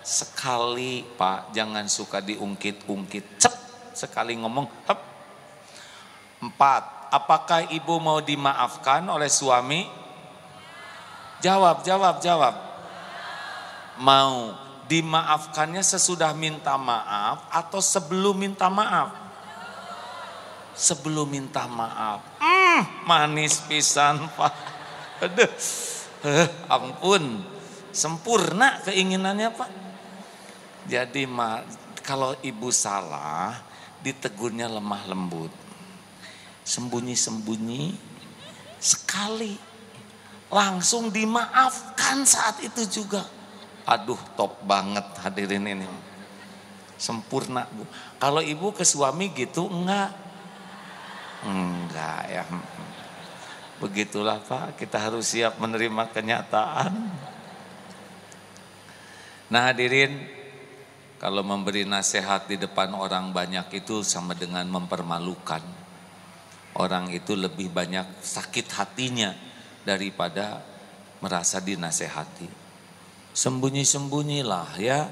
sekali 0.01 1.05
Pak 1.05 1.53
jangan 1.53 1.85
suka 1.85 2.25
diungkit-ungkit 2.25 3.37
cep 3.37 3.69
sekali 3.99 4.39
ngomong 4.39 4.63
hep. 4.87 4.99
Empat, 6.39 7.11
apakah 7.11 7.67
ibu 7.67 7.99
mau 7.99 8.23
dimaafkan 8.23 9.03
oleh 9.11 9.27
suami? 9.27 9.83
Jawab, 11.43 11.83
jawab, 11.83 12.23
jawab. 12.23 12.55
Mau 13.99 14.55
dimaafkannya 14.89 15.85
sesudah 15.85 16.33
minta 16.33 16.73
maaf 16.73 17.45
atau 17.53 17.77
sebelum 17.77 18.33
minta 18.33 18.65
maaf? 18.73 19.13
Sebelum 20.73 21.29
minta 21.29 21.69
maaf. 21.69 22.25
Hmm, 22.41 22.81
manis 23.05 23.61
pisan, 23.69 24.25
Pak. 24.37 24.53
Aduh, 25.21 25.51
eh, 26.25 26.47
ampun. 26.65 27.45
sempurna 27.89 28.79
keinginannya 28.85 29.49
Pak. 29.49 29.69
Jadi 30.85 31.25
kalau 32.05 32.37
ibu 32.45 32.69
salah 32.69 33.57
ditegurnya 34.05 34.69
lemah 34.69 35.09
lembut. 35.09 35.51
Sembunyi-sembunyi 36.63 37.97
sekali 38.77 39.57
langsung 40.53 41.09
dimaafkan 41.09 42.23
saat 42.29 42.61
itu 42.61 43.01
juga. 43.01 43.38
Aduh 43.89 44.21
top 44.37 44.61
banget 44.69 45.01
hadirin 45.25 45.65
ini. 45.65 45.89
Sempurna 46.93 47.65
Bu. 47.65 47.89
Kalau 48.21 48.37
ibu 48.37 48.69
ke 48.69 48.85
suami 48.85 49.33
gitu 49.33 49.65
enggak? 49.65 50.13
Enggak 51.41 52.21
ya. 52.29 52.45
Begitulah 53.81 54.43
Pak, 54.43 54.77
kita 54.77 54.99
harus 54.99 55.33
siap 55.33 55.57
menerima 55.57 56.11
kenyataan. 56.11 56.93
Nah 59.49 59.61
hadirin, 59.71 60.27
kalau 61.17 61.41
memberi 61.41 61.87
nasihat 61.87 62.45
di 62.45 62.59
depan 62.59 62.93
orang 62.93 63.33
banyak 63.33 63.81
itu 63.81 64.05
sama 64.05 64.35
dengan 64.35 64.67
mempermalukan. 64.69 65.63
Orang 66.77 67.09
itu 67.09 67.33
lebih 67.33 67.73
banyak 67.73 68.21
sakit 68.21 68.67
hatinya 68.75 69.33
daripada 69.87 70.61
merasa 71.23 71.57
dinasehati. 71.63 72.58
Sembunyi-sembunyilah 73.39 74.83
ya, 74.83 75.07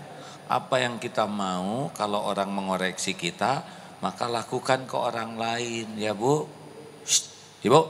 apa 0.52 0.84
yang 0.84 1.00
kita 1.00 1.24
mau 1.32 1.88
kalau 1.96 2.28
orang 2.28 2.52
mengoreksi 2.52 3.16
kita, 3.16 3.64
maka 4.04 4.28
lakukan 4.28 4.84
ke 4.84 4.96
orang 5.00 5.40
lain 5.40 5.96
ya 5.96 6.12
Bu. 6.12 6.44
Shh, 7.08 7.24
Ibu, 7.64 7.82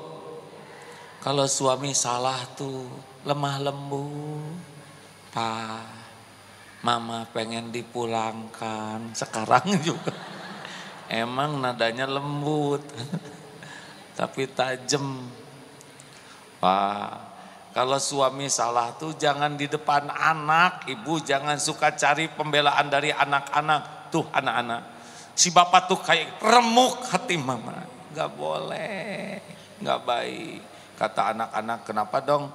kalau 1.25 1.49
suami 1.49 1.89
salah 1.97 2.37
tuh 2.53 2.85
lemah 3.25 3.65
lembut. 3.65 4.61
Pak, 5.33 5.89
mama 6.85 7.25
pengen 7.33 7.73
dipulangkan. 7.73 9.17
Sekarang 9.17 9.65
juga. 9.89 10.13
Emang 11.09 11.57
nadanya 11.57 12.05
lembut. 12.05 12.85
Tapi 14.17 14.49
tajam. 14.53 15.25
Pak, 16.61 17.36
kalau 17.77 18.01
suami 18.01 18.49
salah 18.49 18.89
tuh 18.97 19.13
jangan 19.13 19.53
di 19.53 19.69
depan 19.69 20.09
anak. 20.09 20.89
Ibu 20.89 21.21
jangan 21.21 21.61
suka 21.61 21.93
cari 21.93 22.25
pembelaan 22.25 22.89
dari 22.89 23.13
anak-anak. 23.13 24.09
Tuh 24.09 24.25
anak-anak. 24.33 24.81
Si 25.37 25.53
bapak 25.53 25.85
tuh 25.85 26.01
kayak 26.01 26.41
remuk 26.41 27.05
hati 27.05 27.37
mama. 27.37 27.85
Gak 28.17 28.33
boleh. 28.33 29.37
Gak 29.77 30.01
baik. 30.09 30.57
Kata 30.97 31.37
anak-anak, 31.37 31.85
kenapa 31.85 32.17
dong 32.17 32.49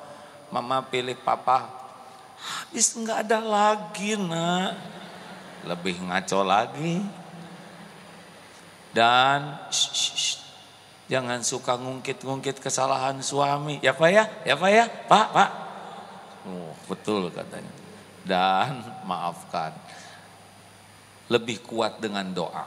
mama 0.50 0.82
pilih 0.90 1.14
papa? 1.14 1.70
Habis 2.42 2.98
nggak 2.98 3.30
ada 3.30 3.38
lagi 3.38 4.18
nak. 4.18 4.74
Lebih 5.62 6.02
ngaco 6.02 6.42
lagi. 6.42 6.98
Dan 8.90 9.70
shh, 9.70 9.94
shh, 9.94 10.14
shh, 10.18 10.41
jangan 11.10 11.40
suka 11.42 11.78
ngungkit-ngungkit 11.78 12.62
kesalahan 12.62 13.18
suami. 13.22 13.78
Ya 13.82 13.94
Pak 13.94 14.10
ya, 14.10 14.24
ya 14.46 14.54
Pak 14.54 14.70
ya, 14.70 14.84
Pak, 14.86 15.26
Pak. 15.34 15.50
Oh, 16.46 16.74
betul 16.90 17.30
katanya. 17.30 17.72
Dan 18.22 18.82
maafkan. 19.06 19.74
Lebih 21.30 21.64
kuat 21.64 21.98
dengan 22.02 22.28
doa 22.30 22.66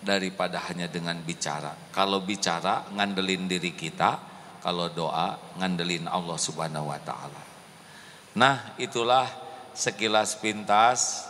daripada 0.00 0.62
hanya 0.72 0.88
dengan 0.88 1.20
bicara. 1.20 1.76
Kalau 1.92 2.24
bicara 2.24 2.88
ngandelin 2.94 3.50
diri 3.50 3.76
kita, 3.76 4.16
kalau 4.64 4.88
doa 4.92 5.36
ngandelin 5.60 6.08
Allah 6.08 6.38
Subhanahu 6.40 6.88
wa 6.88 7.00
taala. 7.00 7.42
Nah, 8.36 8.76
itulah 8.80 9.26
sekilas 9.74 10.38
pintas. 10.38 11.28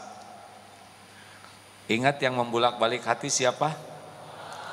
Ingat 1.90 2.22
yang 2.22 2.38
membulak-balik 2.38 3.02
hati 3.02 3.26
siapa? 3.26 3.89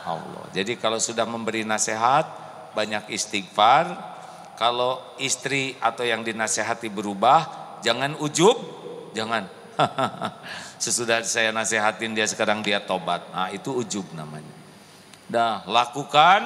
Allah. 0.08 0.48
Jadi 0.56 0.80
kalau 0.80 0.96
sudah 0.98 1.28
memberi 1.28 1.68
nasihat, 1.68 2.24
banyak 2.72 3.12
istighfar. 3.12 4.16
Kalau 4.58 4.98
istri 5.22 5.78
atau 5.78 6.02
yang 6.02 6.26
dinasehati 6.26 6.90
berubah, 6.90 7.46
jangan 7.86 8.18
ujub, 8.18 8.58
jangan. 9.14 9.46
Sesudah 10.82 11.22
saya 11.22 11.54
nasihatin 11.54 12.18
dia 12.18 12.26
sekarang 12.26 12.66
dia 12.66 12.82
tobat. 12.82 13.22
Nah, 13.30 13.54
itu 13.54 13.70
ujub 13.70 14.10
namanya. 14.18 14.50
Dah, 15.30 15.62
lakukan, 15.70 16.42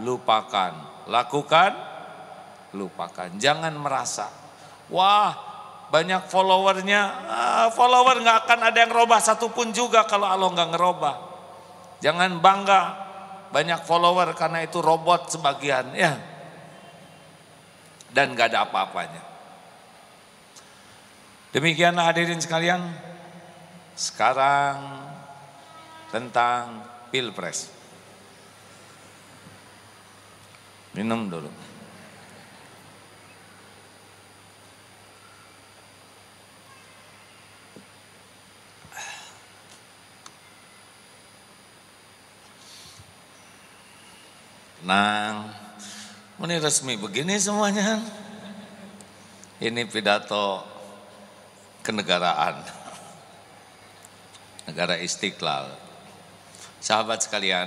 lupakan 0.00 0.96
lakukan, 1.06 1.72
lupakan. 2.74 3.30
Jangan 3.38 3.72
merasa, 3.78 4.28
wah 4.90 5.32
banyak 5.88 6.26
followernya, 6.26 7.02
ah, 7.30 7.68
follower 7.70 8.20
nggak 8.22 8.38
akan 8.46 8.60
ada 8.70 8.78
yang 8.82 8.92
robah 8.92 9.22
satupun 9.22 9.70
juga 9.70 10.04
kalau 10.04 10.26
Allah 10.26 10.50
nggak 10.50 10.70
ngerobah. 10.74 11.16
Jangan 12.04 12.38
bangga 12.44 12.82
banyak 13.50 13.80
follower 13.88 14.36
karena 14.36 14.64
itu 14.64 14.84
robot 14.84 15.32
sebagian 15.32 15.96
ya. 15.96 16.16
Dan 18.12 18.32
nggak 18.32 18.52
ada 18.52 18.68
apa-apanya. 18.68 19.22
Demikianlah 21.56 22.12
hadirin 22.12 22.40
sekalian. 22.40 22.84
Sekarang 23.96 25.08
tentang 26.12 26.84
pilpres. 27.08 27.72
Minum 30.92 31.28
dulu. 31.32 31.65
Nang, 44.86 45.50
ini 46.46 46.62
resmi 46.62 46.94
begini 46.94 47.34
semuanya. 47.42 47.98
Ini 49.58 49.82
pidato 49.90 50.62
kenegaraan. 51.82 52.62
Negara 54.70 54.94
Istiqlal. 54.94 55.74
Sahabat 56.78 57.26
sekalian 57.26 57.66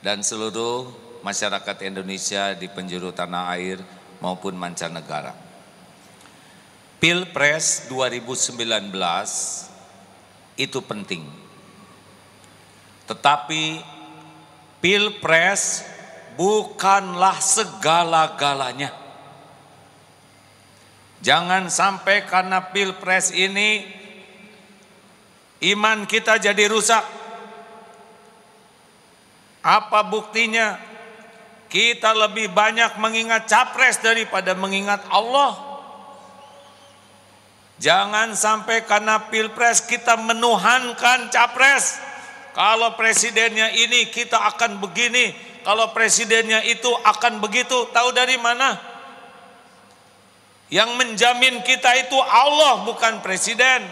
dan 0.00 0.24
seluruh 0.24 0.88
masyarakat 1.20 1.76
Indonesia 1.84 2.56
di 2.56 2.72
penjuru 2.72 3.12
tanah 3.12 3.52
air 3.60 3.76
maupun 4.24 4.56
mancanegara. 4.56 5.36
Pilpres 7.04 7.84
2019 7.92 8.96
itu 10.56 10.78
penting. 10.88 11.20
Tetapi 13.04 13.84
Pilpres 14.80 15.84
bukanlah 16.40 17.36
segala-galanya. 17.36 18.96
Jangan 21.20 21.68
sampai 21.68 22.24
karena 22.24 22.72
Pilpres 22.72 23.28
ini 23.36 23.84
iman 25.76 26.08
kita 26.08 26.40
jadi 26.40 26.64
rusak. 26.72 27.04
Apa 29.60 30.00
buktinya? 30.08 30.80
Kita 31.68 32.16
lebih 32.16 32.48
banyak 32.50 32.96
mengingat 32.96 33.44
capres 33.44 34.00
daripada 34.00 34.56
mengingat 34.56 35.04
Allah. 35.12 35.54
Jangan 37.78 38.34
sampai 38.34 38.82
karena 38.88 39.30
pilpres 39.30 39.80
kita 39.84 40.18
menuhankan 40.18 41.30
capres. 41.30 42.02
Kalau 42.56 42.98
presidennya 42.98 43.70
ini 43.70 44.10
kita 44.10 44.36
akan 44.36 44.82
begini, 44.82 45.49
kalau 45.62 45.92
presidennya 45.92 46.64
itu 46.64 46.88
akan 46.88 47.38
begitu. 47.42 47.88
Tahu 47.92 48.10
dari 48.16 48.36
mana? 48.40 48.78
Yang 50.70 50.90
menjamin 50.94 51.60
kita 51.66 51.90
itu 51.98 52.16
Allah 52.16 52.86
bukan 52.86 53.18
presiden. 53.20 53.82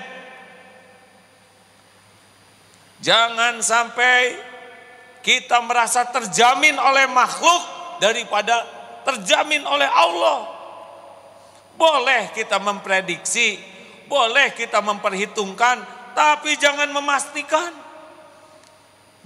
Jangan 2.98 3.62
sampai 3.62 4.38
kita 5.22 5.58
merasa 5.62 6.06
terjamin 6.08 6.78
oleh 6.78 7.06
makhluk 7.10 7.62
daripada 8.02 8.62
terjamin 9.06 9.62
oleh 9.66 9.86
Allah. 9.86 10.46
Boleh 11.78 12.34
kita 12.34 12.58
memprediksi, 12.58 13.58
boleh 14.10 14.50
kita 14.54 14.82
memperhitungkan, 14.82 15.78
tapi 16.14 16.58
jangan 16.58 16.90
memastikan. 16.90 17.87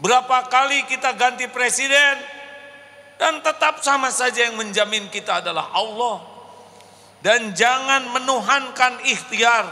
Berapa 0.03 0.50
kali 0.50 0.82
kita 0.90 1.14
ganti 1.14 1.46
presiden 1.46 2.18
dan 3.22 3.38
tetap 3.38 3.78
sama 3.86 4.11
saja 4.11 4.50
yang 4.50 4.59
menjamin 4.59 5.07
kita 5.07 5.38
adalah 5.38 5.70
Allah. 5.70 6.18
Dan 7.22 7.55
jangan 7.55 8.11
menuhankan 8.11 8.98
ikhtiar. 9.07 9.62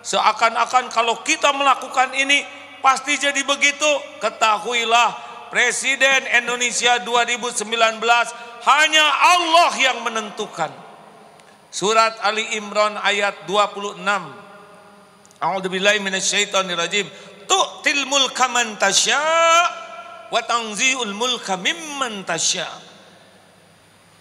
Seakan-akan 0.00 0.88
kalau 0.88 1.20
kita 1.20 1.52
melakukan 1.52 2.16
ini 2.16 2.40
pasti 2.80 3.20
jadi 3.20 3.44
begitu. 3.44 3.84
Ketahuilah 4.24 5.28
Presiden 5.52 6.24
Indonesia 6.40 6.96
2019 7.04 8.00
hanya 8.64 9.06
Allah 9.36 9.70
yang 9.76 10.00
menentukan. 10.00 10.72
Surat 11.68 12.16
Ali 12.24 12.56
Imran 12.56 12.96
ayat 12.96 13.44
26. 13.44 14.00
A'udzubillahi 15.36 16.00
minasyaitonirrajim. 16.00 17.12
Tu'til 17.50 18.06
mulka 18.06 18.46
man 18.46 18.78
tasya' 18.78 20.30
wa 20.30 20.38
tanzi'ul 20.46 21.10
mulka 21.18 21.58
mimman 21.58 22.22
tasya'. 22.22 22.70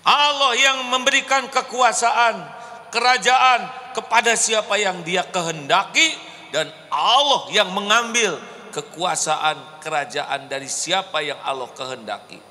Allah 0.01 0.57
yang 0.57 0.89
memberikan 0.89 1.45
kekuasaan, 1.53 2.41
kerajaan 2.89 3.93
kepada 3.93 4.33
siapa 4.33 4.81
yang 4.81 5.05
dia 5.05 5.21
kehendaki 5.29 6.17
dan 6.49 6.65
Allah 6.89 7.45
yang 7.53 7.69
mengambil 7.69 8.41
kekuasaan 8.73 9.81
kerajaan 9.85 10.49
dari 10.49 10.65
siapa 10.65 11.21
yang 11.21 11.37
Allah 11.45 11.69
kehendaki. 11.77 12.41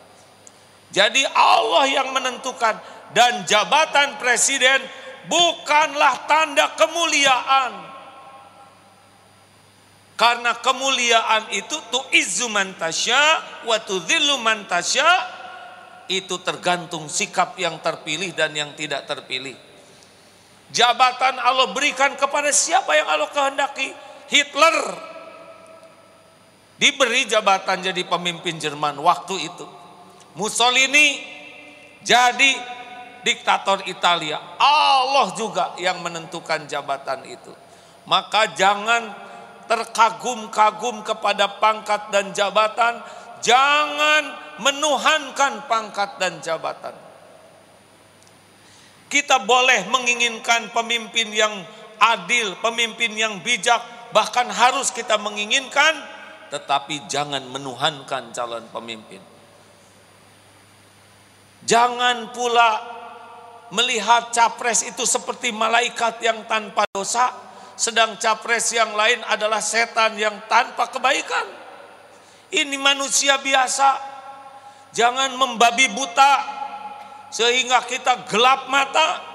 Jadi 0.95 1.26
Allah 1.35 1.85
yang 1.91 2.14
menentukan 2.14 2.79
dan 3.12 3.43
jabatan 3.45 4.16
presiden 4.22 4.79
bukanlah 5.26 6.24
tanda 6.31 6.72
kemuliaan. 6.79 7.88
Karena 10.19 10.51
kemuliaan 10.59 11.47
itu 11.55 11.79
tu 11.95 12.01
izzu 12.11 12.51
man 12.51 12.75
tasya 12.75 13.39
wa 13.71 13.79
tudhillu 13.79 14.43
man 14.43 14.66
tasya 14.66 15.07
itu 16.11 16.43
tergantung 16.43 17.07
sikap 17.07 17.55
yang 17.55 17.79
terpilih 17.79 18.35
dan 18.35 18.51
yang 18.51 18.75
tidak 18.75 19.07
terpilih. 19.07 19.55
Jabatan 20.75 21.39
Allah 21.39 21.71
berikan 21.71 22.19
kepada 22.19 22.51
siapa 22.51 22.99
yang 22.99 23.07
Allah 23.07 23.31
kehendaki. 23.31 23.95
Hitler 24.27 24.77
diberi 26.83 27.23
jabatan 27.31 27.87
jadi 27.87 28.03
pemimpin 28.03 28.59
Jerman 28.59 28.99
waktu 28.99 29.39
itu. 29.39 29.66
Mussolini 30.35 31.23
jadi 32.03 32.53
diktator 33.23 33.87
Italia. 33.87 34.59
Allah 34.59 35.31
juga 35.39 35.79
yang 35.79 36.03
menentukan 36.03 36.66
jabatan 36.66 37.23
itu. 37.23 37.55
Maka 38.09 38.51
jangan 38.59 39.28
terkagum-kagum 39.69 41.05
kepada 41.05 41.61
pangkat 41.61 42.09
dan 42.11 42.33
jabatan, 42.33 43.05
jangan 43.45 44.25
menuhankan 44.59 45.69
pangkat 45.69 46.19
dan 46.19 46.41
jabatan. 46.43 46.97
Kita 49.09 49.41
boleh 49.45 49.89
menginginkan 49.89 50.69
pemimpin 50.73 51.33
yang 51.33 51.55
adil, 52.01 52.57
pemimpin 52.61 53.12
yang 53.16 53.41
bijak, 53.41 53.81
bahkan 54.12 54.49
harus 54.53 54.93
kita 54.93 55.16
menginginkan, 55.16 55.97
tetapi 56.53 57.09
jangan 57.09 57.45
menuhankan 57.49 58.33
calon 58.33 58.69
pemimpin. 58.69 59.21
Jangan 61.64 62.33
pula 62.33 62.81
melihat 63.73 64.33
capres 64.33 64.85
itu 64.85 65.05
seperti 65.05 65.53
malaikat 65.53 66.21
yang 66.25 66.45
tanpa 66.49 66.89
dosa, 66.93 67.29
sedang 67.79 68.18
capres 68.18 68.74
yang 68.74 68.91
lain 68.99 69.22
adalah 69.31 69.62
setan 69.62 70.18
yang 70.18 70.35
tanpa 70.51 70.91
kebaikan. 70.91 71.47
Ini 72.51 72.76
manusia 72.81 73.39
biasa, 73.39 74.18
Jangan 74.93 75.37
membabi 75.37 75.93
buta 75.93 76.35
sehingga 77.29 77.85
kita 77.85 78.24
gelap 78.29 78.72
mata. 78.72 79.26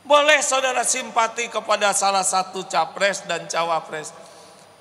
Boleh 0.00 0.40
saudara 0.40 0.80
simpati 0.82 1.52
kepada 1.52 1.92
salah 1.92 2.24
satu 2.24 2.64
capres 2.66 3.22
dan 3.28 3.44
cawapres. 3.46 4.10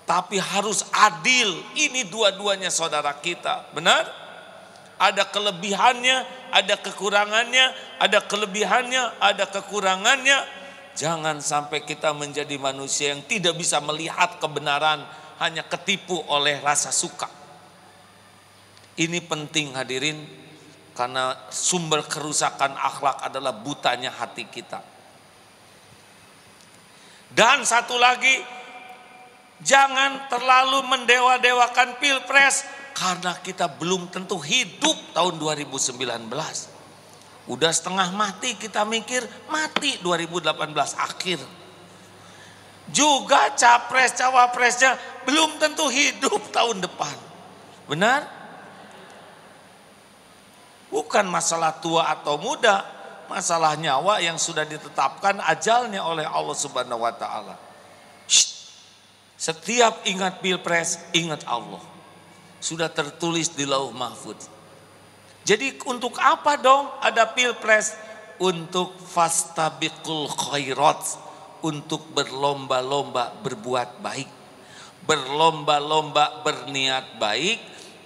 Tapi 0.07 0.41
harus 0.41 0.82
adil. 0.89 1.62
Ini 1.78 2.07
dua-duanya 2.10 2.74
saudara 2.74 3.14
kita. 3.20 3.70
Benar? 3.76 4.10
Ada 4.97 5.30
kelebihannya, 5.30 6.49
ada 6.49 6.76
kekurangannya, 6.82 7.66
ada 8.01 8.20
kelebihannya, 8.26 9.03
ada 9.22 9.45
kekurangannya. 9.45 10.59
Jangan 11.00 11.39
sampai 11.39 11.88
kita 11.88 12.12
menjadi 12.12 12.60
manusia 12.60 13.16
yang 13.16 13.24
tidak 13.24 13.56
bisa 13.56 13.80
melihat 13.80 14.36
kebenaran, 14.36 15.00
hanya 15.39 15.64
ketipu 15.64 16.20
oleh 16.28 16.60
rasa 16.60 16.91
suka. 16.91 17.32
Ini 19.00 19.24
penting 19.24 19.80
hadirin 19.80 20.20
karena 20.91 21.47
sumber 21.47 22.04
kerusakan 22.04 22.76
akhlak 22.76 23.24
adalah 23.24 23.56
butanya 23.56 24.12
hati 24.12 24.43
kita. 24.52 24.84
Dan 27.32 27.64
satu 27.64 27.95
lagi, 27.95 28.43
jangan 29.64 30.28
terlalu 30.28 30.84
mendewa-dewakan 30.84 31.95
pilpres 32.04 32.68
karena 32.91 33.39
kita 33.39 33.72
belum 33.72 34.12
tentu 34.12 34.36
hidup 34.36 35.16
tahun 35.16 35.39
2019. 35.39 35.95
Udah 37.50 37.74
setengah 37.74 38.14
mati 38.14 38.54
kita 38.54 38.86
mikir 38.86 39.26
mati 39.50 39.97
2018 40.06 40.54
akhir. 41.02 41.41
Juga 42.93 43.58
capres 43.58 44.14
cawapresnya 44.14 44.93
belum 45.26 45.58
tentu 45.58 45.89
hidup 45.89 46.38
tahun 46.56 46.86
depan. 46.86 47.18
Benar? 47.89 48.22
Bukan 50.93 51.26
masalah 51.26 51.74
tua 51.82 52.14
atau 52.14 52.38
muda, 52.38 52.86
masalah 53.26 53.74
nyawa 53.78 54.22
yang 54.22 54.38
sudah 54.38 54.66
ditetapkan 54.66 55.41
ajalnya 55.41 56.06
oleh 56.06 56.26
Allah 56.26 56.58
Subhanahu 56.58 57.02
wa 57.02 57.14
taala. 57.14 57.58
Setiap 59.39 60.06
ingat 60.06 60.41
pilpres, 60.43 61.02
ingat 61.18 61.45
Allah. 61.50 61.82
Sudah 62.62 62.91
tertulis 62.93 63.50
di 63.54 63.66
Lauh 63.66 63.89
Mahfuz. 63.89 64.59
Jadi 65.50 65.82
untuk 65.89 66.14
apa 66.22 66.62
dong 66.62 66.86
ada 67.02 67.26
pilpres? 67.34 67.97
Untuk 68.38 68.93
fastabiqul 69.02 70.30
khairat, 70.30 71.02
untuk 71.66 72.06
berlomba-lomba 72.14 73.34
berbuat 73.41 73.97
baik. 74.00 74.30
Berlomba-lomba 75.10 76.45
berniat 76.45 77.18
baik, 77.18 77.58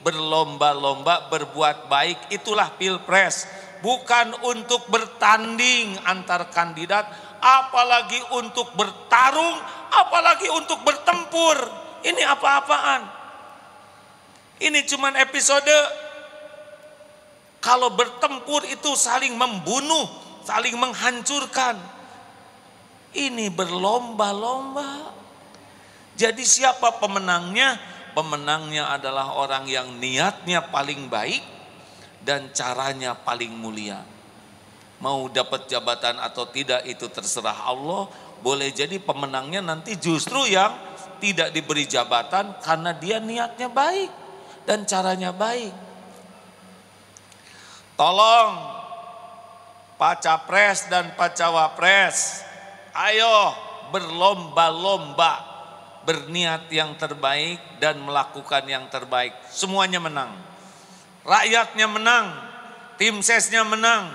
berlomba-lomba 0.04 1.32
berbuat 1.32 1.92
baik 1.92 2.32
itulah 2.32 2.72
pilpres 2.76 3.48
bukan 3.80 4.36
untuk 4.48 4.88
bertanding 4.92 5.96
antar 6.08 6.52
kandidat 6.52 7.08
apalagi 7.40 8.20
untuk 8.36 8.72
bertarung 8.76 9.58
apalagi 9.92 10.48
untuk 10.52 10.84
bertempur 10.84 11.56
ini 12.04 12.24
apa-apaan 12.24 13.02
ini 14.60 14.84
cuman 14.88 15.20
episode 15.20 16.03
kalau 17.64 17.96
bertempur 17.96 18.68
itu 18.68 18.92
saling 19.00 19.40
membunuh 19.40 20.12
saling 20.44 20.76
menghancurkan 20.76 21.80
ini 23.16 23.48
berlomba-lomba 23.48 25.16
jadi 26.14 26.44
siapa 26.44 27.00
pemenangnya 27.00 27.80
pemenangnya 28.14 28.94
adalah 28.94 29.34
orang 29.34 29.66
yang 29.66 29.98
niatnya 29.98 30.70
paling 30.70 31.10
baik 31.10 31.42
dan 32.24 32.54
caranya 32.56 33.18
paling 33.18 33.52
mulia. 33.52 34.06
Mau 35.04 35.28
dapat 35.28 35.68
jabatan 35.68 36.16
atau 36.22 36.48
tidak 36.48 36.88
itu 36.88 37.10
terserah 37.12 37.68
Allah. 37.68 38.08
Boleh 38.40 38.72
jadi 38.72 39.02
pemenangnya 39.02 39.60
nanti 39.60 40.00
justru 40.00 40.48
yang 40.48 40.72
tidak 41.20 41.52
diberi 41.52 41.84
jabatan 41.84 42.56
karena 42.64 42.96
dia 42.96 43.20
niatnya 43.20 43.68
baik 43.68 44.12
dan 44.64 44.88
caranya 44.88 45.36
baik. 45.36 45.72
Tolong 47.94 48.52
Pak 50.02 50.26
Capres 50.26 50.90
dan 50.90 51.14
Pak 51.14 51.38
Cawapres, 51.38 52.42
ayo 52.98 53.54
berlomba-lomba 53.94 55.54
berniat 56.04 56.68
yang 56.74 56.98
terbaik 57.00 57.62
dan 57.80 58.02
melakukan 58.04 58.66
yang 58.68 58.90
terbaik. 58.92 59.32
Semuanya 59.48 60.04
menang. 60.04 60.34
Rakyatnya 61.24 61.88
menang, 61.88 62.36
tim 63.00 63.24
sesnya 63.24 63.64
menang. 63.64 64.12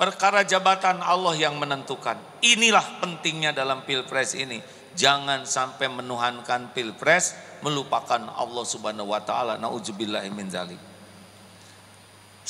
Perkara 0.00 0.42
jabatan 0.42 1.04
Allah 1.04 1.36
yang 1.36 1.60
menentukan. 1.60 2.16
Inilah 2.40 3.04
pentingnya 3.04 3.52
dalam 3.52 3.84
pilpres 3.84 4.32
ini. 4.32 4.64
Jangan 4.96 5.44
sampai 5.44 5.92
menuhankan 5.92 6.72
pilpres, 6.72 7.36
melupakan 7.60 8.18
Allah 8.32 8.64
Subhanahu 8.64 9.12
wa 9.12 9.20
taala. 9.22 9.60
Nauzubillahi 9.60 10.32
min 10.32 10.48
zalik. 10.48 10.89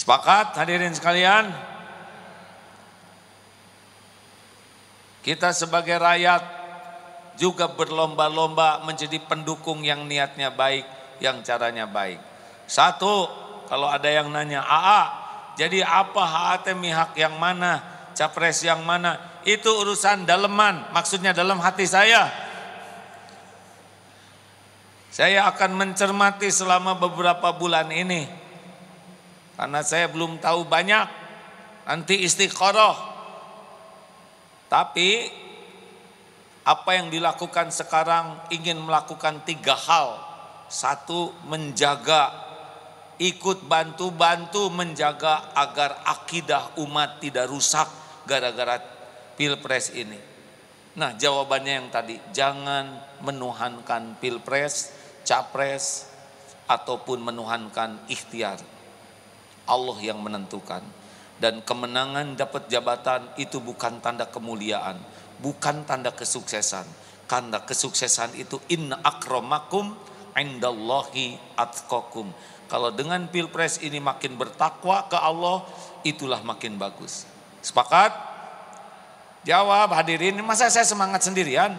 Sepakat 0.01 0.57
hadirin 0.57 0.97
sekalian? 0.97 1.53
Kita 5.21 5.53
sebagai 5.53 6.01
rakyat 6.01 6.41
juga 7.37 7.69
berlomba-lomba 7.69 8.81
menjadi 8.89 9.21
pendukung 9.21 9.85
yang 9.85 10.09
niatnya 10.09 10.49
baik, 10.49 10.89
yang 11.21 11.45
caranya 11.45 11.85
baik. 11.85 12.17
Satu, 12.65 13.29
kalau 13.69 13.93
ada 13.93 14.09
yang 14.09 14.33
nanya, 14.33 14.65
AA, 14.65 15.03
jadi 15.61 15.85
apa 15.85 16.25
HAT 16.25 16.73
mihak 16.81 17.13
yang 17.21 17.37
mana, 17.37 17.85
capres 18.17 18.65
yang 18.65 18.81
mana? 18.81 19.21
Itu 19.45 19.85
urusan 19.85 20.25
daleman, 20.25 20.97
maksudnya 20.97 21.37
dalam 21.37 21.61
hati 21.61 21.85
saya. 21.85 22.33
Saya 25.13 25.45
akan 25.45 25.77
mencermati 25.77 26.49
selama 26.49 26.97
beberapa 26.97 27.53
bulan 27.53 27.93
ini. 27.93 28.40
Karena 29.61 29.85
saya 29.85 30.09
belum 30.09 30.41
tahu 30.41 30.65
banyak. 30.65 31.05
Nanti 31.85 32.25
istiqoroh. 32.25 32.97
Tapi 34.73 35.29
apa 36.65 36.91
yang 36.97 37.13
dilakukan 37.13 37.69
sekarang 37.69 38.41
ingin 38.49 38.81
melakukan 38.81 39.45
tiga 39.45 39.77
hal. 39.77 40.17
Satu, 40.73 41.37
menjaga, 41.45 42.33
ikut 43.21 43.69
bantu-bantu 43.69 44.73
menjaga 44.73 45.53
agar 45.53 46.09
akidah 46.09 46.81
umat 46.81 47.21
tidak 47.21 47.53
rusak 47.53 47.85
gara-gara 48.25 48.81
pilpres 49.37 49.93
ini. 49.93 50.17
Nah 50.97 51.21
jawabannya 51.21 51.85
yang 51.85 51.89
tadi, 51.93 52.17
jangan 52.33 52.97
menuhankan 53.21 54.17
pilpres, 54.25 54.95
capres, 55.21 56.09
ataupun 56.65 57.19
menuhankan 57.29 58.09
ikhtiar. 58.09 58.70
Allah 59.71 59.99
yang 60.03 60.19
menentukan. 60.19 60.83
Dan 61.41 61.65
kemenangan 61.65 62.37
dapat 62.37 62.69
jabatan 62.69 63.25
itu 63.41 63.65
bukan 63.65 64.03
tanda 64.05 64.29
kemuliaan, 64.29 65.01
bukan 65.41 65.89
tanda 65.89 66.13
kesuksesan. 66.13 66.85
Tanda 67.25 67.65
kesuksesan 67.65 68.37
itu 68.37 68.61
inna 68.69 69.01
akramakum 69.01 69.97
indallahi 70.37 71.41
atqakum. 71.57 72.29
Kalau 72.69 72.93
dengan 72.93 73.25
pilpres 73.33 73.81
ini 73.81 73.99
makin 73.99 74.37
bertakwa 74.37 75.09
ke 75.09 75.17
Allah, 75.17 75.65
itulah 76.05 76.45
makin 76.45 76.77
bagus. 76.77 77.25
Sepakat? 77.65 78.13
Jawab 79.49 79.97
hadirin, 79.97 80.37
masa 80.45 80.69
saya 80.69 80.85
semangat 80.85 81.25
sendirian? 81.25 81.73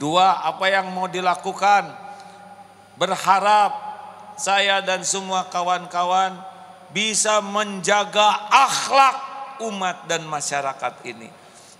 Dua, 0.00 0.42
apa 0.42 0.66
yang 0.66 0.90
mau 0.90 1.06
dilakukan? 1.06 2.09
Berharap 3.00 3.72
saya 4.36 4.84
dan 4.84 5.00
semua 5.08 5.48
kawan-kawan 5.48 6.36
bisa 6.92 7.40
menjaga 7.40 8.28
akhlak 8.52 9.16
umat 9.64 10.04
dan 10.04 10.28
masyarakat 10.28 11.00
ini. 11.08 11.32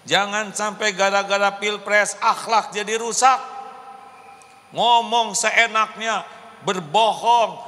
Jangan 0.09 0.57
sampai 0.57 0.97
gara-gara 0.97 1.61
pilpres 1.61 2.17
akhlak 2.25 2.73
jadi 2.73 2.97
rusak. 2.97 3.37
Ngomong 4.73 5.37
seenaknya, 5.37 6.25
berbohong, 6.65 7.59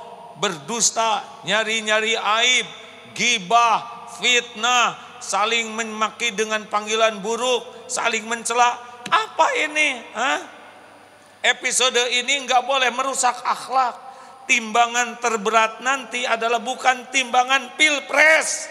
berdusta, 0.41 1.21
nyari-nyari 1.45 2.17
aib, 2.17 2.67
gibah, 3.13 4.09
fitnah, 4.17 4.97
saling 5.21 5.77
memaki 5.77 6.33
dengan 6.33 6.65
panggilan 6.73 7.21
buruk, 7.21 7.91
saling 7.91 8.25
mencela. 8.25 8.81
Apa 9.13 9.47
ini? 9.61 10.01
Hah? 10.17 10.62
Episode 11.43 11.99
ini 12.23 12.47
nggak 12.47 12.63
boleh 12.63 12.95
merusak 12.95 13.35
akhlak 13.43 13.99
timbangan 14.47 15.19
terberat 15.23 15.83
nanti 15.83 16.27
adalah 16.27 16.59
bukan 16.59 17.11
timbangan 17.11 17.75
pilpres, 17.79 18.71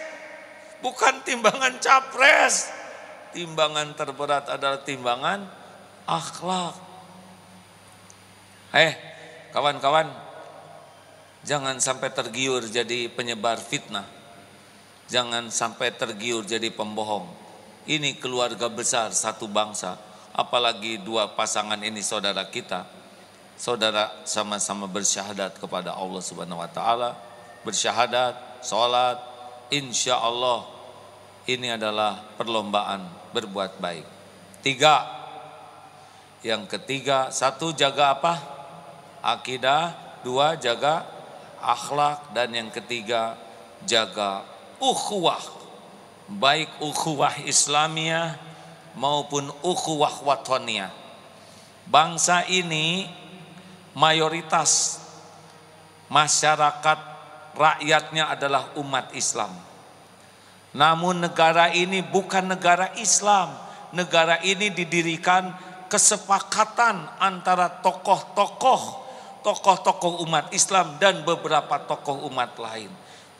bukan 0.84 1.20
timbangan 1.24 1.76
capres. 1.80 2.68
Timbangan 3.32 3.96
terberat 3.96 4.44
adalah 4.52 4.80
timbangan 4.84 5.48
akhlak. 6.04 6.76
Eh, 8.72 8.92
kawan-kawan, 9.52 10.08
jangan 11.44 11.76
sampai 11.80 12.12
tergiur 12.12 12.64
jadi 12.68 13.08
penyebar 13.12 13.60
fitnah. 13.60 14.04
Jangan 15.12 15.52
sampai 15.52 15.92
tergiur 15.92 16.44
jadi 16.44 16.72
pembohong. 16.72 17.28
Ini 17.84 18.16
keluarga 18.16 18.70
besar 18.72 19.12
satu 19.12 19.44
bangsa, 19.44 19.98
apalagi 20.32 21.00
dua 21.00 21.32
pasangan 21.36 21.80
ini 21.80 22.00
saudara 22.00 22.44
kita 22.48 23.02
saudara 23.62 24.10
sama-sama 24.26 24.90
bersyahadat 24.90 25.54
kepada 25.62 25.94
Allah 25.94 26.18
Subhanahu 26.18 26.58
wa 26.58 26.66
taala, 26.66 27.14
bersyahadat, 27.62 28.64
salat, 28.64 29.22
insya 29.70 30.18
Allah 30.18 30.66
ini 31.46 31.70
adalah 31.70 32.18
perlombaan 32.34 33.06
berbuat 33.30 33.78
baik. 33.78 34.06
Tiga, 34.66 35.06
yang 36.42 36.66
ketiga, 36.66 37.30
satu 37.30 37.70
jaga 37.70 38.18
apa? 38.18 38.34
Akidah, 39.22 39.94
dua 40.26 40.58
jaga 40.58 41.06
akhlak, 41.62 42.34
dan 42.34 42.50
yang 42.50 42.70
ketiga 42.74 43.38
jaga 43.86 44.42
ukhuwah. 44.82 45.42
Baik 46.26 46.70
ukhuwah 46.82 47.46
Islamiyah 47.46 48.38
maupun 48.96 49.48
ukhuwah 49.64 50.22
watoniyah. 50.24 50.92
Bangsa 51.88 52.46
ini 52.46 53.08
mayoritas 53.92 55.02
masyarakat 56.08 56.98
rakyatnya 57.56 58.32
adalah 58.32 58.72
umat 58.78 59.12
Islam. 59.12 59.52
Namun 60.72 61.20
negara 61.20 61.68
ini 61.72 62.00
bukan 62.00 62.48
negara 62.48 62.96
Islam. 62.96 63.52
Negara 63.92 64.40
ini 64.40 64.72
didirikan 64.72 65.52
kesepakatan 65.92 67.20
antara 67.20 67.68
tokoh-tokoh 67.84 69.02
tokoh-tokoh 69.42 70.22
umat 70.24 70.54
Islam 70.54 70.96
dan 71.02 71.20
beberapa 71.26 71.82
tokoh 71.82 72.30
umat 72.30 72.56
lain. 72.56 72.88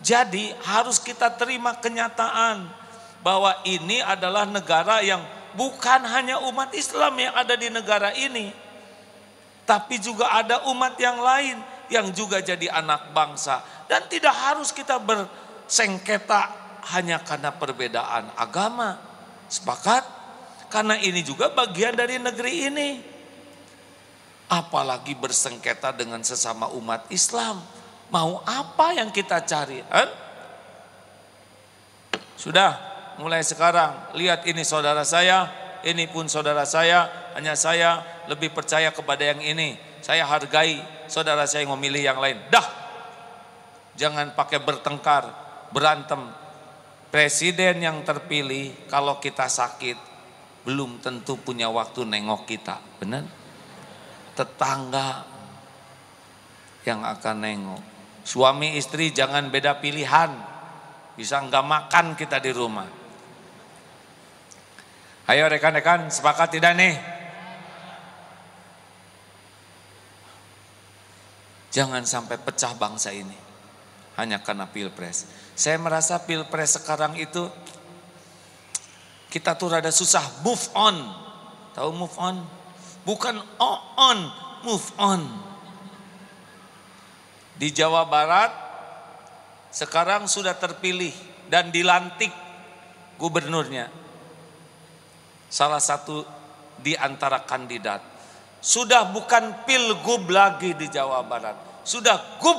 Jadi 0.02 0.50
harus 0.66 0.98
kita 0.98 1.30
terima 1.30 1.78
kenyataan 1.78 2.66
bahwa 3.22 3.54
ini 3.62 4.02
adalah 4.02 4.42
negara 4.42 4.98
yang 4.98 5.22
bukan 5.54 6.00
hanya 6.08 6.40
umat 6.48 6.72
Islam 6.72 7.16
yang 7.18 7.34
ada 7.36 7.54
di 7.56 7.68
negara 7.68 8.12
ini, 8.16 8.52
tapi 9.62 9.96
juga 10.02 10.28
ada 10.32 10.66
umat 10.68 10.98
yang 10.98 11.22
lain 11.22 11.56
yang 11.92 12.08
juga 12.10 12.40
jadi 12.40 12.72
anak 12.72 13.12
bangsa. 13.12 13.60
Dan 13.86 14.08
tidak 14.08 14.32
harus 14.32 14.72
kita 14.72 14.96
bersengketa 14.96 16.48
hanya 16.96 17.20
karena 17.22 17.52
perbedaan 17.52 18.32
agama. 18.34 18.98
Sepakat? 19.52 20.04
Karena 20.72 20.96
ini 20.96 21.20
juga 21.20 21.52
bagian 21.52 21.92
dari 21.92 22.16
negeri 22.16 22.52
ini. 22.72 22.90
Apalagi 24.48 25.12
bersengketa 25.16 25.92
dengan 25.92 26.24
sesama 26.24 26.72
umat 26.72 27.08
Islam. 27.12 27.60
Mau 28.12 28.40
apa 28.44 28.92
yang 28.96 29.08
kita 29.08 29.40
cari? 29.44 29.80
Eh? 29.80 30.08
Sudah, 32.36 32.91
mulai 33.22 33.46
sekarang 33.46 34.18
lihat 34.18 34.42
ini 34.50 34.66
saudara 34.66 35.06
saya, 35.06 35.46
ini 35.86 36.10
pun 36.10 36.26
saudara 36.26 36.66
saya, 36.66 37.30
hanya 37.38 37.54
saya 37.54 38.02
lebih 38.26 38.50
percaya 38.50 38.90
kepada 38.90 39.22
yang 39.22 39.38
ini. 39.38 39.78
Saya 40.02 40.26
hargai 40.26 40.82
saudara 41.06 41.46
saya 41.46 41.62
yang 41.62 41.78
memilih 41.78 42.02
yang 42.02 42.18
lain. 42.18 42.42
Dah, 42.50 42.66
jangan 43.94 44.34
pakai 44.34 44.58
bertengkar, 44.58 45.30
berantem. 45.70 46.34
Presiden 47.12 47.84
yang 47.84 48.00
terpilih 48.02 48.88
kalau 48.88 49.20
kita 49.20 49.44
sakit 49.46 49.94
belum 50.64 51.04
tentu 51.04 51.36
punya 51.36 51.68
waktu 51.68 52.08
nengok 52.08 52.48
kita, 52.48 52.80
benar? 52.98 53.28
Tetangga 54.32 55.28
yang 56.88 57.04
akan 57.04 57.36
nengok. 57.36 57.82
Suami 58.24 58.80
istri 58.80 59.12
jangan 59.12 59.52
beda 59.52 59.82
pilihan, 59.82 60.30
bisa 61.18 61.42
nggak 61.42 61.64
makan 61.66 62.06
kita 62.16 62.40
di 62.40 62.50
rumah. 62.54 63.01
Ayo 65.30 65.46
rekan-rekan 65.46 66.10
sepakat 66.10 66.58
tidak 66.58 66.74
nih? 66.74 66.94
Jangan 71.72 72.04
sampai 72.04 72.36
pecah 72.36 72.76
bangsa 72.76 73.14
ini 73.14 73.38
hanya 74.20 74.42
karena 74.44 74.68
pilpres. 74.68 75.24
Saya 75.56 75.80
merasa 75.80 76.20
pilpres 76.20 76.76
sekarang 76.76 77.16
itu 77.16 77.48
kita 79.32 79.56
tuh 79.56 79.72
rada 79.72 79.88
susah 79.88 80.44
move 80.44 80.60
on. 80.76 80.96
Tahu 81.72 81.90
move 81.96 82.16
on? 82.20 82.44
Bukan 83.08 83.40
on, 83.56 84.18
move 84.68 84.86
on. 85.00 85.24
Di 87.56 87.72
Jawa 87.72 88.04
Barat 88.04 88.52
sekarang 89.72 90.28
sudah 90.28 90.52
terpilih 90.60 91.14
dan 91.48 91.72
dilantik 91.72 92.28
gubernurnya. 93.16 94.01
Salah 95.52 95.84
satu 95.84 96.24
di 96.80 96.96
antara 96.96 97.44
kandidat 97.44 98.00
sudah 98.64 99.10
bukan 99.12 99.68
pilgub 99.68 100.24
lagi 100.32 100.72
di 100.72 100.88
Jawa 100.88 101.20
Barat. 101.28 101.84
Sudah 101.84 102.40
gub. 102.40 102.56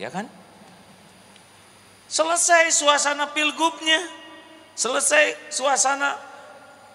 Ya 0.00 0.08
kan? 0.08 0.24
Selesai 2.08 2.72
suasana 2.72 3.28
pilgubnya. 3.36 4.00
Selesai 4.72 5.52
suasana 5.52 6.16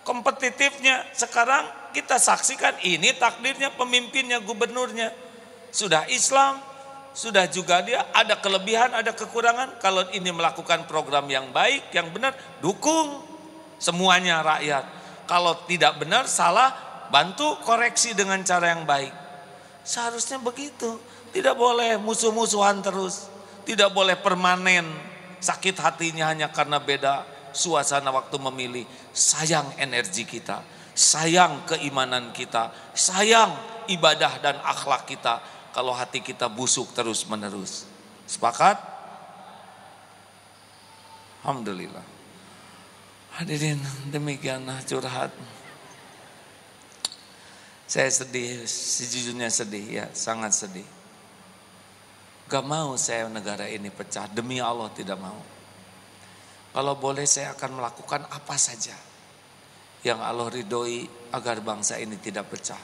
kompetitifnya. 0.08 1.06
Sekarang 1.14 1.70
kita 1.94 2.18
saksikan 2.18 2.82
ini 2.82 3.14
takdirnya 3.14 3.70
pemimpinnya, 3.78 4.42
gubernurnya. 4.42 5.14
Sudah 5.70 6.10
Islam, 6.10 6.58
sudah 7.14 7.46
juga 7.46 7.86
dia 7.86 8.10
ada 8.10 8.42
kelebihan, 8.42 8.90
ada 8.96 9.14
kekurangan. 9.14 9.78
Kalau 9.84 10.08
ini 10.18 10.34
melakukan 10.34 10.90
program 10.90 11.30
yang 11.30 11.54
baik, 11.54 11.94
yang 11.94 12.10
benar, 12.10 12.34
dukung 12.64 13.29
semuanya 13.80 14.44
rakyat. 14.44 14.86
Kalau 15.26 15.58
tidak 15.66 15.98
benar, 15.98 16.28
salah, 16.30 16.76
bantu 17.10 17.58
koreksi 17.66 18.14
dengan 18.14 18.44
cara 18.46 18.76
yang 18.76 18.86
baik. 18.86 19.14
Seharusnya 19.82 20.38
begitu. 20.38 21.00
Tidak 21.34 21.56
boleh 21.58 21.98
musuh-musuhan 21.98 22.84
terus. 22.86 23.32
Tidak 23.66 23.90
boleh 23.90 24.20
permanen. 24.20 24.86
sakit 25.40 25.80
hatinya 25.80 26.28
hanya 26.28 26.52
karena 26.52 26.84
beda 26.84 27.24
suasana 27.56 28.12
waktu 28.12 28.36
memilih. 28.52 28.84
Sayang 29.16 29.72
energi 29.80 30.28
kita, 30.28 30.60
sayang 30.92 31.64
keimanan 31.64 32.36
kita, 32.36 32.76
sayang 32.92 33.56
ibadah 33.88 34.36
dan 34.44 34.60
akhlak 34.60 35.08
kita 35.08 35.40
kalau 35.72 35.96
hati 35.96 36.20
kita 36.20 36.52
busuk 36.52 36.92
terus 36.92 37.24
menerus. 37.24 37.88
Sepakat? 38.28 38.78
Alhamdulillah. 41.40 42.19
Hadirin 43.40 43.80
demikianlah 44.12 44.84
curhat. 44.84 45.32
Saya 47.88 48.12
sedih, 48.12 48.68
sejujurnya 48.68 49.48
sedih 49.48 49.86
ya, 49.88 50.06
sangat 50.12 50.52
sedih. 50.52 50.84
Gak 52.52 52.66
mau 52.68 53.00
saya 53.00 53.32
negara 53.32 53.64
ini 53.72 53.88
pecah, 53.96 54.28
demi 54.28 54.60
Allah 54.60 54.92
tidak 54.92 55.16
mau. 55.24 55.40
Kalau 56.76 57.00
boleh 57.00 57.24
saya 57.24 57.56
akan 57.56 57.80
melakukan 57.80 58.28
apa 58.28 58.60
saja 58.60 59.00
yang 60.04 60.20
Allah 60.20 60.52
ridhoi 60.52 61.08
agar 61.32 61.64
bangsa 61.64 61.96
ini 61.96 62.20
tidak 62.20 62.52
pecah. 62.52 62.84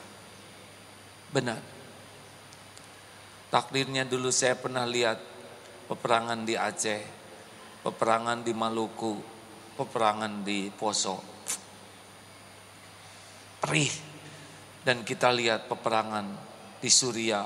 Benar. 1.36 1.60
Takdirnya 3.52 4.08
dulu 4.08 4.32
saya 4.32 4.56
pernah 4.56 4.88
lihat 4.88 5.20
peperangan 5.92 6.48
di 6.48 6.56
Aceh, 6.56 7.04
peperangan 7.84 8.40
di 8.40 8.56
Maluku, 8.56 9.35
peperangan 9.76 10.42
di 10.42 10.72
Poso. 10.72 11.20
Perih 13.60 13.92
dan 14.86 15.04
kita 15.04 15.34
lihat 15.34 15.68
peperangan 15.68 16.26
di 16.80 16.90
Suria, 16.94 17.44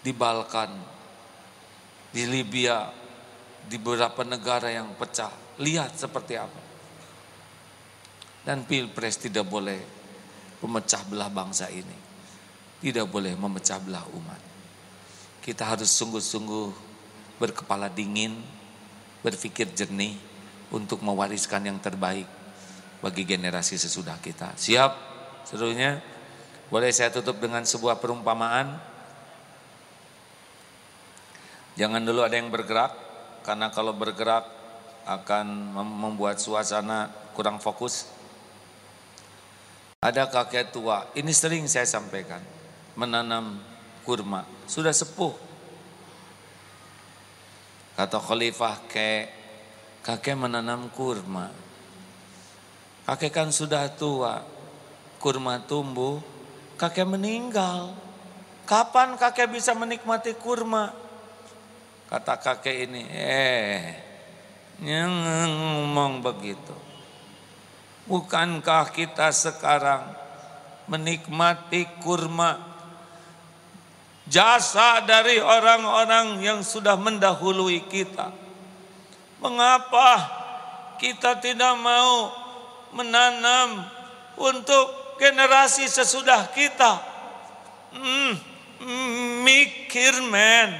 di 0.00 0.12
Balkan, 0.14 0.70
di 2.14 2.24
Libya, 2.30 2.88
di 3.66 3.76
beberapa 3.76 4.22
negara 4.22 4.70
yang 4.70 4.94
pecah. 4.94 5.58
Lihat 5.58 5.98
seperti 5.98 6.34
apa. 6.38 6.62
Dan 8.44 8.68
pilpres 8.68 9.18
tidak 9.18 9.48
boleh 9.48 9.80
memecah 10.62 11.02
belah 11.08 11.30
bangsa 11.32 11.66
ini. 11.72 11.98
Tidak 12.78 13.08
boleh 13.08 13.34
memecah 13.34 13.80
belah 13.80 14.04
umat. 14.14 14.42
Kita 15.40 15.74
harus 15.74 15.88
sungguh-sungguh 15.90 16.68
berkepala 17.40 17.88
dingin, 17.90 18.38
berpikir 19.24 19.72
jernih 19.72 20.33
untuk 20.74 20.98
mewariskan 21.06 21.62
yang 21.70 21.78
terbaik 21.78 22.26
bagi 22.98 23.22
generasi 23.22 23.78
sesudah 23.78 24.18
kita. 24.18 24.58
Siap? 24.58 24.92
Seluruhnya 25.46 26.02
boleh 26.66 26.90
saya 26.90 27.14
tutup 27.14 27.38
dengan 27.38 27.62
sebuah 27.62 28.02
perumpamaan. 28.02 28.74
Jangan 31.78 32.02
dulu 32.02 32.26
ada 32.26 32.34
yang 32.34 32.50
bergerak 32.50 32.90
karena 33.46 33.70
kalau 33.70 33.94
bergerak 33.94 34.42
akan 35.06 35.76
membuat 35.78 36.42
suasana 36.42 37.12
kurang 37.36 37.62
fokus. 37.62 38.10
Ada 40.00 40.28
kakek 40.28 40.72
tua, 40.74 41.08
ini 41.16 41.32
sering 41.32 41.64
saya 41.64 41.88
sampaikan, 41.88 42.40
menanam 42.92 43.56
kurma, 44.04 44.44
sudah 44.68 44.92
sepuh. 44.92 45.32
Kata 47.96 48.20
khalifah 48.20 48.84
kek, 48.84 49.43
kakek 50.04 50.36
menanam 50.36 50.92
kurma. 50.92 51.48
Kakek 53.08 53.32
kan 53.32 53.48
sudah 53.48 53.88
tua, 53.88 54.44
kurma 55.16 55.64
tumbuh, 55.64 56.20
kakek 56.76 57.08
meninggal. 57.08 57.96
Kapan 58.68 59.16
kakek 59.16 59.48
bisa 59.52 59.72
menikmati 59.76 60.36
kurma? 60.36 60.92
Kata 62.08 62.36
kakek 62.36 62.88
ini, 62.88 63.02
eh, 63.12 63.80
ngomong 64.80 66.20
begitu. 66.20 66.76
Bukankah 68.04 68.92
kita 68.92 69.32
sekarang 69.32 70.12
menikmati 70.88 71.88
kurma 72.04 72.60
jasa 74.28 75.00
dari 75.04 75.40
orang-orang 75.40 76.44
yang 76.44 76.60
sudah 76.60 76.96
mendahului 76.96 77.88
kita? 77.88 78.43
Mengapa 79.44 80.24
kita 80.96 81.36
tidak 81.36 81.76
mau 81.76 82.32
menanam 82.96 83.84
untuk 84.40 85.18
generasi 85.20 85.84
sesudah 85.84 86.48
kita. 86.56 86.96
Hmm, 87.92 88.40
mikir 89.44 90.16
men, 90.24 90.72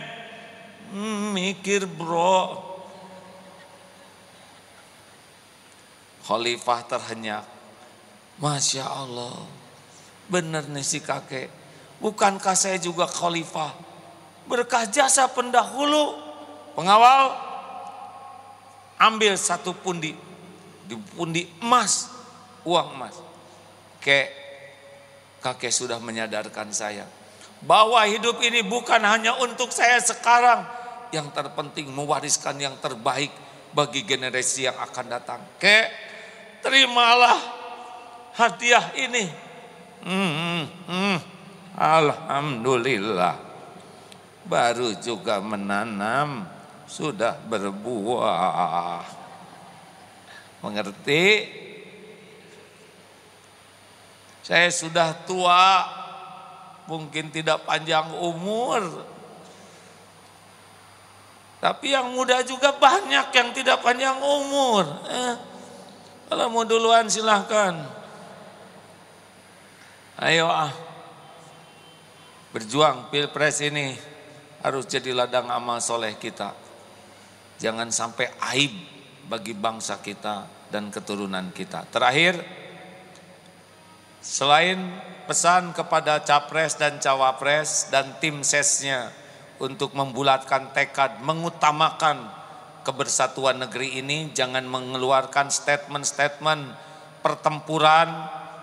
mikir 1.36 1.85
bro. 1.85 2.73
Khalifah 6.24 6.81
terhenyak. 6.89 7.45
Masya 8.41 8.89
Allah. 8.89 9.45
Benar 10.32 10.65
nih 10.73 10.81
si 10.81 11.05
kakek. 11.05 11.53
Bukankah 12.01 12.57
saya 12.57 12.81
juga 12.81 13.05
khalifah? 13.05 13.77
Berkah 14.49 14.89
jasa 14.89 15.28
pendahulu. 15.28 16.16
Pengawal. 16.73 17.44
Ambil 19.05 19.36
satu 19.36 19.76
pundi. 19.76 20.16
Di 20.89 20.97
pundi 21.12 21.44
emas. 21.60 22.09
Uang 22.64 22.97
emas 22.97 23.24
kakek, 24.05 24.28
kakek 25.40 25.72
sudah 25.72 25.97
menyadarkan 25.97 26.68
saya 26.76 27.09
bahwa 27.64 27.97
hidup 28.05 28.36
ini 28.44 28.60
bukan 28.60 29.01
hanya 29.01 29.40
untuk 29.40 29.72
saya 29.72 29.97
sekarang, 30.05 30.60
yang 31.09 31.32
terpenting 31.32 31.89
mewariskan 31.89 32.60
yang 32.60 32.76
terbaik 32.85 33.32
bagi 33.72 34.05
generasi 34.05 34.68
yang 34.68 34.76
akan 34.76 35.06
datang. 35.09 35.40
Kek, 35.56 35.89
terimalah 36.60 37.40
hadiah 38.36 38.93
ini. 39.01 39.24
Hmm, 40.05 40.32
hmm, 40.36 40.64
hmm. 40.85 41.18
Alhamdulillah. 41.81 43.40
Baru 44.44 44.93
juga 45.01 45.40
menanam, 45.40 46.44
sudah 46.95 47.35
berbuah. 47.51 49.03
Mengerti? 50.62 51.27
Saya 54.47 54.71
sudah 54.71 55.27
tua, 55.27 55.83
mungkin 56.87 57.35
tidak 57.35 57.66
panjang 57.66 58.15
umur. 58.15 59.11
Tapi 61.59 61.97
yang 61.97 62.12
muda 62.12 62.45
juga 62.45 62.77
banyak 62.77 63.33
yang 63.33 63.49
tidak 63.57 63.81
panjang 63.81 64.21
umur. 64.21 64.85
Eh, 65.09 65.35
kalau 66.29 66.47
mau 66.53 66.62
duluan 66.62 67.09
silahkan. 67.09 67.73
Ayo 70.21 70.47
ah. 70.47 70.71
Berjuang 72.53 73.11
pilpres 73.11 73.65
ini 73.65 73.97
harus 74.62 74.87
jadi 74.87 75.11
ladang 75.11 75.51
amal 75.51 75.83
soleh 75.83 76.15
kita. 76.21 76.64
Jangan 77.59 77.89
sampai 77.90 78.31
aib 78.55 78.72
bagi 79.31 79.55
bangsa 79.55 80.02
kita 80.02 80.68
dan 80.70 80.90
keturunan 80.90 81.55
kita. 81.55 81.86
Terakhir, 81.89 82.64
Selain 84.24 84.81
pesan 85.28 85.76
kepada 85.76 86.16
capres 86.24 86.81
dan 86.81 86.97
cawapres 86.97 87.93
dan 87.93 88.16
tim 88.24 88.40
sesnya 88.40 89.12
untuk 89.60 89.93
membulatkan 89.93 90.72
tekad 90.72 91.20
mengutamakan 91.20 92.32
kebersatuan 92.89 93.60
negeri 93.60 94.01
ini 94.01 94.32
jangan 94.32 94.64
mengeluarkan 94.64 95.52
statement-statement 95.52 96.72
pertempuran, 97.20 98.09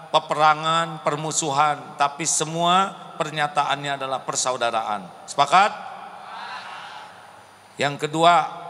peperangan, 0.09 1.05
permusuhan, 1.05 1.93
tapi 1.93 2.25
semua 2.25 2.97
pernyataannya 3.21 4.01
adalah 4.01 4.25
persaudaraan. 4.25 5.29
Sepakat? 5.29 5.71
Yang 7.77 8.09
kedua, 8.09 8.60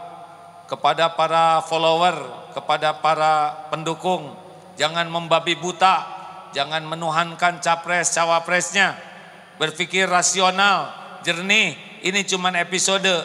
kepada 0.70 1.14
para 1.14 1.60
follower, 1.66 2.16
kepada 2.56 2.98
para 3.02 3.66
pendukung, 3.70 4.34
jangan 4.76 5.08
membabi 5.08 5.56
buta 5.56 6.22
Jangan 6.52 6.84
menuhankan 6.84 7.64
capres 7.64 8.12
cawapresnya. 8.12 8.94
Berpikir 9.56 10.04
rasional, 10.04 10.92
jernih. 11.24 11.76
Ini 12.04 12.20
cuma 12.28 12.52
episode. 12.52 13.24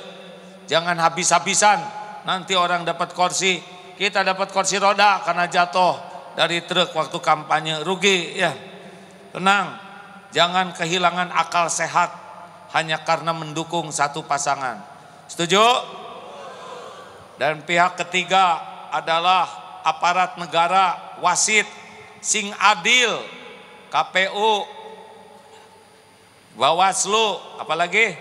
Jangan 0.67 0.95
habis-habisan. 0.99 1.79
Nanti 2.23 2.55
orang 2.55 2.83
dapat 2.83 3.15
kursi, 3.15 3.59
kita 3.95 4.23
dapat 4.23 4.51
kursi 4.51 4.75
roda 4.79 5.23
karena 5.23 5.47
jatuh 5.47 5.95
dari 6.35 6.63
truk 6.63 6.91
waktu 6.95 7.19
kampanye. 7.19 7.83
Rugi 7.83 8.35
ya. 8.35 8.51
Tenang. 9.31 9.79
Jangan 10.31 10.75
kehilangan 10.75 11.31
akal 11.31 11.71
sehat 11.71 12.11
hanya 12.75 12.99
karena 13.07 13.31
mendukung 13.31 13.91
satu 13.95 14.27
pasangan. 14.27 14.83
Setuju? 15.31 15.63
Dan 17.37 17.61
pihak 17.61 18.01
ketiga 18.01 18.57
adalah 18.89 19.45
aparat 19.85 20.41
negara, 20.41 21.17
wasit, 21.21 21.69
sing 22.17 22.49
adil, 22.57 23.21
KPU, 23.93 24.65
Bawaslu, 26.57 27.37
apalagi? 27.61 28.17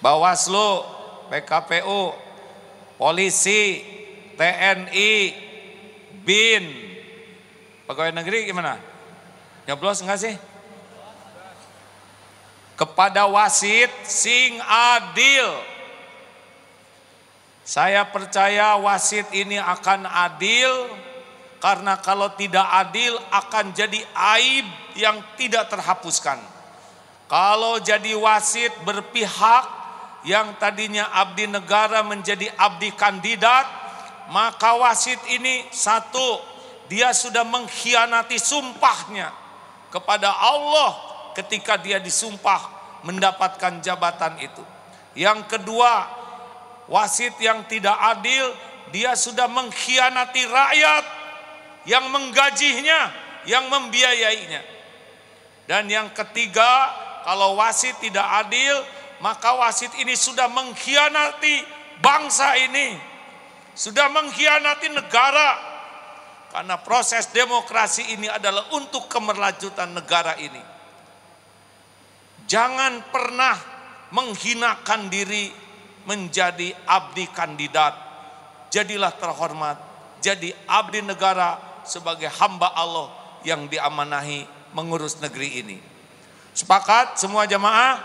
Bawaslu, 0.00 0.88
PKPU, 1.28 2.16
polisi, 2.96 3.84
TNI, 4.40 5.12
BIN, 6.24 6.64
pegawai 7.84 8.16
negeri 8.16 8.48
gimana? 8.48 8.80
Nyoblos 9.68 10.00
enggak 10.00 10.20
sih? 10.24 10.34
Kepada 12.72 13.28
wasit 13.28 13.92
sing 14.08 14.56
adil. 14.64 15.67
Saya 17.68 18.08
percaya 18.08 18.80
wasit 18.80 19.28
ini 19.36 19.60
akan 19.60 20.08
adil 20.08 20.88
karena 21.60 22.00
kalau 22.00 22.32
tidak 22.32 22.64
adil 22.64 23.12
akan 23.28 23.76
jadi 23.76 24.00
aib 24.40 24.64
yang 24.96 25.20
tidak 25.36 25.68
terhapuskan. 25.68 26.40
Kalau 27.28 27.76
jadi 27.76 28.16
wasit 28.16 28.72
berpihak 28.88 29.68
yang 30.24 30.56
tadinya 30.56 31.12
abdi 31.12 31.44
negara 31.44 32.00
menjadi 32.00 32.48
abdi 32.56 32.88
kandidat, 32.96 33.68
maka 34.32 34.72
wasit 34.80 35.20
ini 35.28 35.68
satu, 35.68 36.40
dia 36.88 37.12
sudah 37.12 37.44
mengkhianati 37.44 38.40
sumpahnya 38.40 39.28
kepada 39.92 40.32
Allah 40.32 40.96
ketika 41.36 41.76
dia 41.76 42.00
disumpah 42.00 42.64
mendapatkan 43.04 43.84
jabatan 43.84 44.40
itu. 44.40 44.64
Yang 45.12 45.52
kedua, 45.52 46.17
wasit 46.88 47.36
yang 47.38 47.64
tidak 47.68 47.94
adil, 48.16 48.52
dia 48.90 49.12
sudah 49.14 49.46
mengkhianati 49.46 50.42
rakyat 50.48 51.04
yang 51.84 52.08
menggajinya, 52.08 53.12
yang 53.44 53.68
membiayainya. 53.68 54.60
Dan 55.68 55.88
yang 55.92 56.08
ketiga, 56.16 56.92
kalau 57.28 57.60
wasit 57.60 57.92
tidak 58.00 58.24
adil, 58.44 58.76
maka 59.20 59.52
wasit 59.60 59.92
ini 60.00 60.16
sudah 60.16 60.48
mengkhianati 60.48 61.60
bangsa 62.00 62.56
ini. 62.56 62.96
Sudah 63.76 64.08
mengkhianati 64.08 64.88
negara. 64.90 65.50
Karena 66.48 66.80
proses 66.80 67.28
demokrasi 67.28 68.16
ini 68.16 68.24
adalah 68.24 68.72
untuk 68.72 69.04
kemerlanjutan 69.12 69.92
negara 69.92 70.40
ini. 70.40 70.64
Jangan 72.48 73.12
pernah 73.12 73.56
menghinakan 74.16 75.12
diri 75.12 75.67
menjadi 76.08 76.72
abdi 76.88 77.28
kandidat. 77.28 77.92
Jadilah 78.72 79.12
terhormat, 79.16 79.76
jadi 80.24 80.52
abdi 80.68 81.04
negara 81.04 81.56
sebagai 81.84 82.28
hamba 82.40 82.72
Allah 82.72 83.12
yang 83.44 83.68
diamanahi 83.68 84.44
mengurus 84.76 85.20
negeri 85.20 85.64
ini. 85.64 85.78
Sepakat 86.52 87.16
semua 87.20 87.44
jamaah? 87.48 87.96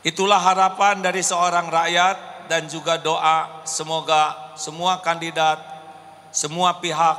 Itulah 0.00 0.40
harapan 0.40 1.04
dari 1.04 1.20
seorang 1.20 1.68
rakyat 1.68 2.48
dan 2.48 2.64
juga 2.68 2.96
doa 2.96 3.64
semoga 3.68 4.56
semua 4.56 5.04
kandidat, 5.04 5.60
semua 6.32 6.80
pihak, 6.80 7.18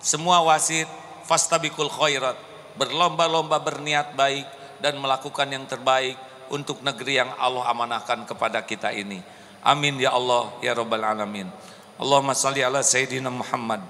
semua 0.00 0.40
wasit 0.48 0.88
fastabikul 1.28 1.92
khairat 1.92 2.34
berlomba-lomba 2.76 3.60
berniat 3.60 4.16
baik 4.16 4.46
dan 4.80 4.98
melakukan 4.98 5.46
yang 5.46 5.64
terbaik 5.68 6.16
untuk 6.52 6.84
negeri 6.84 7.16
yang 7.18 7.32
Allah 7.40 7.64
amanahkan 7.72 8.28
kepada 8.28 8.60
kita 8.60 8.92
ini. 8.92 9.24
Amin 9.64 9.96
ya 9.96 10.12
Allah 10.12 10.52
ya 10.60 10.76
rabbal 10.76 11.00
alamin. 11.00 11.48
Allahumma 11.96 12.36
salli 12.36 12.60
ala 12.60 12.84
sayyidina 12.84 13.32
Muhammad 13.32 13.80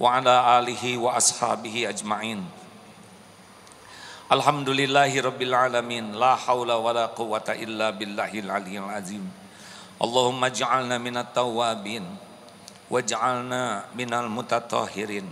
wa 0.00 0.08
ala 0.16 0.56
alihi 0.56 0.96
wa 0.96 1.12
ashabihi 1.14 1.84
ajma'in. 1.84 2.40
Alhamdulillahi 4.28 5.24
rabbil 5.24 5.56
alamin 5.56 6.12
La 6.12 6.36
hawla 6.36 6.76
wa 6.76 6.92
la 6.92 7.08
quwata 7.08 7.56
illa 7.56 7.96
billahil 7.96 8.52
aliyil 8.52 8.84
azim 8.92 9.24
Allahumma 9.96 10.52
ja'alna 10.52 11.00
minat 11.00 11.32
tawabin 11.32 12.04
Waj'alna 12.92 13.88
minal 13.96 14.28
mutatahirin 14.28 15.24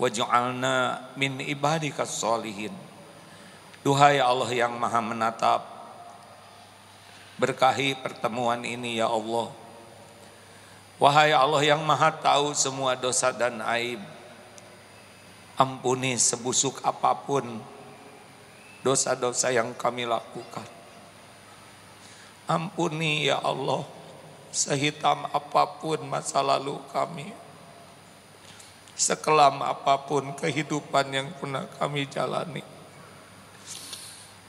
Waj'alna 0.00 1.04
min 1.20 1.36
ibadikas 1.44 2.16
solihin 2.16 2.72
Duhai 3.84 4.24
Allah 4.24 4.48
yang 4.56 4.72
maha 4.80 5.04
menatap 5.04 5.73
Berkahi 7.40 7.98
pertemuan 7.98 8.62
ini 8.62 9.02
ya 9.02 9.10
Allah 9.10 9.50
Wahai 11.02 11.34
Allah 11.34 11.62
yang 11.66 11.82
maha 11.82 12.14
tahu 12.14 12.54
semua 12.54 12.94
dosa 12.94 13.34
dan 13.34 13.58
aib 13.66 13.98
Ampuni 15.54 16.18
sebusuk 16.18 16.82
apa 16.82 17.14
pun 17.14 17.46
dosa-dosa 18.84 19.48
yang 19.48 19.72
kami 19.72 20.04
lakukan. 20.04 20.68
Ampuni 22.44 23.30
ya 23.32 23.40
Allah, 23.40 23.86
sehitam 24.52 25.24
apa 25.32 25.80
pun 25.80 26.04
masa 26.04 26.44
lalu 26.44 26.76
kami. 26.92 27.32
Sekelam 28.98 29.64
apa 29.64 30.04
pun 30.04 30.36
kehidupan 30.36 31.06
yang 31.10 31.32
pernah 31.40 31.64
kami 31.80 32.04
jalani. 32.10 32.62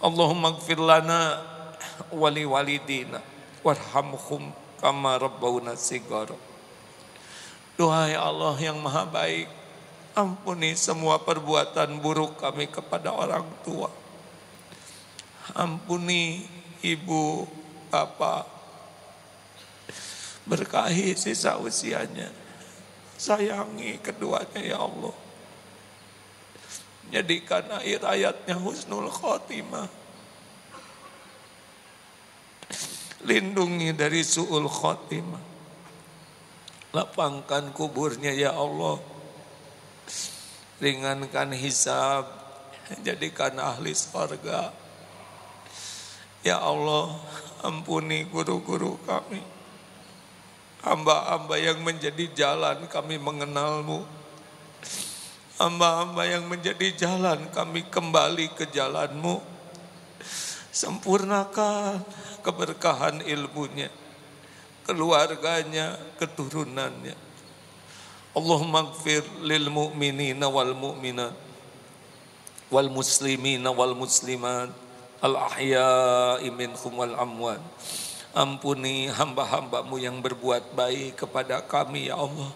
Allahumma 0.03 0.57
gfir 0.60 0.78
lana 0.78 1.40
wali 2.12 2.44
walidina 2.44 3.22
warhamhum 3.64 4.52
kama 4.80 5.18
rabbawna. 5.20 5.76
Doa 7.76 8.02
ya 8.08 8.24
Allah 8.24 8.56
yang 8.62 8.80
maha 8.80 9.04
baik, 9.04 9.52
ampuni 10.16 10.80
semua 10.80 11.20
perbuatan 11.20 12.00
buruk 12.00 12.40
kami 12.40 12.72
kepada 12.72 13.12
orang 13.12 13.44
tua 13.68 13.92
Ampuni 15.54 16.42
ibu, 16.82 17.46
bapak. 17.94 18.50
Berkahi 20.50 21.14
sisa 21.14 21.62
usianya. 21.62 22.34
Sayangi 23.14 24.02
keduanya 24.02 24.58
ya 24.58 24.82
Allah. 24.82 25.14
Jadikan 27.14 27.70
akhir 27.70 28.02
ayatnya 28.02 28.58
husnul 28.58 29.14
khotimah. 29.14 29.86
Lindungi 33.26 33.89
dari 33.97 34.22
su'ul 34.22 34.69
khotimah. 34.69 35.43
Lapangkan 36.93 37.73
kuburnya 37.73 38.31
ya 38.31 38.53
Allah. 38.53 39.02
Ringankan 40.77 41.52
hisab. 41.57 42.30
Jadikan 43.02 43.57
ahli 43.57 43.97
surga. 43.97 44.69
Ya 46.45 46.61
Allah, 46.61 47.18
ampuni 47.65 48.30
guru-guru 48.30 49.02
kami. 49.10 49.41
Hamba-hamba 50.85 51.57
yang 51.57 51.81
menjadi 51.81 52.30
jalan 52.38 52.85
kami 52.85 53.18
mengenalmu. 53.18 54.06
Hamba-hamba 55.57 56.30
yang 56.30 56.45
menjadi 56.45 56.93
jalan 56.93 57.49
kami 57.49 57.89
kembali 57.89 58.53
ke 58.53 58.69
jalanmu. 58.69 59.41
Sempurnakan 60.69 62.06
keberkahan 62.46 63.26
ilmunya, 63.26 63.90
keluarganya, 64.86 65.98
keturunannya. 66.22 67.18
Allahumma 68.38 68.94
gfir 68.94 69.26
lil 69.42 69.74
mu'minina 69.74 70.46
wal 70.46 70.78
mu'minat 70.78 71.34
wal 72.70 72.90
muslimina 72.92 73.72
wal 73.72 73.96
muslimat 73.96 74.70
al-ahya'i 75.24 76.52
minhum 76.54 76.94
wal 76.94 77.16
amwan. 77.18 77.62
Ampuni 78.36 79.08
hamba-hambamu 79.08 79.96
yang 79.96 80.20
berbuat 80.20 80.76
baik 80.76 81.24
kepada 81.24 81.64
kami 81.64 82.12
ya 82.12 82.20
Allah. 82.20 82.52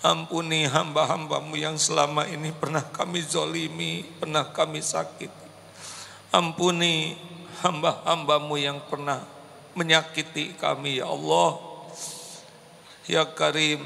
Ampuni 0.00 0.64
hamba-hambamu 0.64 1.56
yang 1.60 1.76
selama 1.76 2.24
ini 2.24 2.52
pernah 2.56 2.80
kami 2.80 3.20
zolimi, 3.20 4.04
pernah 4.16 4.48
kami 4.48 4.80
sakit. 4.80 5.28
Ampuni 6.32 7.20
hamba-hambamu 7.62 8.54
yang 8.58 8.78
pernah 8.88 9.22
menyakiti 9.78 10.56
kami 10.58 10.98
ya 10.98 11.10
Allah. 11.10 11.60
Ya 13.04 13.22
Karim, 13.28 13.84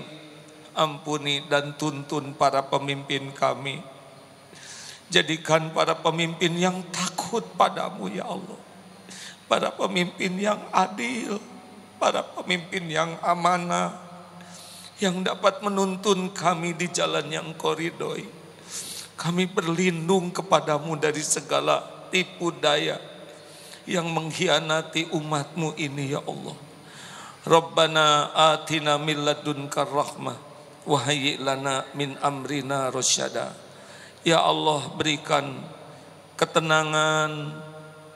ampuni 0.72 1.42
dan 1.50 1.74
tuntun 1.74 2.32
para 2.38 2.62
pemimpin 2.62 3.34
kami 3.34 3.82
Jadikan 5.08 5.72
para 5.72 5.96
pemimpin 5.96 6.52
yang 6.52 6.84
takut 6.92 7.40
padamu 7.56 8.12
ya 8.12 8.28
Allah. 8.28 8.60
Para 9.48 9.72
pemimpin 9.72 10.36
yang 10.36 10.60
adil. 10.68 11.40
Para 11.96 12.20
pemimpin 12.20 12.84
yang 12.92 13.16
amanah. 13.24 13.96
Yang 15.00 15.32
dapat 15.32 15.64
menuntun 15.64 16.28
kami 16.28 16.76
di 16.76 16.92
jalan 16.92 17.24
yang 17.32 17.48
koridoi. 17.56 18.28
Kami 19.16 19.48
berlindung 19.48 20.28
kepadamu 20.28 21.00
dari 21.00 21.24
segala 21.24 21.80
tipu 22.12 22.52
daya. 22.52 23.00
Yang 23.88 24.06
mengkhianati 24.12 25.08
umatmu 25.16 25.72
ini 25.80 26.12
ya 26.12 26.20
Allah. 26.20 26.56
Rabbana 27.48 28.36
atina 28.52 29.00
min 29.00 29.24
ladunka 29.24 29.88
rahmah. 29.88 30.36
Wahyi 30.84 31.40
lana 31.40 31.88
min 31.96 32.12
amrina 32.20 32.92
rasyada. 32.92 33.56
Ya 34.28 34.44
Allah 34.44 34.92
berikan 34.92 35.56
ketenangan, 36.36 37.64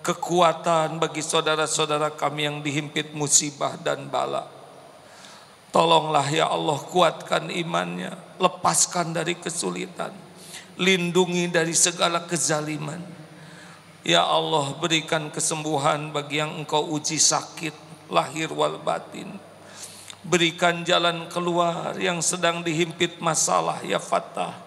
kekuatan 0.02 0.98
bagi 0.98 1.22
saudara-saudara 1.22 2.12
kami 2.12 2.44
yang 2.44 2.58
dihimpit 2.60 3.14
musibah 3.14 3.78
dan 3.80 4.10
bala. 4.10 4.50
Tolonglah 5.72 6.28
ya 6.28 6.52
Allah 6.52 6.76
kuatkan 6.84 7.48
imannya, 7.48 8.12
lepaskan 8.36 9.16
dari 9.16 9.40
kesulitan, 9.40 10.12
lindungi 10.76 11.48
dari 11.48 11.72
segala 11.72 12.28
kezaliman. 12.28 13.00
Ya 14.02 14.26
Allah 14.26 14.74
berikan 14.82 15.30
kesembuhan 15.30 16.10
bagi 16.10 16.42
yang 16.42 16.58
engkau 16.58 16.90
uji 16.90 17.22
sakit, 17.22 17.70
lahir 18.10 18.50
wal 18.50 18.82
batin. 18.82 19.30
Berikan 20.26 20.82
jalan 20.82 21.30
keluar 21.30 21.94
yang 22.02 22.18
sedang 22.18 22.66
dihimpit 22.66 23.22
masalah 23.22 23.78
ya 23.86 24.02
Fatah. 24.02 24.58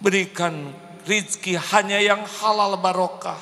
Berikan 0.00 0.72
rizki 1.04 1.52
hanya 1.52 2.00
yang 2.00 2.24
halal 2.40 2.80
barokah. 2.80 3.40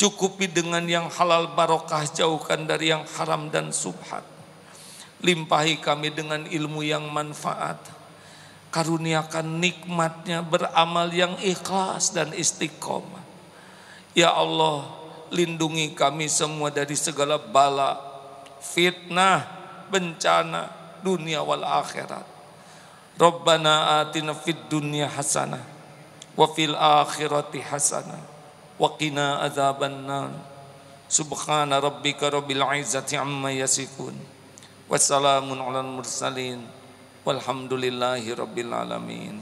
Cukupi 0.00 0.48
dengan 0.48 0.88
yang 0.88 1.12
halal 1.12 1.52
barokah, 1.52 2.08
jauhkan 2.08 2.64
dari 2.64 2.88
yang 2.88 3.04
haram 3.20 3.52
dan 3.52 3.68
subhat. 3.68 4.24
Limpahi 5.20 5.76
kami 5.84 6.08
dengan 6.08 6.48
ilmu 6.48 6.80
yang 6.86 7.04
manfaat. 7.12 7.76
Karuniakan 8.72 9.60
nikmatnya 9.60 10.40
beramal 10.40 11.12
yang 11.12 11.36
ikhlas 11.40 12.16
dan 12.16 12.32
istiqomah. 12.32 13.17
Ya 14.18 14.34
Allah, 14.34 14.82
lindungi 15.30 15.94
kami 15.94 16.26
semua 16.26 16.74
dari 16.74 16.98
segala 16.98 17.38
bala, 17.38 18.02
fitnah, 18.58 19.46
bencana, 19.94 20.74
dunia 21.06 21.46
wal 21.46 21.62
akhirat. 21.62 22.26
Rabbana 23.14 24.02
atina 24.02 24.34
fid 24.34 24.58
dunya 24.66 25.06
hasanah 25.06 25.62
wa 26.34 26.46
fil 26.50 26.74
akhirati 26.74 27.62
hasanah 27.62 28.22
wa 28.78 28.94
qina 28.98 29.42
adzabannar. 29.46 30.34
Subhana 31.06 31.78
rabbika 31.78 32.26
rabbil 32.26 32.62
izzati 32.78 33.14
amma 33.14 33.54
yasifun. 33.54 34.18
Wassalamun 34.90 35.62
alal 35.62 35.94
mursalin. 35.94 36.62
Walhamdulillahi 37.22 38.34
rabbil 38.34 38.70
alamin. 38.74 39.38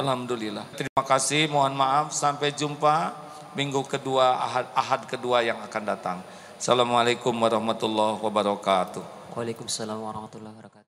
Alhamdulillah. 0.00 0.64
Terima 0.74 1.04
kasih, 1.04 1.46
mohon 1.52 1.76
maaf. 1.76 2.16
Sampai 2.16 2.56
jumpa 2.56 3.12
minggu 3.52 3.84
kedua, 3.84 4.40
ahad, 4.40 4.66
ahad 4.72 5.00
kedua 5.04 5.44
yang 5.44 5.60
akan 5.60 5.82
datang. 5.84 6.18
Assalamualaikum 6.56 7.32
warahmatullahi 7.36 8.20
wabarakatuh. 8.20 9.32
Waalaikumsalam 9.36 9.96
warahmatullahi 9.96 10.52
wabarakatuh. 10.56 10.79